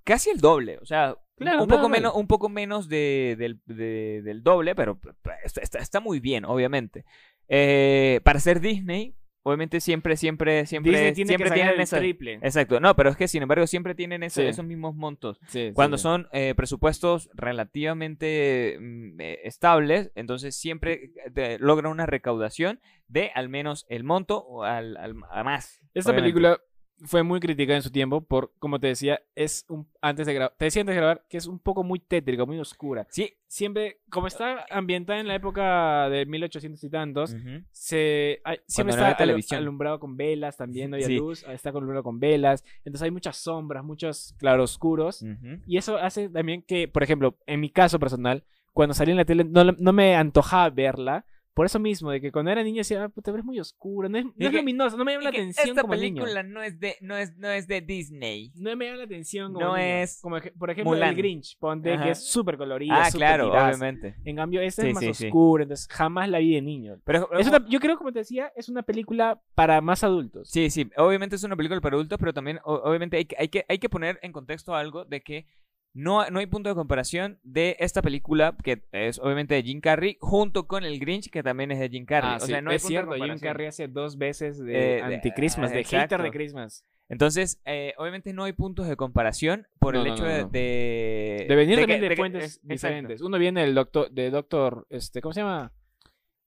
Casi 0.04 0.30
el 0.30 0.38
doble, 0.40 0.78
o 0.78 0.84
sea, 0.86 1.16
Claro, 1.36 1.62
un, 1.62 1.68
poco 1.68 1.88
menos, 1.88 2.14
un 2.14 2.26
poco 2.26 2.48
menos 2.48 2.88
de- 2.88 3.36
del, 3.38 3.60
de- 3.66 4.22
del 4.22 4.42
doble, 4.42 4.74
pero 4.74 4.98
está, 5.44 5.78
está- 5.80 6.00
muy 6.00 6.20
bien, 6.20 6.44
obviamente. 6.44 7.04
Eh, 7.48 8.20
para 8.22 8.38
ser 8.38 8.60
Disney, 8.60 9.16
obviamente 9.42 9.80
siempre, 9.80 10.16
siempre, 10.16 10.66
siempre, 10.66 10.92
Disney 10.92 11.12
tiene 11.14 11.28
siempre 11.28 11.48
que 11.50 11.54
tienen 11.54 11.74
el 11.74 11.80
esa- 11.80 11.98
triple. 11.98 12.34
Exacto, 12.42 12.78
no, 12.78 12.94
pero 12.94 13.10
es 13.10 13.16
que 13.16 13.26
sin 13.26 13.42
embargo 13.42 13.66
siempre 13.66 13.94
tienen 13.96 14.28
Sí. 14.30 14.42
esos 14.42 14.64
mismos 14.64 14.94
montos. 14.94 15.40
Sí, 15.48 15.72
Cuando 15.74 15.98
sí. 15.98 16.02
son 16.02 16.28
eh, 16.32 16.54
presupuestos 16.56 17.28
relativamente 17.34 18.78
mm, 18.80 19.20
eh, 19.20 19.38
estables, 19.44 20.10
entonces 20.14 20.54
siempre 20.56 21.10
eh, 21.34 21.56
logran 21.60 21.90
una 21.92 22.06
recaudación 22.06 22.80
de 23.08 23.30
al 23.34 23.48
menos 23.48 23.84
el 23.88 24.04
monto 24.04 24.38
o 24.38 24.62
al, 24.64 24.96
al- 24.96 25.16
a 25.30 25.42
más. 25.44 25.80
Esta 25.94 26.10
obviamente. 26.10 26.34
película 26.34 26.60
fue 27.04 27.22
muy 27.22 27.40
criticada 27.40 27.76
en 27.76 27.82
su 27.82 27.90
tiempo 27.90 28.20
por, 28.22 28.52
como 28.58 28.78
te 28.78 28.86
decía, 28.88 29.20
es 29.34 29.64
un 29.68 29.88
antes 30.00 30.26
de 30.26 30.34
grabar, 30.34 30.54
te 30.58 30.66
decía 30.66 30.82
antes 30.82 30.94
de 30.94 31.00
grabar 31.00 31.24
que 31.28 31.36
es 31.36 31.46
un 31.46 31.58
poco 31.58 31.82
muy 31.84 31.98
tétrica, 31.98 32.44
muy 32.44 32.58
oscura. 32.58 33.06
Sí. 33.10 33.34
Siempre, 33.46 34.00
como 34.10 34.26
está 34.28 34.64
ambientada 34.70 35.20
en 35.20 35.28
la 35.28 35.34
época 35.34 36.08
de 36.08 36.24
1800 36.26 36.82
y 36.84 36.90
tantos, 36.90 37.34
se 37.70 38.40
hay- 38.44 38.58
siempre 38.66 38.96
no 38.96 39.36
está 39.36 39.56
alumbrado 39.56 39.98
con 40.00 40.16
velas 40.16 40.56
también, 40.56 40.90
no 40.90 41.00
Sí. 41.00 41.16
luz, 41.16 41.44
está 41.48 41.70
alumbrado 41.70 42.02
con 42.02 42.18
velas, 42.18 42.64
entonces 42.84 43.02
hay 43.02 43.10
muchas 43.10 43.36
sombras, 43.36 43.84
muchos 43.84 44.34
claroscuros. 44.38 45.22
Ujú. 45.22 45.60
Y 45.66 45.76
eso 45.76 45.96
hace 45.98 46.28
también 46.28 46.62
que, 46.62 46.88
por 46.88 47.02
ejemplo, 47.02 47.36
en 47.46 47.60
mi 47.60 47.70
caso 47.70 47.98
personal, 47.98 48.44
cuando 48.72 48.94
salí 48.94 49.10
en 49.10 49.18
la 49.18 49.24
tele 49.24 49.44
no, 49.44 49.64
no 49.64 49.92
me 49.92 50.14
antojaba 50.16 50.70
verla. 50.70 51.26
Por 51.54 51.66
eso 51.66 51.78
mismo, 51.78 52.10
de 52.10 52.20
que 52.20 52.32
cuando 52.32 52.50
era 52.50 52.62
niño 52.62 52.78
decía, 52.78 53.04
ah, 53.04 53.08
puta, 53.10 53.30
pero 53.30 53.40
es 53.40 53.44
muy 53.44 53.60
oscura, 53.60 54.08
no 54.08 54.16
es, 54.16 54.24
no 54.24 54.46
es 54.46 54.52
luminosa, 54.54 54.96
no 54.96 55.04
me 55.04 55.12
llama 55.12 55.24
la 55.24 55.28
atención 55.30 55.68
esta 55.68 55.82
como 55.82 55.94
niño. 55.96 56.22
película 56.24 56.42
no 56.42 56.62
es 56.62 56.80
de 56.80 56.96
no 57.02 57.14
es 57.16 57.36
no 57.36 57.50
es 57.50 57.66
de 57.66 57.80
Disney. 57.82 58.52
No 58.54 58.74
me 58.74 58.86
llama 58.86 58.96
la 58.98 59.04
atención 59.04 59.52
como 59.52 59.66
No 59.66 59.76
niño. 59.76 59.86
es 59.86 60.20
Como, 60.22 60.36
por 60.58 60.70
ejemplo, 60.70 60.92
Mulan. 60.94 61.10
el 61.10 61.16
Grinch, 61.16 61.58
ponte 61.58 61.92
Ajá. 61.92 62.04
que 62.04 62.10
es 62.12 62.24
súper 62.26 62.56
colorida, 62.56 63.04
Ah, 63.04 63.10
claro, 63.12 63.50
obviamente. 63.52 64.14
En 64.24 64.36
cambio, 64.36 64.62
esta 64.62 64.82
Sí, 64.82 64.88
es 64.88 64.94
más 64.94 65.04
sí, 65.04 65.12
sí. 65.14 65.26
oscura, 65.26 65.64
entonces 65.64 65.86
jamás 65.88 66.28
la 66.30 66.38
vi 66.38 66.54
de 66.54 66.62
niño. 66.62 66.98
Pero 67.04 67.30
Es 67.38 67.46
una, 67.46 67.62
yo 67.68 67.80
creo, 67.80 67.98
como 67.98 68.12
te 68.12 68.20
decía, 68.20 68.50
es 68.56 68.68
una 68.70 68.82
película 68.82 69.40
para 69.54 69.80
más 69.82 70.02
adultos. 70.04 70.48
Sí, 70.48 70.70
sí, 70.70 70.90
obviamente 70.96 71.36
es 71.36 71.44
una 71.44 71.56
película 71.56 71.80
para 71.82 71.96
adultos, 71.96 72.18
pero 72.18 72.32
también 72.32 72.60
obviamente 72.64 73.18
hay 73.18 73.26
que, 73.26 73.36
hay 73.38 73.48
que, 73.48 73.64
hay 73.68 73.78
que 73.78 73.88
poner 73.90 74.18
en 74.22 74.32
contexto 74.32 74.74
algo 74.74 75.04
de 75.04 75.20
que 75.20 75.46
no, 75.94 76.28
no 76.30 76.38
hay 76.38 76.46
punto 76.46 76.68
de 76.70 76.74
comparación 76.74 77.38
de 77.42 77.76
esta 77.78 78.00
película, 78.02 78.56
que 78.62 78.82
es 78.92 79.18
obviamente 79.18 79.54
de 79.54 79.62
Jim 79.62 79.80
Carrey, 79.80 80.16
junto 80.20 80.66
con 80.66 80.84
el 80.84 80.98
Grinch, 80.98 81.28
que 81.30 81.42
también 81.42 81.70
es 81.70 81.78
de 81.78 81.88
Jim 81.90 82.06
Carrey. 82.06 82.30
Ah, 82.32 82.36
o 82.36 82.40
sí, 82.40 82.46
sea, 82.52 82.62
no 82.62 82.70
hay 82.70 82.76
es 82.76 82.82
punto 82.82 82.88
de 82.88 82.94
cierto, 82.94 83.10
Jim 83.12 83.20
comparación. 83.20 83.48
Carrey 83.52 83.66
hace 83.66 83.88
dos 83.88 84.16
veces 84.16 84.58
de 84.58 84.72
Eh, 84.72 84.94
de- 84.96 85.02
anti-Christmas, 85.16 85.70
ah, 85.70 85.74
de 85.74 85.84
hater 85.84 86.22
de 86.22 86.30
Christmas. 86.30 86.84
Entonces, 87.08 87.60
eh, 87.66 87.92
obviamente 87.98 88.32
no 88.32 88.44
hay 88.44 88.54
puntos 88.54 88.88
de 88.88 88.96
comparación 88.96 89.66
por 89.78 89.92
No, 89.94 90.00
el 90.00 90.08
no, 90.08 90.14
hecho 90.14 90.22
no, 90.24 90.30
de, 90.30 90.44
de... 90.46 91.44
De 91.46 91.56
venir 91.56 91.74
que- 91.76 91.82
también 91.82 92.00
de, 92.00 92.08
que- 92.08 92.16
fuentes 92.16 92.42
eh, 92.42 92.46
exacto. 92.46 92.68
diferentes. 92.72 93.20
Uno 93.20 93.38
viene 93.38 93.60
del 93.60 93.74
doctor, 93.74 94.10
de 94.10 94.30
doctor, 94.30 94.86
este, 94.88 95.20
¿cómo 95.20 95.34
se 95.34 95.40
llama? 95.40 95.72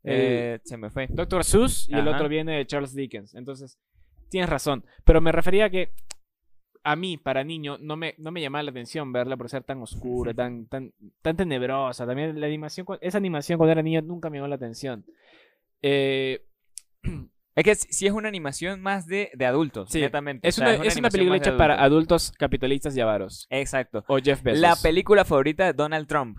Eh, 0.04 0.60
se 0.64 0.78
me 0.78 0.90
fue. 0.90 1.08
Doctor 1.10 1.44
Seuss 1.44 1.88
y 1.90 1.96
el 1.96 2.08
otro 2.08 2.28
viene 2.30 2.58
de 2.58 2.66
Charles 2.66 2.94
Dickens. 2.96 3.34
Entonces, 3.36 3.78
tienes 4.30 4.50
razón. 4.50 4.86
Pero 5.04 5.22
me 5.22 5.32
refería 5.32 5.66
a 5.66 5.70
que 5.70 5.92
a 6.86 6.96
mí, 6.96 7.18
para 7.18 7.44
niño, 7.44 7.78
no 7.82 7.98
me, 7.98 8.14
no 8.20 8.32
me 8.32 8.42
llamaba 8.42 8.64
la 8.64 8.72
atención 8.72 9.12
verla 9.12 9.36
por 9.36 9.50
ser 9.50 9.64
tan 9.64 9.82
oscura, 9.82 10.34
tan, 10.34 10.68
tan, 10.68 10.94
tan 11.22 11.36
tenebrosa. 11.36 12.06
También 12.06 12.40
la 12.40 12.46
animación, 12.48 12.86
esa 13.02 13.18
animación 13.18 13.58
cuando 13.58 13.72
era 13.74 13.82
niño 13.82 14.02
nunca 14.02 14.30
me 14.30 14.38
llamó 14.38 14.48
la 14.48 14.56
atención. 14.56 15.04
Eh, 15.82 16.46
Es 17.58 17.64
que 17.64 17.74
sí 17.76 18.06
es 18.06 18.12
una 18.12 18.28
animación 18.28 18.82
más 18.82 19.08
de, 19.08 19.32
de 19.34 19.46
adultos, 19.46 19.90
Sí, 19.90 20.02
netamente. 20.02 20.46
es 20.46 20.56
O 20.56 20.58
sea, 20.58 20.66
una, 20.68 20.74
es 20.74 20.80
una 20.82 20.92
animación 20.92 21.12
película 21.20 21.38
hecha 21.38 21.56
para 21.58 21.82
adultos. 21.82 22.34
capitalistas 22.38 22.98
y 22.98 23.00
avaros. 23.00 23.48
Exacto. 23.50 24.04
O 24.10 24.18
Jeff 24.18 24.44
Bezos. 24.44 24.60
La 24.60 24.76
película 24.76 25.24
favorita 25.24 25.66
de 25.66 25.72
Donald 25.72 26.06
Trump. 26.06 26.38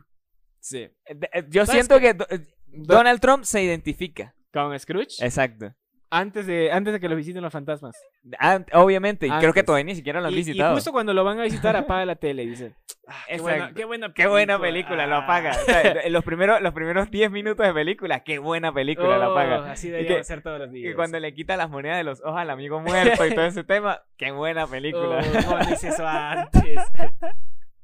Sí. 0.60 0.80
Eh, 0.80 0.92
eh, 1.32 1.44
Yo 1.48 1.64
¿Sabes 1.64 1.86
siento 1.86 1.98
que 2.00 2.12
Do- 2.12 2.26
Donald 2.66 3.20
Trump 3.20 3.44
se 3.44 3.62
identifica. 3.62 4.34
Con 4.52 4.78
Scrooge. 4.78 5.24
Exacto. 5.24 5.74
Antes, 6.18 6.46
de, 6.46 6.70
antes 6.72 6.92
de 6.92 7.00
que 7.00 7.08
lo 7.08 7.16
visiten 7.16 7.42
los 7.42 7.52
fantasmas. 7.52 7.94
Obviamente, 8.72 9.26
y 9.26 9.30
creo 9.30 9.40
que 9.52 9.60
Antes. 9.60 9.64
todavía 9.66 9.84
ni 9.84 9.94
siquiera 9.94 10.20
lo 10.20 10.28
han 10.28 10.32
Y, 10.32 10.36
y 10.36 10.38
visitado. 10.38 10.74
justo 10.74 10.92
cuando 10.92 11.12
lo 11.14 11.24
van 11.24 11.38
a 11.40 11.42
visitar, 11.44 11.76
apaga 11.76 12.04
la 12.06 12.16
tele 12.16 12.46
dice: 12.46 12.74
"Ah, 13.06 13.14
qué, 13.28 13.38
buena, 13.40 13.56
Exacto. 13.56 13.74
qué 13.76 13.84
buena 13.84 14.12
Qué 14.14 14.26
buena 14.26 14.60
película, 14.60 15.06
lo 15.06 15.16
apaga. 15.16 15.50
O 15.50 15.64
sea, 15.64 15.82
en 16.06 16.12
los 16.12 16.24
primeros, 16.24 16.60
los 16.60 16.72
primeros 16.72 17.10
10 17.10 17.30
minutos 17.30 17.66
de 17.66 17.72
película, 17.74 18.20
qué 18.24 18.38
buena 18.38 18.72
película, 18.72 19.18
lo 19.18 19.28
Oh, 19.28 19.32
apaga. 19.32 19.72
Así 19.72 19.90
debería 19.90 20.16
que- 20.18 20.24
ser 20.24 20.42
todos 20.42 20.58
los 20.58 20.72
días. 20.72 20.92
Y 20.92 20.94
cuando 20.94 21.18
le 21.20 21.34
quita 21.34 21.56
las 21.56 21.70
monedas 21.70 21.98
de 21.98 22.04
los 22.04 22.20
ojos 22.22 22.38
al 22.40 22.50
amigo 22.50 22.80
muerto 22.80 23.26
y 23.26 23.34
todo 23.34 23.44
ese 23.46 23.64
tema, 23.64 24.00
qué 24.16 24.30
buena 24.30 24.66
película. 24.66 25.20
Oh, 25.22 25.44
¿cómo 25.44 25.58
no 25.58 25.70
hice 25.72 25.88
eso 25.88 26.06
antes? 26.06 26.80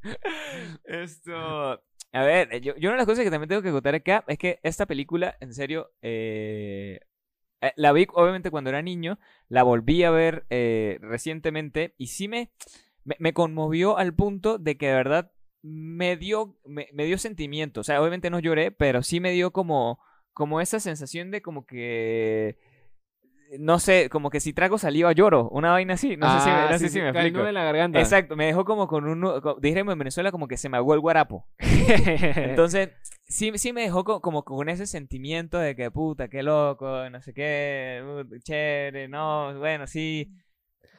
Esto. 0.84 1.82
A 2.14 2.22
ver, 2.24 2.60
yo, 2.60 2.74
yo 2.76 2.88
una 2.90 2.92
de 2.92 2.96
las 2.98 3.06
cosas 3.06 3.24
que 3.24 3.30
también 3.30 3.48
tengo 3.48 3.62
que 3.62 3.70
contar 3.70 3.94
acá 3.94 4.24
es 4.26 4.36
que 4.38 4.58
esta 4.62 4.84
película, 4.86 5.36
en 5.40 5.54
serio, 5.54 5.90
eh, 6.02 7.00
eh, 7.62 7.72
la 7.76 7.92
vi 7.92 8.06
obviamente 8.12 8.50
cuando 8.50 8.70
era 8.70 8.82
niño, 8.82 9.18
la 9.48 9.62
volví 9.62 10.02
a 10.04 10.10
ver 10.10 10.44
eh, 10.50 10.98
recientemente 11.00 11.94
y 11.96 12.08
sí 12.08 12.28
me, 12.28 12.50
me, 13.04 13.32
conmovió 13.32 13.96
al 13.96 14.14
punto 14.14 14.58
de 14.58 14.76
que 14.76 14.88
de 14.88 14.94
verdad 14.94 15.32
me 15.62 16.16
dio, 16.16 16.58
me 16.66 17.04
dio 17.04 17.18
sentimiento. 17.18 17.80
O 17.80 17.84
sea, 17.84 18.00
obviamente 18.00 18.30
no 18.30 18.40
lloré, 18.40 18.72
pero 18.72 19.02
sí 19.02 19.20
me 19.20 19.32
dio 19.32 19.52
como, 19.52 20.00
como 20.32 20.60
esa 20.60 20.80
sensación 20.80 21.30
de 21.30 21.42
como 21.42 21.66
que. 21.66 22.58
No 23.58 23.78
sé, 23.78 24.08
como 24.08 24.30
que 24.30 24.40
si 24.40 24.52
trago 24.52 24.78
saliva 24.78 25.12
lloro, 25.12 25.48
una 25.50 25.70
vaina 25.72 25.94
así. 25.94 26.16
No 26.16 26.26
sé 26.32 26.40
si, 26.44 26.48
me- 26.50 26.54
Ah, 26.56 26.68
no 26.70 26.78
sí, 26.78 26.84
sé 26.86 26.90
si 26.90 27.00
me 27.00 27.10
explico. 27.10 27.46
en 27.46 27.54
la 27.54 27.64
garganta. 27.64 27.98
Exacto, 28.00 28.34
me 28.36 28.46
dejó 28.46 28.64
como 28.64 28.86
con 28.88 29.06
un... 29.06 29.40
Dijéramos 29.60 29.92
en 29.92 29.98
Venezuela 29.98 30.30
como 30.32 30.48
que 30.48 30.56
se 30.56 30.68
me 30.68 30.76
ahogó 30.78 30.94
el 30.94 31.00
guarapo. 31.00 31.46
Entonces, 31.58 32.90
sí, 33.24 33.52
sí 33.56 33.72
me 33.72 33.82
dejó 33.82 34.04
co- 34.04 34.20
como 34.20 34.44
con 34.44 34.68
ese 34.68 34.86
sentimiento 34.86 35.58
de 35.58 35.74
que 35.76 35.90
puta, 35.90 36.28
qué 36.28 36.42
loco, 36.42 37.08
no 37.10 37.20
sé 37.20 37.32
qué, 37.34 38.02
uh, 38.04 38.38
chévere, 38.38 39.08
no, 39.08 39.58
bueno, 39.58 39.86
sí. 39.86 40.30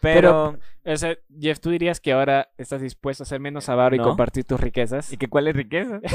Pero... 0.04 0.60
O 0.86 0.98
sea, 0.98 1.16
Jeff, 1.40 1.62
¿tú 1.62 1.70
dirías 1.70 2.02
que 2.02 2.12
ahora 2.12 2.50
estás 2.58 2.82
dispuesto 2.82 3.24
a 3.24 3.26
ser 3.26 3.40
menos 3.40 3.70
avaro 3.70 3.96
y 3.96 4.00
compartir 4.00 4.44
tus 4.44 4.60
riquezas? 4.60 5.14
¿Y 5.14 5.18
que 5.18 5.30
cuál 5.30 5.48
es 5.48 5.56
riqueza? 5.56 6.02
No 6.04 6.10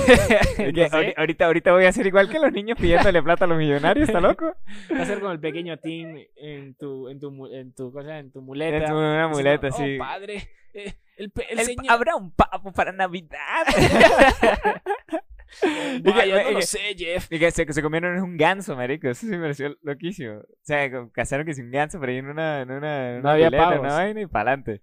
sé. 0.88 1.14
ahorita, 1.16 1.46
ahorita 1.46 1.72
voy 1.72 1.86
a 1.86 1.92
ser 1.92 2.06
igual 2.06 2.28
que 2.28 2.38
los 2.38 2.52
niños 2.52 2.76
pidiéndole 2.78 3.22
plata 3.22 3.46
a 3.46 3.48
los 3.48 3.56
millonarios, 3.56 4.06
¿está 4.08 4.20
loco? 4.20 4.54
Va 4.92 5.00
a 5.02 5.06
ser 5.06 5.20
como 5.20 5.32
el 5.32 5.40
pequeño 5.40 5.78
Tim 5.78 6.18
en 6.36 6.74
tu, 6.74 7.08
en 7.08 7.18
tu, 7.18 7.46
en 7.46 7.72
tu, 7.74 7.90
cosa, 7.90 8.18
en 8.18 8.30
tu 8.30 8.42
muleta. 8.42 8.84
Es 8.84 8.90
una 8.90 9.24
Así 9.24 9.34
muleta, 9.36 9.70
como, 9.70 9.84
sí. 9.86 9.94
Oh, 9.96 9.98
padre, 10.04 10.50
eh, 10.74 10.94
el, 11.16 11.30
pe- 11.30 11.46
el 11.50 11.60
El- 11.60 11.64
señor... 11.64 11.86
Habrá 11.88 12.16
un 12.16 12.30
pavo 12.32 12.70
para 12.72 12.92
Navidad. 12.92 13.64
Vaya, 16.02 16.26
Y 16.26 16.30
que- 16.32 16.44
no 16.44 16.50
y 16.50 16.52
lo 16.54 16.60
que- 16.60 16.66
sé, 16.66 16.78
Jeff. 16.96 17.26
Y 17.32 17.38
que 17.38 17.50
se, 17.50 17.72
se 17.72 17.82
comieron 17.82 18.18
un 18.22 18.36
ganso, 18.36 18.76
marico. 18.76 19.08
Eso 19.08 19.20
sí 19.26 19.32
me 19.32 19.38
pareció 19.40 19.76
loquísimo. 19.82 20.38
O 20.38 20.44
sea, 20.62 20.90
cazaron 21.12 21.44
que 21.46 21.52
es 21.52 21.58
un 21.58 21.70
ganso, 21.70 21.98
pero 22.00 22.12
ahí 22.12 22.18
en 22.18 22.26
una, 22.28 22.62
en 22.62 22.70
una, 22.70 23.08
en 23.10 23.14
No 23.16 23.20
una 23.20 23.32
había 23.32 23.48
pileta, 23.48 23.64
pavos. 23.70 23.80
una 23.80 23.94
vaina 23.94 24.20
y 24.20 24.26
pa'lante. 24.26 24.82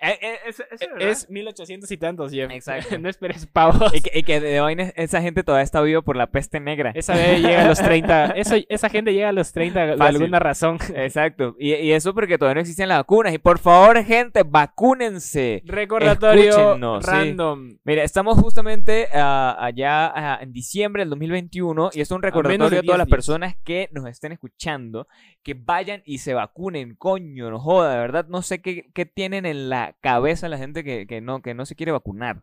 Eh, 0.00 0.18
eh, 0.20 0.36
eso- 0.46 0.64
eso 0.70 0.84
es 0.84 0.90
verdad. 0.92 1.08
Es 1.08 1.30
1800 1.30 1.90
y 1.90 1.96
tantos, 1.96 2.32
Jeff. 2.32 2.50
Exacto. 2.50 2.98
no 2.98 3.08
esperes 3.08 3.46
pavos. 3.46 3.94
Y 3.94 4.00
que, 4.00 4.18
y 4.18 4.22
que 4.22 4.40
de 4.40 4.60
vaina 4.60 4.92
esa 4.96 5.22
gente 5.22 5.42
todavía 5.44 5.62
está 5.64 5.80
viva 5.80 6.02
por 6.02 6.16
la 6.16 6.26
peste 6.26 6.60
negra. 6.60 6.92
Esa 6.94 7.14
llega 7.14 7.62
a 7.64 7.68
los 7.68 7.78
30. 7.82 8.26
Eso, 8.32 8.56
esa 8.68 8.88
gente 8.90 9.12
llega 9.12 9.28
a 9.30 9.32
los 9.32 9.52
30 9.52 9.86
de 9.86 9.96
Fácil. 9.96 10.16
alguna 10.16 10.38
razón. 10.40 10.78
Exacto. 10.94 11.56
Y, 11.58 11.74
y 11.74 11.92
eso 11.92 12.12
porque 12.14 12.36
todavía 12.38 12.56
no 12.56 12.60
existen 12.60 12.88
las 12.88 12.98
vacunas. 12.98 13.32
Y 13.34 13.38
por 13.38 13.58
favor, 13.58 14.02
gente, 14.04 14.42
vacúnense. 14.44 15.62
Recordatorio 15.64 16.50
Escúchennos, 16.50 17.04
sí. 17.04 17.10
random. 17.10 17.78
Mira, 17.84 18.02
estamos 18.02 18.38
justamente 18.38 19.08
ah, 19.14 19.56
allá 19.58 20.06
ah, 20.14 20.38
en 20.42 20.52
diciembre 20.52 21.02
del 21.02 21.10
2021 21.10 21.90
y 21.94 22.00
es 22.00 22.10
un 22.10 22.22
recordatorio 22.22 22.68
de 22.70 22.76
a, 22.78 22.80
10 22.82 22.86
todas 22.86 22.98
las 22.98 23.08
personas 23.08 23.56
que 23.64 23.88
nos 23.92 24.06
estén 24.06 24.32
escuchando 24.32 25.06
que 25.42 25.54
vayan 25.54 26.02
y 26.04 26.18
se 26.18 26.34
vacunen, 26.34 26.94
coño, 26.96 27.50
no 27.50 27.58
joda, 27.60 27.92
de 27.92 27.98
verdad 27.98 28.26
no 28.28 28.42
sé 28.42 28.60
qué, 28.60 28.90
qué 28.94 29.04
tienen 29.06 29.46
en 29.46 29.68
la 29.68 29.83
cabeza 30.00 30.48
la 30.48 30.58
gente 30.58 30.82
que, 30.84 31.06
que 31.06 31.20
no, 31.20 31.42
que 31.42 31.54
no 31.54 31.66
se 31.66 31.74
quiere 31.76 31.92
vacunar. 31.92 32.42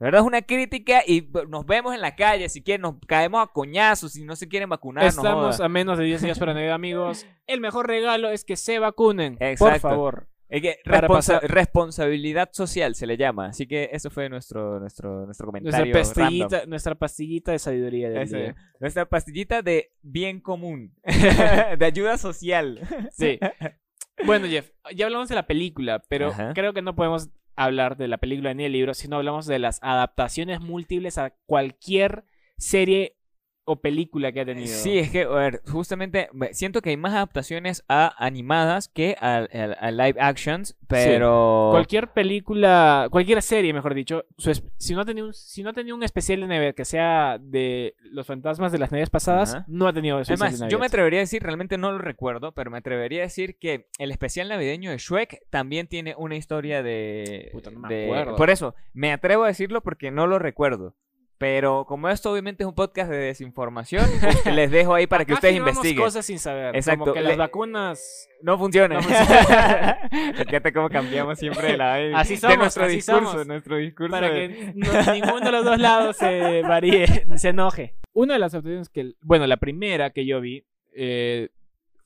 De 0.00 0.06
verdad 0.06 0.22
es 0.22 0.26
una 0.26 0.42
crítica 0.42 1.02
y 1.06 1.28
nos 1.48 1.64
vemos 1.66 1.94
en 1.94 2.00
la 2.00 2.16
calle. 2.16 2.48
Si 2.48 2.62
quieren, 2.62 2.82
nos 2.82 2.96
caemos 3.06 3.40
a 3.42 3.46
coñazos. 3.52 4.12
Si 4.12 4.24
no 4.24 4.34
se 4.34 4.48
quieren 4.48 4.68
vacunar, 4.68 5.04
Estamos 5.06 5.60
a 5.60 5.68
menos 5.68 5.96
de 5.98 6.04
10 6.04 6.22
días 6.22 6.38
para 6.38 6.52
Navidad, 6.52 6.74
amigos. 6.74 7.26
El 7.46 7.60
mejor 7.60 7.86
regalo 7.86 8.28
es 8.28 8.44
que 8.44 8.56
se 8.56 8.78
vacunen. 8.80 9.36
Por 9.36 9.46
Exacto. 9.46 9.80
favor. 9.88 10.28
Es 10.48 10.60
que 10.62 10.76
Para 10.84 11.08
responsa- 11.08 11.34
pasar- 11.40 11.50
responsabilidad 11.50 12.50
social 12.52 12.94
se 12.96 13.06
le 13.06 13.16
llama. 13.16 13.46
Así 13.46 13.66
que 13.66 13.88
eso 13.92 14.10
fue 14.10 14.28
nuestro, 14.28 14.78
nuestro, 14.78 15.24
nuestro 15.26 15.26
Nuestra 15.26 15.46
comentario. 15.46 15.92
pastillita, 15.94 16.48
random. 16.56 16.70
nuestra 16.70 16.94
pastillita 16.96 17.52
de 17.52 17.58
sabiduría 17.58 18.10
del 18.10 18.22
Ese, 18.22 18.36
día. 18.36 18.56
nuestra 18.80 19.06
pastillita 19.08 19.62
de 19.62 19.92
bien 20.02 20.40
común. 20.40 20.92
de 21.78 21.84
ayuda 21.84 22.18
social. 22.18 22.80
Sí. 23.12 23.38
Bueno, 24.24 24.46
Jeff, 24.46 24.70
ya 24.94 25.06
hablamos 25.06 25.28
de 25.28 25.34
la 25.34 25.46
película, 25.46 26.02
pero 26.08 26.28
Ajá. 26.28 26.52
creo 26.54 26.72
que 26.72 26.82
no 26.82 26.94
podemos 26.94 27.30
hablar 27.56 27.96
de 27.96 28.08
la 28.08 28.18
película 28.18 28.54
ni 28.54 28.64
el 28.64 28.72
libro, 28.72 28.94
sino 28.94 29.16
hablamos 29.16 29.46
de 29.46 29.58
las 29.58 29.78
adaptaciones 29.82 30.60
múltiples 30.60 31.18
a 31.18 31.30
cualquier 31.46 32.24
serie 32.56 33.16
o 33.66 33.76
película 33.80 34.30
que 34.32 34.40
ha 34.40 34.44
tenido. 34.44 34.66
Sí, 34.68 34.98
es 34.98 35.10
que, 35.10 35.22
a 35.22 35.28
ver, 35.28 35.62
justamente 35.70 36.28
me- 36.32 36.52
siento 36.54 36.82
que 36.82 36.90
hay 36.90 36.96
más 36.96 37.14
adaptaciones 37.14 37.84
a 37.88 38.14
animadas 38.24 38.88
que 38.88 39.16
a, 39.20 39.36
a- 39.38 39.72
a 39.80 39.90
live 39.90 40.20
actions, 40.20 40.76
pero... 40.86 41.68
Cualquier 41.72 42.08
película, 42.12 43.08
cualquier 43.10 43.40
serie, 43.42 43.72
mejor 43.72 43.94
dicho, 43.94 44.24
su 44.36 44.52
si, 44.76 44.94
no 44.94 45.00
ha 45.00 45.04
tenido 45.04 45.26
un, 45.28 45.34
si 45.34 45.62
no 45.62 45.70
ha 45.70 45.72
tenido 45.72 45.96
un 45.96 46.02
especial 46.02 46.40
de 46.40 46.46
Navidad 46.46 46.74
que 46.74 46.84
sea 46.84 47.38
de 47.40 47.94
los 48.02 48.26
fantasmas 48.26 48.70
de 48.72 48.78
las 48.78 48.90
navidades 48.90 49.10
pasadas, 49.10 49.56
no 49.66 49.86
ha 49.88 49.92
tenido 49.92 50.20
especial 50.20 50.46
Además, 50.48 50.60
de 50.60 50.68
yo 50.70 50.78
me 50.78 50.86
atrevería 50.86 51.20
a 51.20 51.22
decir, 51.22 51.42
realmente 51.42 51.78
no 51.78 51.90
lo 51.92 51.98
recuerdo, 51.98 52.52
pero 52.52 52.70
me 52.70 52.78
atrevería 52.78 53.20
a 53.20 53.22
decir 53.24 53.56
que 53.58 53.88
el 53.98 54.10
especial 54.10 54.48
navideño 54.48 54.90
de 54.90 54.98
Shrek 54.98 55.48
también 55.50 55.86
tiene 55.86 56.14
una 56.18 56.36
historia 56.36 56.82
de... 56.82 57.48
Puta, 57.52 57.70
no 57.70 57.80
me 57.80 57.88
de- 57.88 58.04
acuerdo. 58.04 58.36
Por 58.36 58.50
eso, 58.50 58.74
me 58.92 59.12
atrevo 59.12 59.44
a 59.44 59.48
decirlo 59.48 59.82
porque 59.82 60.10
no 60.10 60.26
lo 60.26 60.38
recuerdo. 60.38 60.94
Pero 61.36 61.84
como 61.86 62.08
esto 62.08 62.30
obviamente 62.30 62.62
es 62.62 62.68
un 62.68 62.74
podcast 62.76 63.10
de 63.10 63.16
desinformación, 63.16 64.06
pues, 64.20 64.46
les 64.54 64.70
dejo 64.70 64.94
ahí 64.94 65.06
para 65.08 65.24
que 65.24 65.32
Acá 65.32 65.38
ustedes 65.38 65.56
investiguen. 65.56 66.02
cosas 66.02 66.24
sin 66.24 66.38
saber. 66.38 66.76
Exacto, 66.76 67.00
Como 67.00 67.12
que 67.14 67.20
le- 67.22 67.28
las 67.30 67.36
vacunas. 67.36 68.28
No 68.40 68.56
funciona. 68.56 69.00
No. 69.00 69.02
Fíjate 70.46 70.72
cómo 70.72 70.88
cambiamos 70.88 71.38
siempre 71.38 71.76
la 71.76 71.94
Así 72.18 72.34
de 72.34 72.40
somos, 72.40 72.58
nuestro 72.58 72.84
así 72.84 72.96
discurso, 72.96 73.30
somos. 73.32 73.46
nuestro 73.46 73.76
discurso. 73.76 74.10
Para 74.12 74.30
de- 74.30 74.48
que 74.48 74.72
no- 74.74 75.12
ninguno 75.12 75.40
de 75.40 75.52
los 75.52 75.64
dos 75.64 75.78
lados 75.78 76.16
se 76.16 76.62
varíe, 76.68 77.26
se 77.36 77.48
enoje. 77.48 77.94
Una 78.12 78.34
de 78.34 78.38
las 78.40 78.54
opciones 78.54 78.88
que. 78.88 79.14
Bueno, 79.22 79.46
la 79.46 79.56
primera 79.56 80.10
que 80.10 80.24
yo 80.26 80.40
vi 80.40 80.64
eh, 80.92 81.48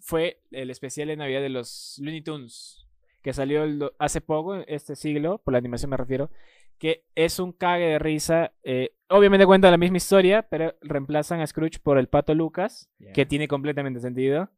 fue 0.01 0.41
el 0.53 0.70
especial 0.70 1.09
de 1.09 1.16
Navidad 1.16 1.43
de 1.43 1.51
los 1.51 1.99
Looney 2.01 2.22
Tunes. 2.22 2.87
Que 3.22 3.33
salió 3.35 3.64
hace 3.99 4.20
poco, 4.20 4.55
este 4.68 4.95
siglo, 4.97 5.39
por 5.45 5.53
la 5.53 5.59
animación 5.59 5.91
me 5.91 5.97
refiero. 5.97 6.31
Que 6.79 7.05
es 7.14 7.39
un 7.41 7.53
cague 7.53 7.87
de 7.87 7.99
risa. 7.99 8.53
eh, 8.62 8.91
obviamente 9.09 9.47
cuenta 9.47 9.70
la 9.70 9.79
misma 9.79 9.97
historia, 9.97 10.43
pero 10.49 10.74
reemplazan 10.83 11.41
a 11.41 11.47
Scrooge 11.47 11.79
por 11.83 11.99
el 11.99 12.09
pato 12.09 12.35
Lucas. 12.35 12.89
que 13.14 13.26
tiene 13.26 13.49
completamente 13.49 14.01
sentido. 14.01 14.51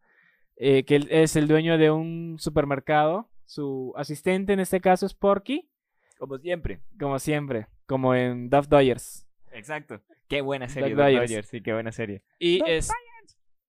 eh, 0.62 0.84
que 0.84 1.06
es 1.08 1.36
el 1.36 1.48
dueño 1.48 1.78
de 1.78 1.90
un 1.90 2.36
supermercado. 2.38 3.30
Su 3.46 3.94
asistente 3.96 4.52
en 4.52 4.60
este 4.60 4.80
caso 4.80 5.06
es 5.06 5.14
Porky, 5.14 5.70
Como 6.18 6.36
siempre. 6.38 6.80
como 6.98 7.18
siempre, 7.18 7.66
como 7.86 8.14
en 8.14 8.50
Duff 8.50 8.68
Dodgers. 8.68 9.26
Exacto. 9.52 10.00
Qué 10.28 10.42
buena 10.42 10.68
serie. 10.68 10.90
Duck 10.90 10.98
Duck 10.98 11.04
Dodgers. 11.06 11.30
Dodgers, 11.30 11.48
Sí, 11.48 11.62
qué 11.62 11.72
buena 11.72 11.90
serie. 11.92 12.22
Y 12.38 12.60
es. 12.68 12.90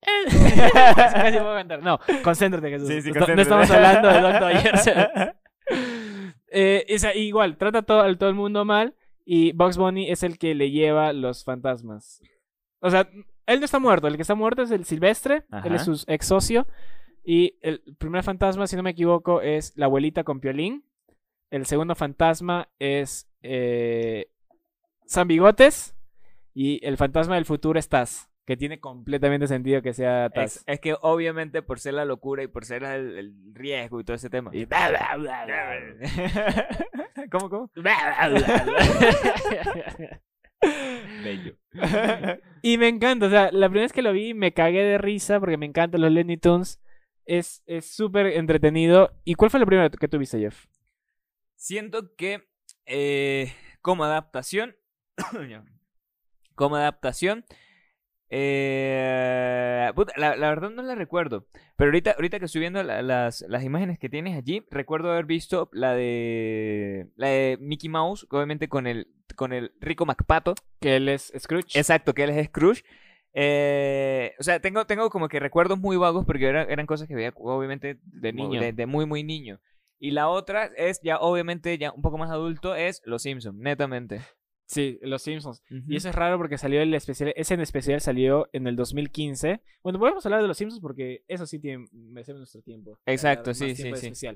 Casi 0.36 1.38
puedo 1.38 1.56
cantar. 1.56 1.82
No, 1.82 2.00
concéntrate, 2.24 2.70
Jesús. 2.70 2.88
Sí, 2.90 3.02
sí, 3.02 3.12
No- 3.12 3.20
concéntrate. 3.26 3.36
No 3.36 3.42
estamos 3.42 3.72
hablando 3.72 4.08
de 4.10 4.20
Duck 4.22 4.40
Dodgers. 4.40 5.36
Eh, 6.52 6.86
o 6.94 7.00
sea, 7.00 7.16
igual, 7.16 7.58
trata 7.58 7.82
todo, 7.82 8.02
a 8.02 8.16
todo 8.16 8.30
el 8.30 8.36
mundo 8.36 8.66
mal. 8.66 8.96
Y 9.26 9.54
Bugs 9.54 9.78
Bunny 9.78 10.12
es 10.12 10.24
el 10.24 10.38
que 10.38 10.54
le 10.54 10.72
lleva 10.72 11.14
los 11.14 11.44
fantasmas. 11.44 12.22
O 12.80 12.90
sea, 12.90 13.10
él 13.46 13.60
no 13.60 13.66
está 13.66 13.80
muerto. 13.80 14.08
El 14.08 14.16
que 14.16 14.24
está 14.24 14.36
muerto 14.36 14.62
es 14.62 14.72
el 14.72 14.86
Silvestre. 14.86 15.46
Él 15.64 15.76
es 15.76 15.84
su 15.84 16.04
ex 16.08 16.26
socio. 16.26 16.68
Y 17.24 17.58
el 17.62 17.82
primer 17.98 18.24
fantasma, 18.24 18.68
si 18.68 18.76
no 18.76 18.84
me 18.84 18.90
equivoco, 18.92 19.42
es 19.42 19.76
la 19.78 19.86
abuelita 19.86 20.24
con 20.24 20.40
piolín. 20.40 20.84
El 21.50 21.66
segundo 21.66 21.96
fantasma 21.96 22.70
es 22.80 23.30
eh, 23.42 24.32
San 25.06 25.28
Bigotes. 25.28 25.96
Y 26.54 26.86
el 26.86 26.98
fantasma 26.98 27.36
del 27.36 27.46
futuro 27.46 27.80
es 27.80 27.88
Taz. 27.88 28.31
Que 28.46 28.58
tiene 28.58 28.80
completamente 28.80 29.48
sentido 29.48 29.82
que 29.82 29.94
sea 29.94 30.30
Taz. 30.30 30.58
Es, 30.58 30.64
es 30.66 30.80
que 30.80 30.96
obviamente 31.02 31.62
por 31.62 31.80
ser 31.80 31.94
la 31.94 32.06
locura 32.06 32.42
y 32.44 32.48
por 32.48 32.66
ser 32.66 32.84
el, 32.84 33.18
el 33.18 33.34
riesgo 33.54 34.00
y 34.00 34.04
todo 34.04 34.16
ese 34.16 34.30
tema. 34.30 34.52
Y- 34.54 34.66
¿Cómo, 37.32 37.50
cómo? 37.50 37.72
Bello. 41.24 41.56
Y 42.62 42.78
me 42.78 42.88
encanta, 42.88 43.26
o 43.26 43.30
sea, 43.30 43.52
la 43.52 43.68
primera 43.68 43.86
vez 43.86 43.94
que 43.94 44.02
lo 44.04 44.14
vi 44.14 44.34
me 44.34 44.54
cagué 44.54 44.84
de 44.84 44.98
risa 44.98 45.40
porque 45.40 45.58
me 45.58 45.66
encantan 45.66 46.02
los 46.02 46.12
Looney 46.12 46.38
Tunes. 46.38 46.80
Es 47.26 47.64
es 47.66 47.86
súper 47.86 48.28
entretenido. 48.28 49.12
¿Y 49.24 49.36
cuál 49.36 49.52
fue 49.52 49.60
la 49.60 49.66
primera 49.66 49.90
que 49.90 50.08
tuviste, 50.08 50.40
Jeff? 50.40 50.66
Siento 51.56 52.16
que 52.16 52.48
eh, 52.86 53.54
como 53.82 54.04
adaptación, 54.04 54.76
como 56.56 56.76
adaptación, 56.76 57.46
eh, 58.32 59.92
puta, 59.96 60.14
la, 60.18 60.36
la 60.36 60.50
verdad 60.50 60.70
no 60.70 60.82
la 60.84 60.96
recuerdo, 60.96 61.46
pero 61.76 61.90
ahorita, 61.90 62.12
ahorita 62.12 62.40
que 62.40 62.46
estoy 62.46 62.62
viendo 62.62 62.82
la- 62.84 63.02
las, 63.02 63.46
las 63.48 63.64
imágenes 63.64 64.00
que 64.00 64.10
tienes 64.10 64.38
allí, 64.38 64.66
recuerdo 64.72 65.12
haber 65.12 65.26
visto 65.26 65.70
la 65.74 65.94
de, 65.96 67.08
la 67.16 67.28
de 67.28 67.58
Mickey 67.60 67.90
Mouse, 67.90 68.26
obviamente 68.30 68.68
con 68.70 68.88
el, 68.88 69.08
con 69.36 69.54
el 69.54 69.72
rico 69.80 70.06
MacPato, 70.06 70.56
Que 70.80 70.96
él 70.98 71.10
es 71.10 71.32
Scrooge. 71.38 71.78
exacto, 71.78 72.14
que 72.14 72.24
él 72.24 72.30
es 72.32 72.48
Scrooge. 72.48 72.84
Eh, 73.34 74.34
o 74.40 74.44
sea, 74.44 74.60
tengo, 74.60 74.86
tengo 74.86 75.10
como 75.10 75.30
que 75.30 75.40
recuerdos 75.40 75.80
muy 75.80 75.96
vagos 75.98 76.26
porque 76.26 76.48
eran, 76.48 76.70
eran 76.70 76.86
cosas 76.86 77.08
que 77.08 77.16
veía 77.16 77.32
obviamente 77.36 77.98
De 78.04 78.34
niño. 78.34 78.60
De, 78.60 78.74
de 78.74 78.86
muy, 78.86 79.06
muy 79.06 79.24
niño. 79.24 79.60
Y 80.00 80.12
la 80.12 80.28
otra 80.30 80.66
es 80.76 81.00
ya 81.04 81.18
obviamente 81.20 81.78
ya 81.78 81.92
un 81.92 82.02
poco 82.02 82.18
más 82.18 82.32
adulto, 82.32 82.76
es 82.76 83.02
Los 83.06 83.22
Simpsons, 83.24 83.58
netamente. 83.58 84.22
Sí, 84.72 85.00
Los 85.02 85.24
Simpsons. 85.24 85.62
Y 85.70 85.98
eso 85.98 86.08
es 86.08 86.16
raro 86.16 86.38
porque 86.38 86.58
salió 86.58 86.82
el 86.82 86.94
especial, 86.94 87.34
ese 87.36 87.56
en 87.56 87.60
especial 87.60 88.00
salió 88.00 88.48
en 88.54 88.68
el 88.68 88.78
2015. 88.78 89.62
Bueno, 89.84 90.00
podemos 90.00 90.26
hablar 90.26 90.42
de 90.42 90.48
Los 90.48 90.58
Simpsons 90.58 90.82
porque 90.82 91.26
eso 91.28 91.46
sí 91.46 91.60
tiene, 91.60 91.88
merece 91.92 92.34
nuestro 92.34 92.62
tiempo. 92.62 92.98
Exacto, 93.06 93.50
Más 93.50 93.58
sí, 93.58 93.74
tiempo 93.74 93.98
sí, 93.98 94.16
sí. 94.16 94.28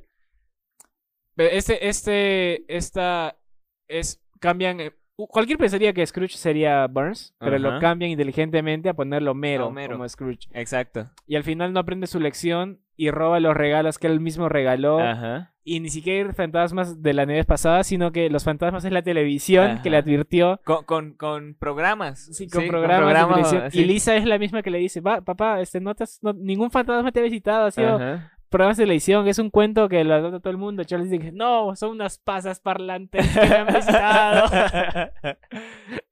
Pero 1.36 1.49
este, 1.49 1.88
este, 1.88 2.75
esta 2.75 3.39
es, 3.88 4.21
cambian, 4.41 4.81
eh, 4.81 4.91
cualquier 5.16 5.57
pensaría 5.57 5.93
que 5.93 6.05
Scrooge 6.05 6.36
sería 6.38 6.86
Burns, 6.88 7.34
pero 7.39 7.57
lo 7.57 7.80
cambian 7.80 8.11
inteligentemente 8.11 8.89
a 8.89 8.93
ponerlo 8.93 9.34
Mero, 9.34 9.68
Homero. 9.68 9.93
como 9.93 10.07
Scrooge. 10.09 10.47
Exacto. 10.53 11.05
Y 11.28 11.36
al 11.36 11.43
final 11.43 11.72
no 11.74 11.80
aprende 11.80 12.07
su 12.07 12.20
lección 12.20 12.80
y 12.97 13.11
roba 13.11 13.39
los 13.39 13.55
regalos 13.55 13.97
que 13.99 14.07
él 14.07 14.20
mismo 14.20 14.49
regaló. 14.49 14.99
Ajá. 14.99 15.51
Y 15.68 15.80
ni 15.80 15.89
siquiera 15.89 16.30
hay 16.30 16.36
fantasmas 16.36 17.01
de 17.01 17.13
la 17.13 17.26
nieve 17.26 17.43
pasada, 17.43 17.84
sino 17.84 18.11
que 18.11 18.30
los 18.30 18.43
fantasmas 18.43 18.86
es 18.86 18.91
la 18.91 19.01
televisión 19.01 19.80
que 19.82 19.89
le 19.89 19.97
advirtió. 19.97 20.61
Con, 20.63 20.84
con, 20.86 21.13
con 21.13 21.55
programas. 21.55 22.20
Sí, 22.36 22.47
con 22.47 22.68
programas, 22.68 23.07
de 23.07 23.26
televisión. 23.34 23.72
sí. 23.72 23.82
Y 23.82 23.86
Lisa 23.86 24.16
es 24.16 24.26
la 24.26 24.38
misma 24.38 24.61
que 24.61 24.70
le 24.70 24.78
dice, 24.78 25.01
va, 25.01 25.22
papá, 25.22 25.61
este, 25.61 25.80
no 25.82 25.95
te 25.95 26.03
has- 26.03 26.20
no- 26.22 26.34
ningún 26.34 26.70
fantasma 26.70 27.11
te 27.11 27.20
ha 27.20 27.24
visitado, 27.24 27.66
ha 27.66 27.72
sido 27.72 27.97
Programas 28.49 28.77
de 28.77 28.83
televisión, 28.83 29.27
es 29.27 29.39
un 29.39 29.49
cuento 29.49 29.89
que 29.89 30.03
lo 30.03 30.13
adopta 30.13 30.39
todo 30.39 30.51
el 30.51 30.57
mundo. 30.57 30.83
Charles 30.83 31.33
no, 31.33 31.75
son 31.75 31.91
unas 31.91 32.17
pasas 32.19 32.59
parlantes 32.59 33.27
que 33.33 33.39
me 33.41 33.55
han 33.55 33.67
visitado. 33.67 34.47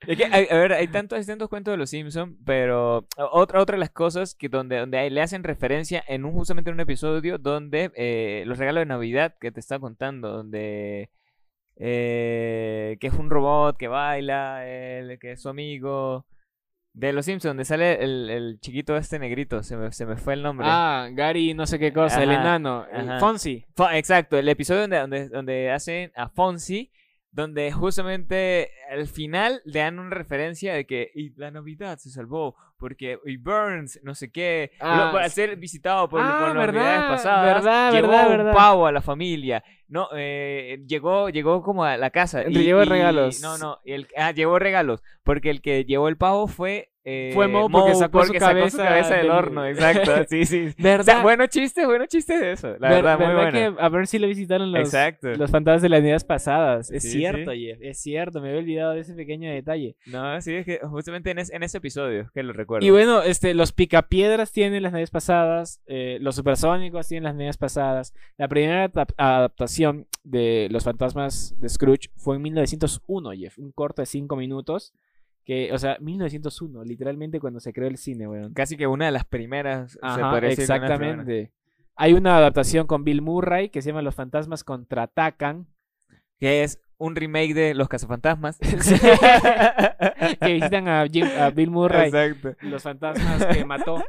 A 0.04 0.56
ver, 0.58 0.74
hay 0.74 0.88
tantos, 0.90 1.26
tantos 1.26 1.48
cuentos 1.48 1.72
de 1.72 1.78
los 1.78 1.90
Simpsons, 1.90 2.36
pero 2.46 3.08
otra, 3.32 3.62
otra 3.62 3.76
de 3.76 3.80
las 3.80 3.90
cosas 3.92 4.36
que 4.36 4.50
donde, 4.50 4.78
donde 4.80 4.98
hay- 4.98 5.10
le 5.10 5.22
hacen 5.22 5.44
referencia 5.44 6.04
en 6.08 6.26
un, 6.26 6.34
justamente 6.34 6.70
en 6.70 6.74
un 6.76 6.82
episodio 6.82 7.38
donde 7.38 7.92
eh, 7.96 8.44
los 8.46 8.58
regalos 8.58 8.82
de 8.82 8.86
Navidad 8.88 9.36
que 9.40 9.52
te 9.52 9.62
está 9.62 9.80
contando, 9.80 10.30
donde 10.30 11.10
eh, 11.78 12.98
que 13.00 13.08
es 13.08 13.14
un 13.14 13.30
robot 13.30 13.78
que 13.78 13.88
baila, 13.88 14.68
el, 14.68 15.18
que 15.20 15.34
es 15.34 15.42
su 15.42 15.50
amigo. 15.50 16.26
De 16.94 17.12
los 17.12 17.26
Simpsons, 17.26 17.50
donde 17.50 17.66
sale 17.66 18.04
el, 18.04 18.30
el 18.30 18.60
chiquito 18.60 18.96
este 18.96 19.18
negrito, 19.18 19.64
se 19.64 19.76
me, 19.76 19.92
se 19.92 20.06
me 20.06 20.16
fue 20.16 20.36
el 20.36 20.44
nombre. 20.44 20.68
ah, 20.70 21.10
Gary 21.12 21.56
no 21.56 21.66
sé 21.66 21.80
qué 21.80 21.92
cosa, 21.92 22.22
el 22.22 22.30
enano, 22.32 22.86
el 22.92 23.10
ajá. 23.10 23.20
Fonzie. 23.20 23.66
Fo- 23.76 23.92
Exacto, 23.94 24.38
el 24.38 24.48
episodio 24.48 24.82
donde, 24.82 25.00
donde, 25.00 25.30
donde 25.30 25.72
hacen 25.72 26.12
a 26.16 26.30
Fonzie, 26.30 26.92
donde 27.32 27.72
justamente 27.72 28.70
al 28.92 29.08
final 29.08 29.60
le 29.66 29.80
dan 29.80 29.98
una 29.98 30.12
referencia 30.16 30.76
de 30.76 30.86
que 30.86 31.10
y 31.16 31.34
la 31.36 31.50
Navidad 31.50 31.98
se 31.98 32.12
salvó 32.12 32.56
porque 32.84 33.18
y 33.26 33.38
Burns, 33.38 33.98
no 34.04 34.14
sé 34.14 34.30
qué, 34.30 34.72
Ah, 34.82 35.10
sí. 35.24 35.30
ser 35.36 35.56
visitado 35.56 36.10
por, 36.10 36.20
Ah, 36.22 36.36
por 36.38 36.48
las 36.50 36.58
verdad, 36.68 36.84
Navidades 36.84 37.12
pasadas, 37.12 37.46
verdad, 37.64 37.92
llevó 37.94 38.08
verdad, 38.10 38.26
un 38.32 38.38
verdad. 38.38 38.54
pavo 38.54 38.88
a 38.88 38.92
la 38.92 39.02
familia, 39.02 39.64
no, 39.88 40.10
eh, 40.14 40.84
llegó, 40.86 41.30
llegó 41.30 41.64
como 41.64 41.86
a 41.86 41.96
la 41.96 42.10
casa. 42.10 42.44
Le 42.44 42.62
llevó 42.64 42.84
regalos. 42.84 43.40
No, 43.42 43.58
no, 43.58 43.80
el, 43.86 44.10
ah, 44.18 44.32
llevó 44.32 44.60
regalos, 44.60 45.02
porque 45.24 45.50
el 45.50 45.62
que 45.62 45.86
llevó 45.86 46.10
el 46.10 46.18
pavo 46.18 46.48
fue 46.48 46.90
eh, 47.06 47.32
Fue 47.34 47.48
Moe 47.48 47.70
porque 47.70 47.96
sacó 47.96 48.24
su 48.26 48.34
cabeza 48.34 48.84
del 49.16 49.24
del- 49.24 49.32
horno, 49.32 49.66
exacto. 49.68 50.12
Sí, 50.30 50.46
sí. 50.46 50.68
O 50.68 50.72
sea, 50.72 50.84
¿Verdad? 50.98 51.22
bueno 51.24 51.48
chiste, 51.48 51.86
bueno 51.86 52.06
chiste 52.06 52.38
de 52.38 52.54
eso. 52.54 52.70
La 52.80 52.90
Ver- 52.90 53.04
verdad, 53.04 53.18
muy 53.20 53.28
¿verdad 53.28 53.52
bueno. 53.52 53.78
que 53.78 53.84
a 53.84 53.90
ver 53.90 54.08
si 54.08 54.20
le 54.20 54.28
visitaron 54.28 54.72
los, 54.72 54.82
Exacto. 54.82 55.30
los 55.36 55.52
fantasmas 55.52 55.82
de 55.82 55.90
las 55.90 56.00
unidades 56.00 56.24
pasadas? 56.24 56.90
Es 56.92 57.04
Sí, 57.04 57.12
cierto, 57.12 57.52
sí. 57.52 57.66
Jeff, 57.66 57.80
es 57.82 57.98
cierto, 58.02 58.42
me 58.42 58.50
había 58.50 58.60
olvidado 58.62 58.94
de 58.94 59.02
ese 59.02 59.14
pequeño 59.16 59.52
detalle. 59.52 59.96
No, 60.06 60.40
sí, 60.42 60.56
es 60.56 60.66
que 60.66 60.80
justamente 60.84 61.32
en, 61.32 61.40
es- 61.40 61.52
en 61.52 61.64
ese 61.64 61.78
episodio 61.80 62.30
que 62.34 62.42
lo 62.44 62.54
recuerdo. 62.54 62.86
Y 62.88 62.90
bueno, 62.92 63.22
este, 63.22 63.54
los 63.54 63.72
picapiedras 63.74 64.52
tienen 64.52 64.82
las 64.84 64.94
naves 64.94 65.12
pasadas, 65.12 65.82
eh, 65.88 66.18
los 66.22 66.36
supersónicos 66.36 67.08
tienen 67.08 67.26
las 67.26 67.36
naves 67.36 67.58
pasadas. 67.58 68.14
La 68.38 68.48
primera 68.48 68.90
adap- 68.92 69.14
adaptación 69.18 70.08
de 70.24 70.68
Los 70.72 70.86
fantasmas 70.86 71.54
de 71.60 71.68
Scrooge 71.68 72.10
fue 72.16 72.38
en 72.38 72.44
1901, 72.44 73.32
Jeff, 73.34 73.58
un 73.60 73.72
corto 73.74 74.02
de 74.02 74.06
5 74.06 74.36
minutos. 74.38 74.94
Que, 75.46 75.74
o 75.74 75.78
sea, 75.78 75.98
1901, 76.00 76.84
literalmente 76.86 77.40
cuando 77.40 77.60
se 77.60 77.74
creó 77.74 77.88
el 77.88 77.98
cine, 77.98 78.28
weón. 78.28 78.54
Casi 78.54 78.78
que 78.78 78.88
una 78.88 79.06
de 79.06 79.12
las 79.12 79.26
primeras. 79.26 79.94
se 79.94 80.00
Ajá, 80.02 80.30
podría 80.32 80.50
decir, 80.50 80.64
exactamente. 80.64 81.52
Hay 81.96 82.14
una 82.14 82.38
adaptación 82.38 82.88
con 82.88 83.04
Bill 83.04 83.22
Murray 83.22 83.70
que 83.70 83.82
se 83.82 83.90
llama 83.90 84.02
Los 84.02 84.16
fantasmas 84.16 84.64
contraatacan. 84.64 85.68
Que 86.40 86.64
es 86.64 86.80
un 86.98 87.16
remake 87.16 87.54
de 87.54 87.74
Los 87.74 87.88
Cazafantasmas. 87.90 88.58
que 90.42 90.54
visitan 90.54 90.88
a, 90.88 91.06
Jim- 91.08 91.30
a 91.40 91.50
Bill 91.52 91.70
Murray. 91.70 92.08
Exacto. 92.08 92.56
Los 92.62 92.84
fantasmas 92.84 93.46
que 93.46 93.66
mató. 93.66 94.04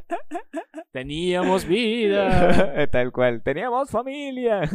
Teníamos 0.91 1.65
vida. 1.65 2.87
Tal 2.91 3.11
cual. 3.11 3.41
Teníamos 3.43 3.89
familia. 3.89 4.61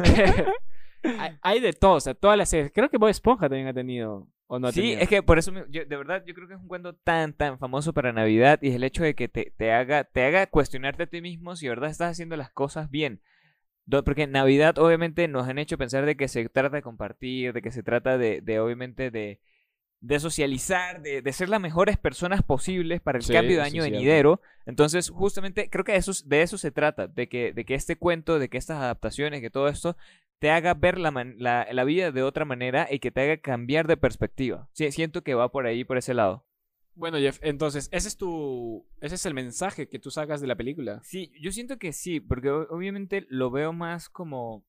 hay, 1.02 1.38
hay 1.40 1.60
de 1.60 1.72
todo, 1.72 1.94
o 1.94 2.00
sea, 2.00 2.14
todas 2.14 2.36
las 2.36 2.48
series. 2.48 2.70
Creo 2.72 2.88
que 2.88 2.98
Bob 2.98 3.08
Esponja 3.08 3.48
también 3.48 3.68
ha 3.68 3.72
tenido. 3.74 4.26
¿O 4.52 4.58
no 4.58 4.72
sí, 4.72 4.94
es 4.94 5.08
que 5.08 5.22
por 5.22 5.38
eso, 5.38 5.52
yo, 5.68 5.84
de 5.84 5.96
verdad, 5.96 6.24
yo 6.26 6.34
creo 6.34 6.48
que 6.48 6.54
es 6.54 6.60
un 6.60 6.66
cuento 6.66 6.92
tan, 6.92 7.34
tan 7.34 7.56
famoso 7.60 7.92
para 7.92 8.12
Navidad 8.12 8.58
y 8.60 8.70
es 8.70 8.74
el 8.74 8.82
hecho 8.82 9.04
de 9.04 9.14
que 9.14 9.28
te, 9.28 9.52
te 9.56 9.70
haga, 9.70 10.02
te 10.02 10.24
haga 10.24 10.48
cuestionarte 10.48 11.04
a 11.04 11.06
ti 11.06 11.20
mismo 11.20 11.54
si 11.54 11.66
de 11.66 11.70
verdad 11.70 11.88
estás 11.88 12.10
haciendo 12.10 12.36
las 12.36 12.50
cosas 12.50 12.90
bien. 12.90 13.20
Porque 14.04 14.24
en 14.24 14.32
Navidad 14.32 14.76
obviamente 14.78 15.28
nos 15.28 15.46
han 15.46 15.60
hecho 15.60 15.78
pensar 15.78 16.04
de 16.04 16.16
que 16.16 16.26
se 16.26 16.48
trata 16.48 16.74
de 16.74 16.82
compartir, 16.82 17.52
de 17.52 17.62
que 17.62 17.70
se 17.70 17.84
trata 17.84 18.18
de, 18.18 18.40
de 18.40 18.58
obviamente 18.58 19.12
de, 19.12 19.38
de 20.00 20.18
socializar, 20.18 21.02
de, 21.02 21.20
de 21.22 21.32
ser 21.32 21.48
las 21.50 21.60
mejores 21.60 21.98
personas 21.98 22.42
posibles 22.42 23.00
para 23.00 23.18
el 23.18 23.24
Sí, 23.24 23.32
cambio 23.32 23.56
de 23.56 23.62
eso 23.62 23.66
año 23.72 23.82
cierto. 23.82 23.92
venidero. 23.92 24.40
Entonces, 24.66 25.10
justamente 25.10 25.68
creo 25.68 25.84
que 25.84 25.96
eso, 25.96 26.10
es- 26.10 26.28
de 26.28 26.42
eso 26.42 26.56
se 26.58 26.70
trata, 26.70 27.06
de 27.06 27.28
que, 27.28 27.52
de 27.52 27.64
que 27.64 27.74
este 27.74 27.96
cuento, 27.96 28.38
de 28.38 28.48
que 28.48 28.56
estas 28.58 28.78
adaptaciones, 28.78 29.40
que 29.42 29.50
todo 29.50 29.68
esto 29.68 29.96
te 30.38 30.50
haga 30.50 30.72
ver 30.72 30.98
la, 30.98 31.10
man- 31.10 31.34
la, 31.38 31.66
la 31.70 31.84
vida 31.84 32.12
de 32.12 32.22
otra 32.22 32.46
manera 32.46 32.88
y 32.90 32.98
que 32.98 33.10
te 33.10 33.20
haga 33.20 33.36
cambiar 33.36 33.86
de 33.86 33.98
perspectiva. 33.98 34.68
Sí, 34.72 34.90
siento 34.90 35.22
que 35.22 35.34
va 35.34 35.50
por 35.52 35.66
ahí, 35.66 35.84
por 35.84 35.98
ese 35.98 36.14
lado. 36.14 36.46
Bueno, 36.94 37.18
Jeff, 37.18 37.38
entonces, 37.42 37.88
ese 37.92 38.08
es 38.08 38.16
tu. 38.16 38.86
Ese 39.00 39.14
es 39.14 39.24
el 39.26 39.32
mensaje 39.34 39.88
que 39.88 39.98
tú 39.98 40.10
sacas 40.10 40.40
de 40.40 40.46
la 40.46 40.56
película. 40.56 41.00
Sí, 41.02 41.32
yo 41.40 41.52
siento 41.52 41.78
que 41.78 41.92
sí, 41.92 42.20
porque 42.20 42.50
obviamente 42.50 43.26
lo 43.28 43.50
veo 43.50 43.72
más 43.72 44.08
como. 44.08 44.64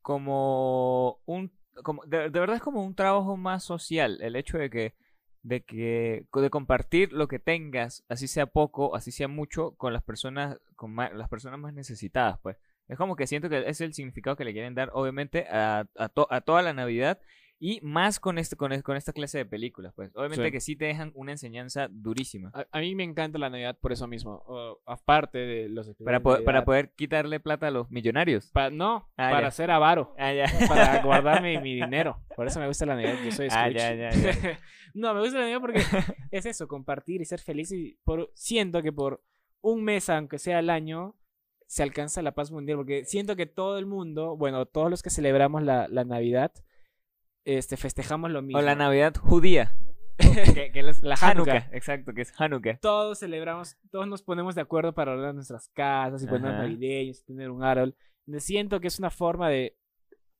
como 0.00 1.20
un. 1.26 1.52
Como, 1.82 2.04
de, 2.04 2.28
verdad 2.28 2.56
es 2.56 2.62
como 2.62 2.84
un 2.84 2.94
trabajo 2.94 3.36
más 3.36 3.64
social. 3.64 4.18
El 4.22 4.36
hecho 4.36 4.58
de 4.58 4.70
que. 4.70 4.94
de 5.42 5.62
que. 5.62 6.26
de 6.32 6.50
compartir 6.50 7.12
lo 7.12 7.28
que 7.28 7.38
tengas, 7.38 8.04
así 8.08 8.28
sea 8.28 8.46
poco, 8.46 8.94
así 8.96 9.10
sea 9.12 9.28
mucho, 9.28 9.72
con 9.76 9.92
las 9.92 10.02
personas. 10.02 10.58
con 10.76 10.92
ma- 10.92 11.10
las 11.10 11.28
personas 11.28 11.58
más 11.58 11.72
necesitadas, 11.74 12.38
pues. 12.40 12.56
Es 12.88 12.98
como 12.98 13.16
que 13.16 13.26
siento 13.26 13.48
que 13.48 13.66
es 13.68 13.80
el 13.80 13.94
significado 13.94 14.36
que 14.36 14.44
le 14.44 14.52
quieren 14.52 14.74
dar, 14.74 14.90
obviamente, 14.92 15.46
a, 15.48 15.86
a 15.96 16.40
toda 16.40 16.62
la 16.62 16.72
Navidad. 16.74 17.20
Y 17.64 17.78
más 17.82 18.18
con, 18.18 18.38
este, 18.38 18.56
con, 18.56 18.76
con 18.82 18.96
esta 18.96 19.12
clase 19.12 19.38
de 19.38 19.44
películas, 19.46 19.92
pues. 19.94 20.10
Obviamente 20.16 20.46
Sí. 20.46 20.50
que 20.50 20.60
sí 20.60 20.74
te 20.74 20.86
dejan 20.86 21.12
una 21.14 21.30
enseñanza 21.30 21.86
durísima. 21.88 22.50
A, 22.54 22.66
a 22.72 22.80
mí 22.80 22.96
me 22.96 23.04
encanta 23.04 23.38
la 23.38 23.50
Navidad 23.50 23.78
por 23.80 23.92
eso 23.92 24.08
mismo. 24.08 24.42
o, 24.48 24.80
aparte 24.84 25.38
de 25.38 25.68
los. 25.68 25.88
Para, 26.04 26.18
po- 26.20 26.42
para 26.42 26.64
poder 26.64 26.90
quitarle 26.96 27.38
plata 27.38 27.68
a 27.68 27.70
los 27.70 27.88
millonarios. 27.88 28.50
Pa- 28.50 28.70
no, 28.70 29.08
Ah, 29.16 29.30
para 29.30 29.42
ya. 29.46 29.50
ser 29.52 29.70
avaro. 29.70 30.12
Ah, 30.18 30.32
ya. 30.32 30.46
Para 30.66 31.02
guardarme 31.04 31.60
mi 31.60 31.76
dinero. 31.76 32.20
Por 32.34 32.48
eso 32.48 32.58
me 32.58 32.66
gusta 32.66 32.84
la 32.84 32.96
Navidad. 32.96 33.14
Yo 33.24 33.30
soy 33.30 33.46
Ah, 33.52 33.68
ya, 33.70 33.94
ya, 33.94 34.10
no, 34.94 35.14
me 35.14 35.20
gusta 35.20 35.36
la 35.38 35.42
Navidad 35.42 35.60
porque 35.60 35.82
es 36.32 36.46
eso, 36.46 36.66
compartir 36.66 37.20
y 37.20 37.26
ser 37.26 37.38
feliz. 37.38 37.70
Y 37.70 37.96
por, 38.02 38.32
siento 38.34 38.82
que 38.82 38.90
por 38.92 39.22
un 39.60 39.84
mes, 39.84 40.10
aunque 40.10 40.40
sea 40.40 40.58
al 40.58 40.68
año, 40.68 41.14
se 41.68 41.84
alcanza 41.84 42.22
la 42.22 42.34
paz 42.34 42.50
mundial. 42.50 42.78
Porque 42.78 43.04
siento 43.04 43.36
que 43.36 43.46
todo 43.46 43.78
el 43.78 43.86
mundo, 43.86 44.36
bueno, 44.36 44.66
todos 44.66 44.90
los 44.90 45.00
que 45.00 45.10
celebramos 45.10 45.62
la, 45.62 45.86
la 45.86 46.02
Navidad, 46.04 46.52
este, 47.44 47.76
festejamos 47.76 48.30
lo 48.30 48.42
mismo. 48.42 48.58
O 48.58 48.62
la 48.62 48.74
Navidad 48.74 49.14
judía. 49.16 49.74
que, 50.18 50.70
que 50.72 50.80
es 50.80 51.02
La 51.02 51.14
Hanukkah. 51.14 51.52
Hanukkah. 51.52 51.76
Exacto, 51.76 52.12
que 52.12 52.22
es 52.22 52.32
Hanukkah. 52.38 52.78
Todos 52.78 53.18
celebramos, 53.18 53.76
todos 53.90 54.06
nos 54.06 54.22
ponemos 54.22 54.54
de 54.54 54.60
acuerdo 54.60 54.92
para 54.94 55.12
ordenar 55.12 55.34
nuestras 55.34 55.68
casas 55.70 56.22
y 56.22 56.26
Ajá. 56.26 56.38
navideños 56.38 57.20
y 57.20 57.24
tener 57.24 57.50
un 57.50 57.64
árbol. 57.64 57.96
Me 58.26 58.38
siento 58.40 58.78
que 58.80 58.88
es 58.88 58.98
una 58.98 59.10
forma 59.10 59.48
de 59.48 59.76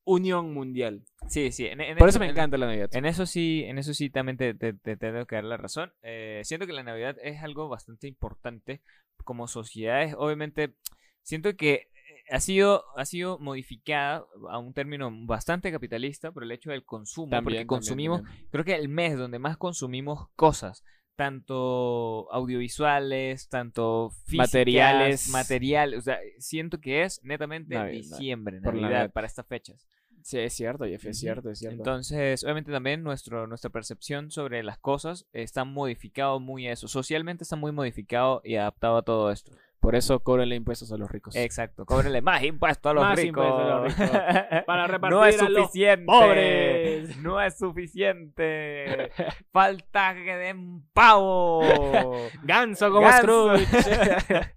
unión 0.05 0.53
mundial. 0.53 1.05
Sí, 1.29 1.53
sí. 1.53 1.67
en- 1.67 1.81
en 1.81 1.97
Por 1.97 2.09
eso 2.09 2.19
me 2.19 2.27
en- 2.27 2.33
encanta 2.33 2.59
la 2.59 2.67
Navidad. 2.67 2.91
En 2.95 3.07
eso 3.07 3.25
sí, 3.27 3.65
en 3.65 3.79
eso 3.79 3.95
sí 3.95 4.11
también 4.11 4.37
te, 4.37 4.53
te- 4.55 4.73
te 4.75 4.97
tengo 4.97 5.27
que 5.27 5.37
dar 5.37 5.45
la 5.45 5.57
razón. 5.57 5.93
Eh, 6.03 6.43
siento 6.45 6.67
que 6.67 6.73
la 6.73 6.83
Navidad 6.83 7.17
es 7.23 7.43
algo 7.43 7.69
bastante 7.69 8.09
importante 8.09 8.83
como 9.25 9.47
sociedades. 9.49 10.15
Obviamente, 10.19 10.75
siento 11.23 11.57
que 11.57 11.89
ha 12.33 12.41
sido, 12.41 12.85
ha 12.97 13.05
sido 13.05 13.39
modificada 13.39 14.25
a 14.51 14.59
un 14.59 14.73
término 14.73 15.11
bastante 15.27 15.71
capitalista 15.71 16.33
por 16.33 16.43
el 16.45 16.51
hecho 16.51 16.71
del 16.71 16.85
consumo. 16.85 17.29
porque 17.31 17.37
También, 17.45 17.67
consumimos, 17.67 18.23
también. 18.23 18.49
creo 18.51 18.65
que 18.65 18.75
el 18.75 18.89
mes 18.89 19.19
donde 19.19 19.39
más 19.39 19.59
consumimos 19.59 20.29
cosas, 20.35 20.83
tanto 21.15 22.33
audiovisuales, 22.33 23.49
tanto 23.51 24.11
físicas, 24.25 24.49
Materiales. 24.55 25.29
materiales, 25.29 25.99
o 25.99 26.03
sea, 26.03 26.19
siento 26.39 26.81
que 26.81 27.03
es 27.03 27.21
netamente 27.23 27.79
diciembre, 27.91 28.61
Navidad, 28.61 28.83
Navidad. 28.83 29.13
para 29.13 29.27
estas 29.27 29.47
fechas. 29.47 29.87
Sí, 30.23 30.39
es 30.39 30.55
cierto, 30.55 30.85
Jeff, 30.85 31.05
es 31.05 31.19
cierto, 31.19 31.51
es 31.51 31.59
cierto. 31.59 31.77
Entonces, 31.77 32.45
obviamente 32.45 32.71
también 32.73 33.03
nuestro, 33.03 33.47
nuestra 33.47 33.71
percepción 33.71 34.31
sobre 34.31 34.63
las 34.63 34.79
cosas 34.79 35.27
está 35.33 35.65
modificado 35.65 36.41
muy 36.41 36.67
a 36.69 36.73
eso. 36.73 36.89
Socialmente 36.89 37.43
está 37.43 37.57
muy 37.57 37.73
modificado 37.73 38.41
y 38.45 38.55
adaptado 38.55 38.97
a 38.99 39.03
todo 39.03 39.31
esto. 39.33 39.53
Por 39.83 39.97
eso 39.97 40.21
cóbrenle 40.21 40.55
impuestos 40.55 40.93
a 40.93 40.97
los 40.97 41.11
ricos. 41.11 41.35
Exacto. 41.37 41.85
Cóbrenle 41.85 42.23
más 42.23 42.43
impuestos 42.45 42.89
a 42.91 42.95
los 42.95 43.03
Más 43.05 43.17
ricos. 43.19 43.45
impuestos 43.45 43.71
a 43.71 43.75
los 43.81 43.99
ricos. 43.99 44.65
Para 44.67 44.87
repartir 44.87 45.19
no 45.19 45.27
es 45.27 45.43
a 45.43 45.49
los 45.49 45.65
suficiente. 45.67 46.07
pobres. 46.07 47.17
No 47.23 47.41
es 47.43 47.59
suficiente. 47.59 49.11
Falta 49.53 50.15
que 50.15 50.37
den 50.37 50.85
pavo. 50.93 51.63
Ganso 52.45 52.91
como 52.93 53.07
Ganso. 53.09 53.57
Scrooge. 53.59 54.53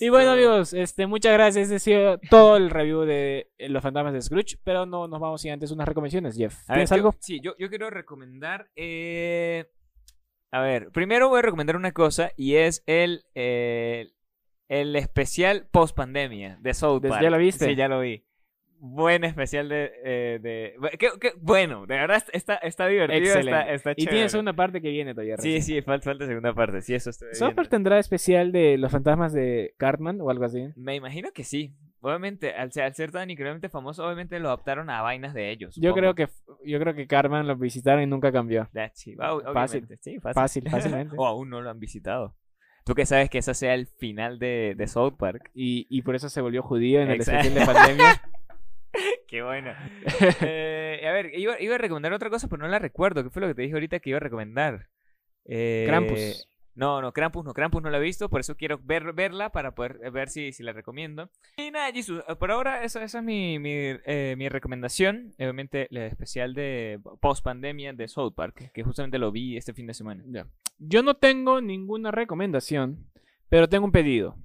y 0.00 0.08
bueno, 0.08 0.30
amigos, 0.32 0.72
este, 0.72 1.06
muchas 1.06 1.32
gracias. 1.34 1.64
Este 1.70 1.76
ha 1.76 1.78
sido 1.78 2.18
todo 2.30 2.56
el 2.56 2.70
review 2.70 3.00
de 3.02 3.50
eh, 3.58 3.68
Los 3.68 3.82
Fantasmas 3.82 4.12
de 4.14 4.22
Scrooge. 4.22 4.56
Pero 4.64 4.86
no 4.86 5.06
nos 5.08 5.20
vamos 5.20 5.42
sin 5.42 5.52
antes 5.52 5.70
unas 5.70 5.86
recomendaciones, 5.88 6.36
Jeff. 6.36 6.54
A 6.68 6.74
ver, 6.74 6.76
¿Tienes 6.78 6.90
yo- 6.90 6.94
algo? 6.96 7.14
sí, 7.20 7.40
yo, 7.42 7.54
yo 7.58 7.68
quiero 7.68 7.90
recomendar. 7.90 8.68
eh, 8.76 9.66
A 10.50 10.60
ver, 10.62 10.90
primero 10.90 11.28
voy 11.28 11.40
a 11.40 11.42
recomendar 11.42 11.76
una 11.76 11.92
cosa 11.92 12.32
y 12.36 12.54
es 12.56 12.82
el, 12.86 13.24
eh, 13.34 14.12
el 14.68 14.96
especial 14.96 15.66
post 15.70 15.94
pandemia 15.96 16.58
de 16.60 16.74
South 16.74 17.02
Park. 17.06 17.22
¿ya 17.22 17.30
lo 17.30 17.38
viste? 17.38 17.66
Sí, 17.66 17.74
ya 17.74 17.88
lo 17.88 18.00
vi. 18.00 18.24
Buen 18.80 19.24
especial 19.24 19.68
de. 19.68 19.90
eh, 20.04 20.38
de... 20.40 20.74
qué- 20.98 21.10
qué- 21.20 21.32
bueno, 21.40 21.84
de 21.86 21.96
verdad 21.96 22.22
está, 22.32 22.54
está 22.56 22.86
divertido. 22.86 23.20
Excelente. 23.34 23.58
Está, 23.60 23.72
está 23.90 23.90
Y 23.96 24.06
tiene 24.06 24.28
segunda 24.28 24.52
parte 24.52 24.80
que 24.80 24.90
viene 24.90 25.14
todavía. 25.14 25.36
Sí, 25.38 25.54
recién. 25.56 25.62
sí, 25.62 25.82
falta, 25.82 26.04
falta 26.04 26.26
segunda 26.26 26.54
parte. 26.54 26.80
Sí, 26.82 26.94
eso 26.94 27.10
estoy 27.10 27.34
¿South 27.34 27.54
Park 27.54 27.68
tendrá 27.70 27.98
especial 27.98 28.52
de 28.52 28.78
Los 28.78 28.92
Fantasmas 28.92 29.32
de 29.32 29.74
Cartman 29.78 30.20
o 30.20 30.30
algo 30.30 30.44
así? 30.44 30.68
Me 30.76 30.94
imagino 30.94 31.32
que 31.32 31.42
sí. 31.44 31.74
Obviamente, 32.00 32.54
al 32.54 32.72
ser, 32.72 32.84
al 32.84 32.94
ser 32.94 33.10
tan 33.10 33.28
increíblemente 33.30 33.68
famoso, 33.68 34.04
obviamente 34.04 34.38
lo 34.38 34.48
adaptaron 34.48 34.88
a 34.88 35.02
vainas 35.02 35.34
de 35.34 35.50
ellos. 35.50 35.74
Yo 35.76 35.94
creo 35.94 36.14
que 36.14 36.28
yo 36.64 36.78
creo 36.78 36.94
que 36.94 37.06
Cartman 37.06 37.46
lo 37.46 37.56
visitaron 37.56 38.02
y 38.02 38.06
nunca 38.06 38.30
cambió. 38.30 38.68
That's 38.72 39.06
it. 39.06 39.18
Ah, 39.20 39.38
Fácil. 39.52 39.86
Sí, 40.00 40.20
fácil. 40.20 40.34
Fácil, 40.34 40.64
fácilmente. 40.70 41.14
o 41.18 41.26
aún 41.26 41.50
no 41.50 41.60
lo 41.60 41.70
han 41.70 41.80
visitado. 41.80 42.36
Tú 42.84 42.94
que 42.94 43.04
sabes 43.04 43.28
que 43.28 43.38
ese 43.38 43.52
sea 43.52 43.74
el 43.74 43.86
final 43.86 44.38
de, 44.38 44.74
de 44.76 44.86
South 44.86 45.16
Park. 45.18 45.50
Y, 45.54 45.86
y 45.90 46.02
por 46.02 46.14
eso 46.14 46.28
se 46.28 46.40
volvió 46.40 46.62
judío 46.62 47.00
en 47.02 47.10
el 47.10 47.20
especial 47.20 47.52
de 47.52 47.66
pandemia. 47.66 48.22
Qué 49.28 49.42
bueno. 49.42 49.72
Eh, 50.40 51.06
a 51.06 51.12
ver, 51.12 51.30
iba, 51.38 51.60
iba 51.60 51.74
a 51.74 51.78
recomendar 51.78 52.12
otra 52.12 52.30
cosa, 52.30 52.48
pero 52.48 52.62
no 52.62 52.68
la 52.68 52.78
recuerdo. 52.78 53.22
¿Qué 53.22 53.30
fue 53.30 53.42
lo 53.42 53.48
que 53.48 53.54
te 53.54 53.62
dije 53.62 53.74
ahorita 53.74 54.00
que 54.00 54.10
iba 54.10 54.16
a 54.16 54.20
recomendar? 54.20 54.88
Eh, 55.44 55.84
Krampus. 55.86 56.48
No, 56.78 57.02
no, 57.02 57.12
Krampus 57.12 57.44
no. 57.44 57.54
Krampus 57.54 57.82
no 57.82 57.90
la 57.90 57.98
he 57.98 58.00
visto, 58.00 58.30
por 58.30 58.38
eso 58.38 58.56
quiero 58.56 58.78
ver, 58.78 59.12
verla 59.12 59.50
para 59.50 59.74
poder 59.74 59.98
eh, 60.00 60.10
ver 60.10 60.28
si, 60.28 60.52
si 60.52 60.62
la 60.62 60.72
recomiendo. 60.72 61.28
Y 61.56 61.72
nada, 61.72 61.90
Jesus, 61.90 62.22
eh, 62.28 62.36
por 62.36 62.52
ahora 62.52 62.84
esa, 62.84 63.02
esa 63.02 63.18
es 63.18 63.24
mi, 63.24 63.58
mi, 63.58 63.72
eh, 63.74 64.36
mi 64.38 64.48
recomendación. 64.48 65.34
Obviamente, 65.40 65.88
el 65.90 65.96
especial 66.02 66.54
de 66.54 67.00
post 67.20 67.42
pandemia 67.42 67.92
de 67.94 68.06
South 68.06 68.32
Park, 68.36 68.70
que 68.72 68.84
justamente 68.84 69.18
lo 69.18 69.32
vi 69.32 69.56
este 69.56 69.74
fin 69.74 69.88
de 69.88 69.94
semana. 69.94 70.22
Yo 70.78 71.02
no 71.02 71.16
tengo 71.16 71.60
ninguna 71.60 72.12
recomendación, 72.12 73.10
pero 73.48 73.68
tengo 73.68 73.84
un 73.84 73.92
pedido. 73.92 74.36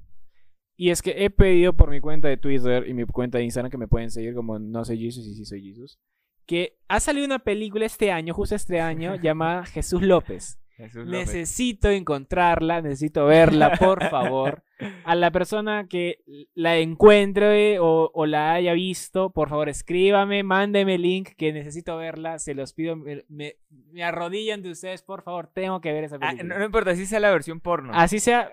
Y 0.75 0.89
es 0.89 1.03
que 1.03 1.23
he 1.23 1.29
pedido 1.29 1.73
por 1.73 1.91
mi 1.91 1.99
cuenta 1.99 2.29
de 2.29 2.37
Twitter 2.37 2.89
y 2.89 2.95
mi 2.95 3.05
cuenta 3.05 3.37
de 3.37 3.43
Instagram, 3.43 3.69
que 3.69 3.77
me 3.77 3.87
pueden 3.87 4.09
seguir 4.09 4.33
como 4.33 4.57
no 4.57 4.83
soy 4.83 4.97
Jesus 4.97 5.27
y 5.27 5.35
sí 5.35 5.45
soy 5.45 5.61
Jesus, 5.61 5.99
que 6.47 6.79
ha 6.87 6.99
salido 6.99 7.27
una 7.27 7.37
película 7.37 7.85
este 7.85 8.11
año, 8.11 8.33
justo 8.33 8.55
este 8.55 8.81
año, 8.81 9.15
llamada 9.21 9.65
Jesús 9.67 10.01
López. 10.01 10.59
Necesito 11.05 11.89
encontrarla, 11.89 12.81
necesito 12.81 13.25
verla, 13.25 13.77
por 13.77 14.09
favor. 14.09 14.63
A 15.05 15.15
la 15.15 15.31
persona 15.31 15.87
que 15.89 16.19
la 16.53 16.77
encuentre 16.77 17.79
o, 17.79 18.11
o 18.13 18.25
la 18.25 18.53
haya 18.53 18.73
visto, 18.73 19.31
por 19.31 19.49
favor, 19.49 19.69
escríbame, 19.69 20.43
mándeme 20.43 20.95
el 20.95 21.01
link 21.03 21.29
que 21.37 21.51
necesito 21.53 21.97
verla. 21.97 22.39
Se 22.39 22.53
los 22.53 22.73
pido, 22.73 22.95
me, 22.95 23.23
me- 23.29 23.55
me 23.91 24.03
arrodillan 24.03 24.61
de 24.61 24.71
ustedes, 24.71 25.01
por 25.03 25.23
favor, 25.23 25.49
tengo 25.53 25.81
que 25.81 25.91
ver 25.93 26.03
esa 26.05 26.15
Ah, 26.17 26.29
película. 26.31 26.43
no, 26.53 26.59
no 26.59 26.65
importa 26.65 26.95
si 26.95 27.05
sea 27.05 27.19
la 27.19 27.31
versión 27.31 27.59
porno. 27.59 27.91
Así 27.93 28.19
sea. 28.19 28.51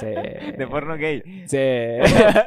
Sí. 0.00 0.06
De 0.58 0.66
porno 0.68 0.96
gay. 0.96 1.22
Sí. 1.46 1.58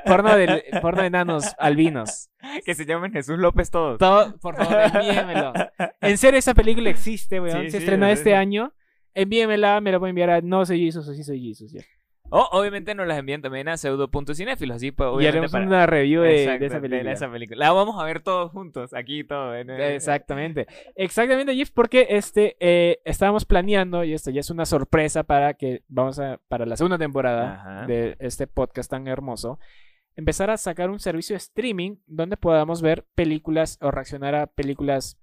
porno, 0.05 0.35
de, 0.35 0.63
porno 0.81 1.01
de 1.01 1.07
enanos 1.07 1.53
albinos. 1.57 2.29
Que 2.65 2.73
se 2.75 2.85
llamen 2.85 3.11
Jesús 3.11 3.37
López 3.39 3.69
todos. 3.71 3.97
Todo, 3.97 4.35
por 4.37 4.55
favor, 4.55 4.77
envíenmelo. 4.93 5.53
En 6.01 6.17
serio, 6.17 6.37
esa 6.39 6.53
película 6.53 6.89
existe, 6.89 7.39
weón. 7.41 7.63
Sí, 7.63 7.71
Se 7.71 7.77
sí, 7.77 7.83
estrenó 7.83 8.07
este 8.07 8.35
año. 8.35 8.73
Envíenmela, 9.13 9.79
me 9.81 9.91
la 9.91 9.99
pueden 9.99 10.11
enviar 10.11 10.29
a 10.29 10.41
no 10.41 10.65
soy 10.65 10.79
Jesus 10.85 11.07
o 11.07 11.13
sí 11.13 11.23
soy 11.23 11.41
Jesus. 11.41 11.71
ya. 11.71 11.81
O 12.29 12.47
obviamente 12.51 12.95
nos 12.95 13.07
las 13.07 13.17
envían 13.19 13.41
también 13.41 13.67
a 13.69 13.77
pseudo.cinéfilos, 13.77 14.77
así 14.77 14.91
pues, 14.91 15.09
Y 15.23 15.27
haremos 15.27 15.51
para- 15.51 15.65
una 15.65 15.85
review 15.85 16.23
de, 16.23 16.43
esa 16.65 16.81
película. 16.81 17.11
esa 17.11 17.31
película. 17.31 17.57
La 17.65 17.71
vamos 17.71 18.01
a 18.01 18.03
ver 18.05 18.21
todos 18.21 18.51
juntos, 18.51 18.93
aquí 18.93 19.23
todo. 19.23 19.55
en- 19.55 19.69
Exactamente. 19.79 20.65
Exactamente, 20.95 21.55
Jeff, 21.55 21.69
porque 21.71 22.07
este 22.09 22.57
eh, 22.59 22.99
estábamos 23.05 23.45
planeando, 23.45 24.03
y 24.03 24.13
esto 24.13 24.31
ya 24.31 24.39
es 24.39 24.49
una 24.49 24.65
sorpresa 24.65 25.23
para 25.23 25.53
que 25.53 25.83
vamos 25.87 26.19
a, 26.19 26.39
para 26.47 26.65
la 26.65 26.75
segunda 26.77 26.97
temporada 26.97 27.53
Ajá. 27.61 27.85
de 27.87 28.15
este 28.19 28.47
podcast 28.47 28.89
tan 28.89 29.07
hermoso, 29.07 29.59
empezar 30.15 30.49
a 30.49 30.57
sacar 30.57 30.89
un 30.89 30.99
servicio 30.99 31.33
de 31.35 31.37
streaming 31.37 31.97
donde 32.07 32.37
podamos 32.37 32.81
ver 32.81 33.05
películas 33.15 33.77
o 33.81 33.91
reaccionar 33.91 34.33
a 34.35 34.47
películas. 34.47 35.19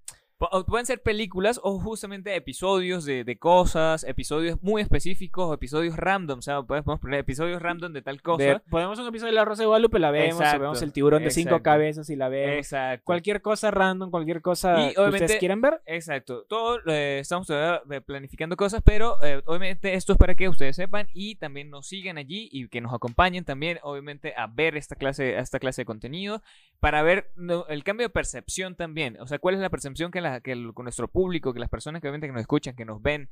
Pueden 0.67 0.85
ser 0.85 1.01
películas 1.01 1.59
o 1.63 1.79
justamente 1.79 2.35
episodios 2.35 3.05
de, 3.05 3.23
de 3.23 3.37
cosas, 3.37 4.03
episodios 4.03 4.61
muy 4.61 4.81
específicos 4.81 5.45
o 5.49 5.53
episodios 5.53 5.95
random. 5.95 6.39
O 6.39 6.41
sea, 6.41 6.61
podemos 6.63 6.99
poner 6.99 7.19
episodios 7.19 7.61
random 7.61 7.93
de 7.93 8.01
tal 8.01 8.21
cosa. 8.21 8.43
de- 8.43 8.59
podemos 8.69 8.99
un 8.99 9.07
episodio 9.07 9.31
de 9.31 9.35
La 9.35 9.45
Rosa 9.45 9.63
de 9.63 9.67
Guadalupe, 9.67 9.99
la 9.99 10.11
vemos, 10.11 10.35
o 10.39 10.41
Exacto, 10.43 10.61
vemos 10.61 10.81
el 10.81 10.91
tiburón 10.91 11.23
de 11.23 11.31
cinco 11.31 11.49
exacto. 11.49 11.63
cabezas 11.63 12.09
y 12.09 12.15
la 12.15 12.29
vemos. 12.29 12.57
Exacto. 12.57 13.05
Cualquier 13.05 13.41
cosa 13.41 13.71
random, 13.71 14.11
cualquier 14.11 14.41
cosa 14.41 14.89
Y 14.89 14.93
que 14.93 15.01
ustedes 15.01 15.35
quieran 15.37 15.61
ver. 15.61 15.81
Exacto. 15.85 16.43
Todo 16.49 16.79
eh, 16.87 17.19
estamos 17.21 17.47
eh, 17.49 18.01
planificando 18.05 18.57
cosas, 18.57 18.81
pero 18.83 19.23
eh, 19.23 19.41
obviamente 19.45 19.93
esto 19.93 20.13
es 20.13 20.17
para 20.17 20.35
que 20.35 20.49
ustedes 20.49 20.75
sepan 20.75 21.07
y 21.13 21.35
también 21.35 21.69
nos 21.69 21.87
sigan 21.87 22.17
allí 22.17 22.49
y 22.51 22.67
que 22.67 22.81
nos 22.81 22.93
acompañen 22.93 23.45
también, 23.45 23.79
obviamente, 23.83 24.33
a 24.35 24.47
ver 24.47 24.75
esta 24.75 24.95
clase, 24.95 25.37
a 25.37 25.41
esta 25.41 25.59
clase 25.59 25.81
de 25.81 25.85
contenido, 25.85 26.41
para 26.79 27.01
ver 27.01 27.31
no, 27.35 27.65
el 27.67 27.83
cambio 27.83 28.07
de 28.07 28.09
percepción 28.09 28.75
también. 28.75 29.17
O 29.21 29.27
sea, 29.27 29.39
cuál 29.39 29.55
es 29.55 29.61
la 29.61 29.69
percepción 29.69 30.11
que, 30.11 30.22
la, 30.23 30.41
que 30.41 30.51
el- 30.53 30.73
con 30.73 30.85
nuestro 30.85 31.07
público, 31.07 31.53
que 31.53 31.59
las 31.59 31.69
personas 31.69 32.01
que 32.01 32.07
obviamente 32.07 32.27
que 32.27 32.33
nos 32.33 32.41
escuchan, 32.41 32.75
que 32.75 32.85
nos 32.85 33.01
ven, 33.01 33.29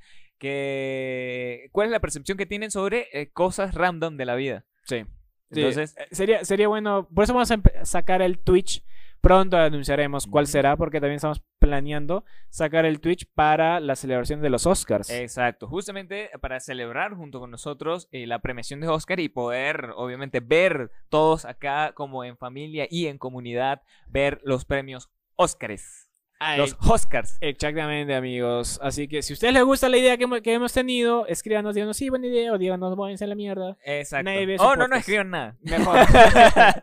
que 0.61 1.69
cuál 1.71 1.87
es 1.87 1.91
la 1.91 1.99
percepción 1.99 2.37
que 2.37 2.45
tienen 2.45 2.71
sobre 2.71 3.07
eh, 3.13 3.29
cosas 3.31 3.73
random 3.73 4.17
de 4.17 4.25
la 4.25 4.35
vida. 4.35 4.65
Sí. 4.83 5.05
Entonces, 5.49 5.95
Eh, 5.97 6.07
sería, 6.11 6.45
sería 6.45 6.67
bueno. 6.67 7.07
Por 7.13 7.23
eso 7.25 7.33
vamos 7.33 7.51
a 7.51 7.85
sacar 7.85 8.21
el 8.21 8.39
Twitch. 8.39 8.83
Pronto 9.19 9.55
anunciaremos 9.55 10.25
cuál 10.25 10.47
será, 10.47 10.75
porque 10.77 10.99
también 10.99 11.17
estamos 11.17 11.43
planeando 11.59 12.25
sacar 12.49 12.85
el 12.85 12.99
Twitch 12.99 13.27
para 13.35 13.79
la 13.79 13.95
celebración 13.95 14.41
de 14.41 14.49
los 14.49 14.65
Oscars. 14.65 15.11
Exacto, 15.11 15.67
justamente 15.67 16.31
para 16.41 16.59
celebrar 16.59 17.13
junto 17.13 17.39
con 17.39 17.51
nosotros 17.51 18.07
eh, 18.11 18.25
la 18.25 18.39
premiación 18.39 18.79
de 18.81 18.87
Oscar 18.87 19.19
y 19.19 19.29
poder, 19.29 19.91
obviamente, 19.95 20.39
ver 20.39 20.89
todos 21.09 21.45
acá 21.45 21.91
como 21.93 22.23
en 22.23 22.35
familia 22.35 22.87
y 22.89 23.05
en 23.07 23.19
comunidad, 23.19 23.83
ver 24.07 24.41
los 24.43 24.65
premios 24.65 25.11
Óscares. 25.35 26.09
Ay, 26.43 26.57
Los 26.57 26.75
Oscars. 26.89 27.37
Exactamente, 27.39 28.15
amigos. 28.15 28.79
Así 28.81 29.07
que 29.07 29.21
si 29.21 29.33
a 29.33 29.35
ustedes 29.35 29.53
les 29.53 29.63
gusta 29.63 29.89
la 29.89 29.97
idea 29.97 30.17
que, 30.17 30.23
hemos- 30.23 30.41
que 30.41 30.53
hemos 30.53 30.73
tenido, 30.73 31.27
escríbanos, 31.27 31.75
díganos, 31.75 31.95
sí, 31.97 32.09
buena 32.09 32.25
idea, 32.27 32.51
o 32.53 32.57
díganos, 32.57 32.95
váyanse 32.97 33.25
a 33.25 33.27
la 33.27 33.35
mierda. 33.35 33.77
Exacto. 33.85 34.23
Nadie 34.23 34.55
Oh, 34.59 34.75
no, 34.75 34.87
no 34.87 34.95
escriban 34.95 35.29
nada. 35.29 35.55
Mejor. 35.61 35.99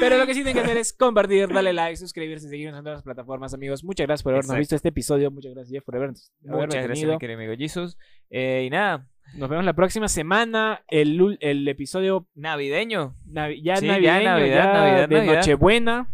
Pero 0.00 0.18
lo 0.18 0.26
que 0.26 0.34
sí 0.34 0.42
tienen 0.42 0.54
que 0.54 0.60
hacer 0.60 0.76
es 0.76 0.92
compartir, 0.92 1.48
darle 1.48 1.72
like, 1.72 1.96
suscribirse, 1.96 2.48
seguirnos 2.50 2.78
en 2.78 2.84
todas 2.84 2.98
las 2.98 3.02
plataformas, 3.02 3.54
amigos. 3.54 3.82
Muchas 3.82 4.06
gracias 4.06 4.22
por 4.22 4.32
habernos 4.34 4.46
Exacto. 4.50 4.58
visto 4.60 4.76
este 4.76 4.88
episodio. 4.90 5.30
Muchas 5.30 5.54
gracias, 5.54 5.72
Jeff, 5.72 5.84
por 5.84 5.96
habernos, 5.96 6.30
Muchas 6.42 6.68
gracias, 6.68 6.88
tenido. 6.98 7.12
mi 7.14 7.18
querido 7.18 7.38
amigo 7.38 7.54
Jesus. 7.56 7.96
Eh, 8.28 8.64
y 8.66 8.70
nada, 8.70 9.06
Nos 9.34 9.48
vemos 9.48 9.64
la 9.64 9.72
próxima 9.74 10.08
semana. 10.08 10.82
El, 10.88 11.38
el 11.40 11.66
episodio 11.68 12.26
navideño. 12.34 13.14
navi- 13.26 13.62
ya 13.62 13.76
Sí, 13.76 13.86
navideño, 13.86 14.02
ya, 14.22 14.22
Navidad, 14.24 14.72
Navidad, 14.74 15.08
de 15.08 15.16
Navidad. 15.16 15.34
Nochebuena. 15.36 16.10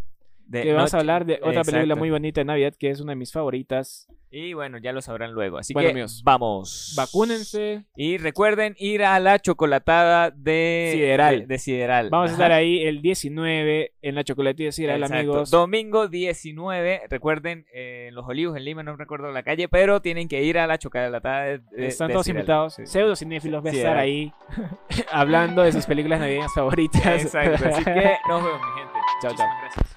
De 0.46 0.62
que 0.62 0.72
vamos 0.72 0.92
a 0.94 0.98
hablar 0.98 1.24
de 1.24 1.34
otra 1.42 1.62
película 1.62 1.80
Exacto. 1.82 1.96
muy 1.96 2.10
bonita 2.10 2.40
de 2.40 2.44
Navidad 2.44 2.74
que 2.78 2.90
es 2.90 3.00
una 3.00 3.12
de 3.12 3.16
mis 3.16 3.32
favoritas. 3.32 4.06
Y 4.30 4.52
bueno, 4.52 4.78
ya 4.78 4.92
lo 4.92 5.00
sabrán 5.00 5.32
luego. 5.32 5.58
Así 5.58 5.72
Bueno, 5.74 5.86
que 5.88 5.92
amigos, 5.92 6.22
vamos. 6.24 6.92
Vacúnense. 6.96 7.84
Y 7.96 8.18
recuerden 8.18 8.74
ir 8.78 9.04
a 9.04 9.20
la 9.20 9.38
chocolatada 9.38 10.32
de 10.32 10.90
Sideral. 10.92 11.40
De, 11.42 11.46
de 11.46 11.58
Sideral. 11.58 12.10
Vamos 12.10 12.30
a 12.30 12.32
estar 12.32 12.50
ahí 12.50 12.82
el 12.82 13.00
19 13.00 13.92
en 14.02 14.14
la 14.16 14.24
chocolatilla 14.24 14.72
Sideral, 14.72 15.02
Exacto. 15.02 15.18
amigos. 15.18 15.50
Domingo 15.52 16.08
19, 16.08 17.02
recuerden, 17.08 17.64
eh, 17.72 18.10
Los 18.12 18.26
Olivos, 18.26 18.56
en 18.56 18.64
Lima, 18.64 18.82
no 18.82 18.96
recuerdo 18.96 19.30
la 19.30 19.44
calle, 19.44 19.68
pero 19.68 20.02
tienen 20.02 20.26
que 20.26 20.42
ir 20.42 20.58
a 20.58 20.66
la 20.66 20.78
chocolatada 20.78 21.44
de, 21.44 21.58
de- 21.70 21.86
Están 21.86 22.08
de 22.08 22.14
todos 22.14 22.26
Sideral. 22.26 22.40
invitados. 22.42 22.74
Sí. 22.74 22.86
Pseudo 22.86 23.14
cinéfilos 23.14 23.64
va 23.64 23.70
a 23.70 23.72
estar 23.72 23.96
ahí 23.96 24.32
hablando 25.12 25.62
de 25.62 25.70
sus 25.70 25.86
películas 25.86 26.18
navideñas 26.18 26.52
favoritas. 26.52 27.22
Exacto, 27.22 27.68
así 27.68 27.84
que 27.84 27.90
nos 28.28 28.42
vemos, 28.44 28.60
mi 28.60 28.80
gente. 28.80 28.98
Chao, 29.22 29.30
Muchísimas 29.30 29.36
chao. 29.36 29.48
gracias. 29.62 29.93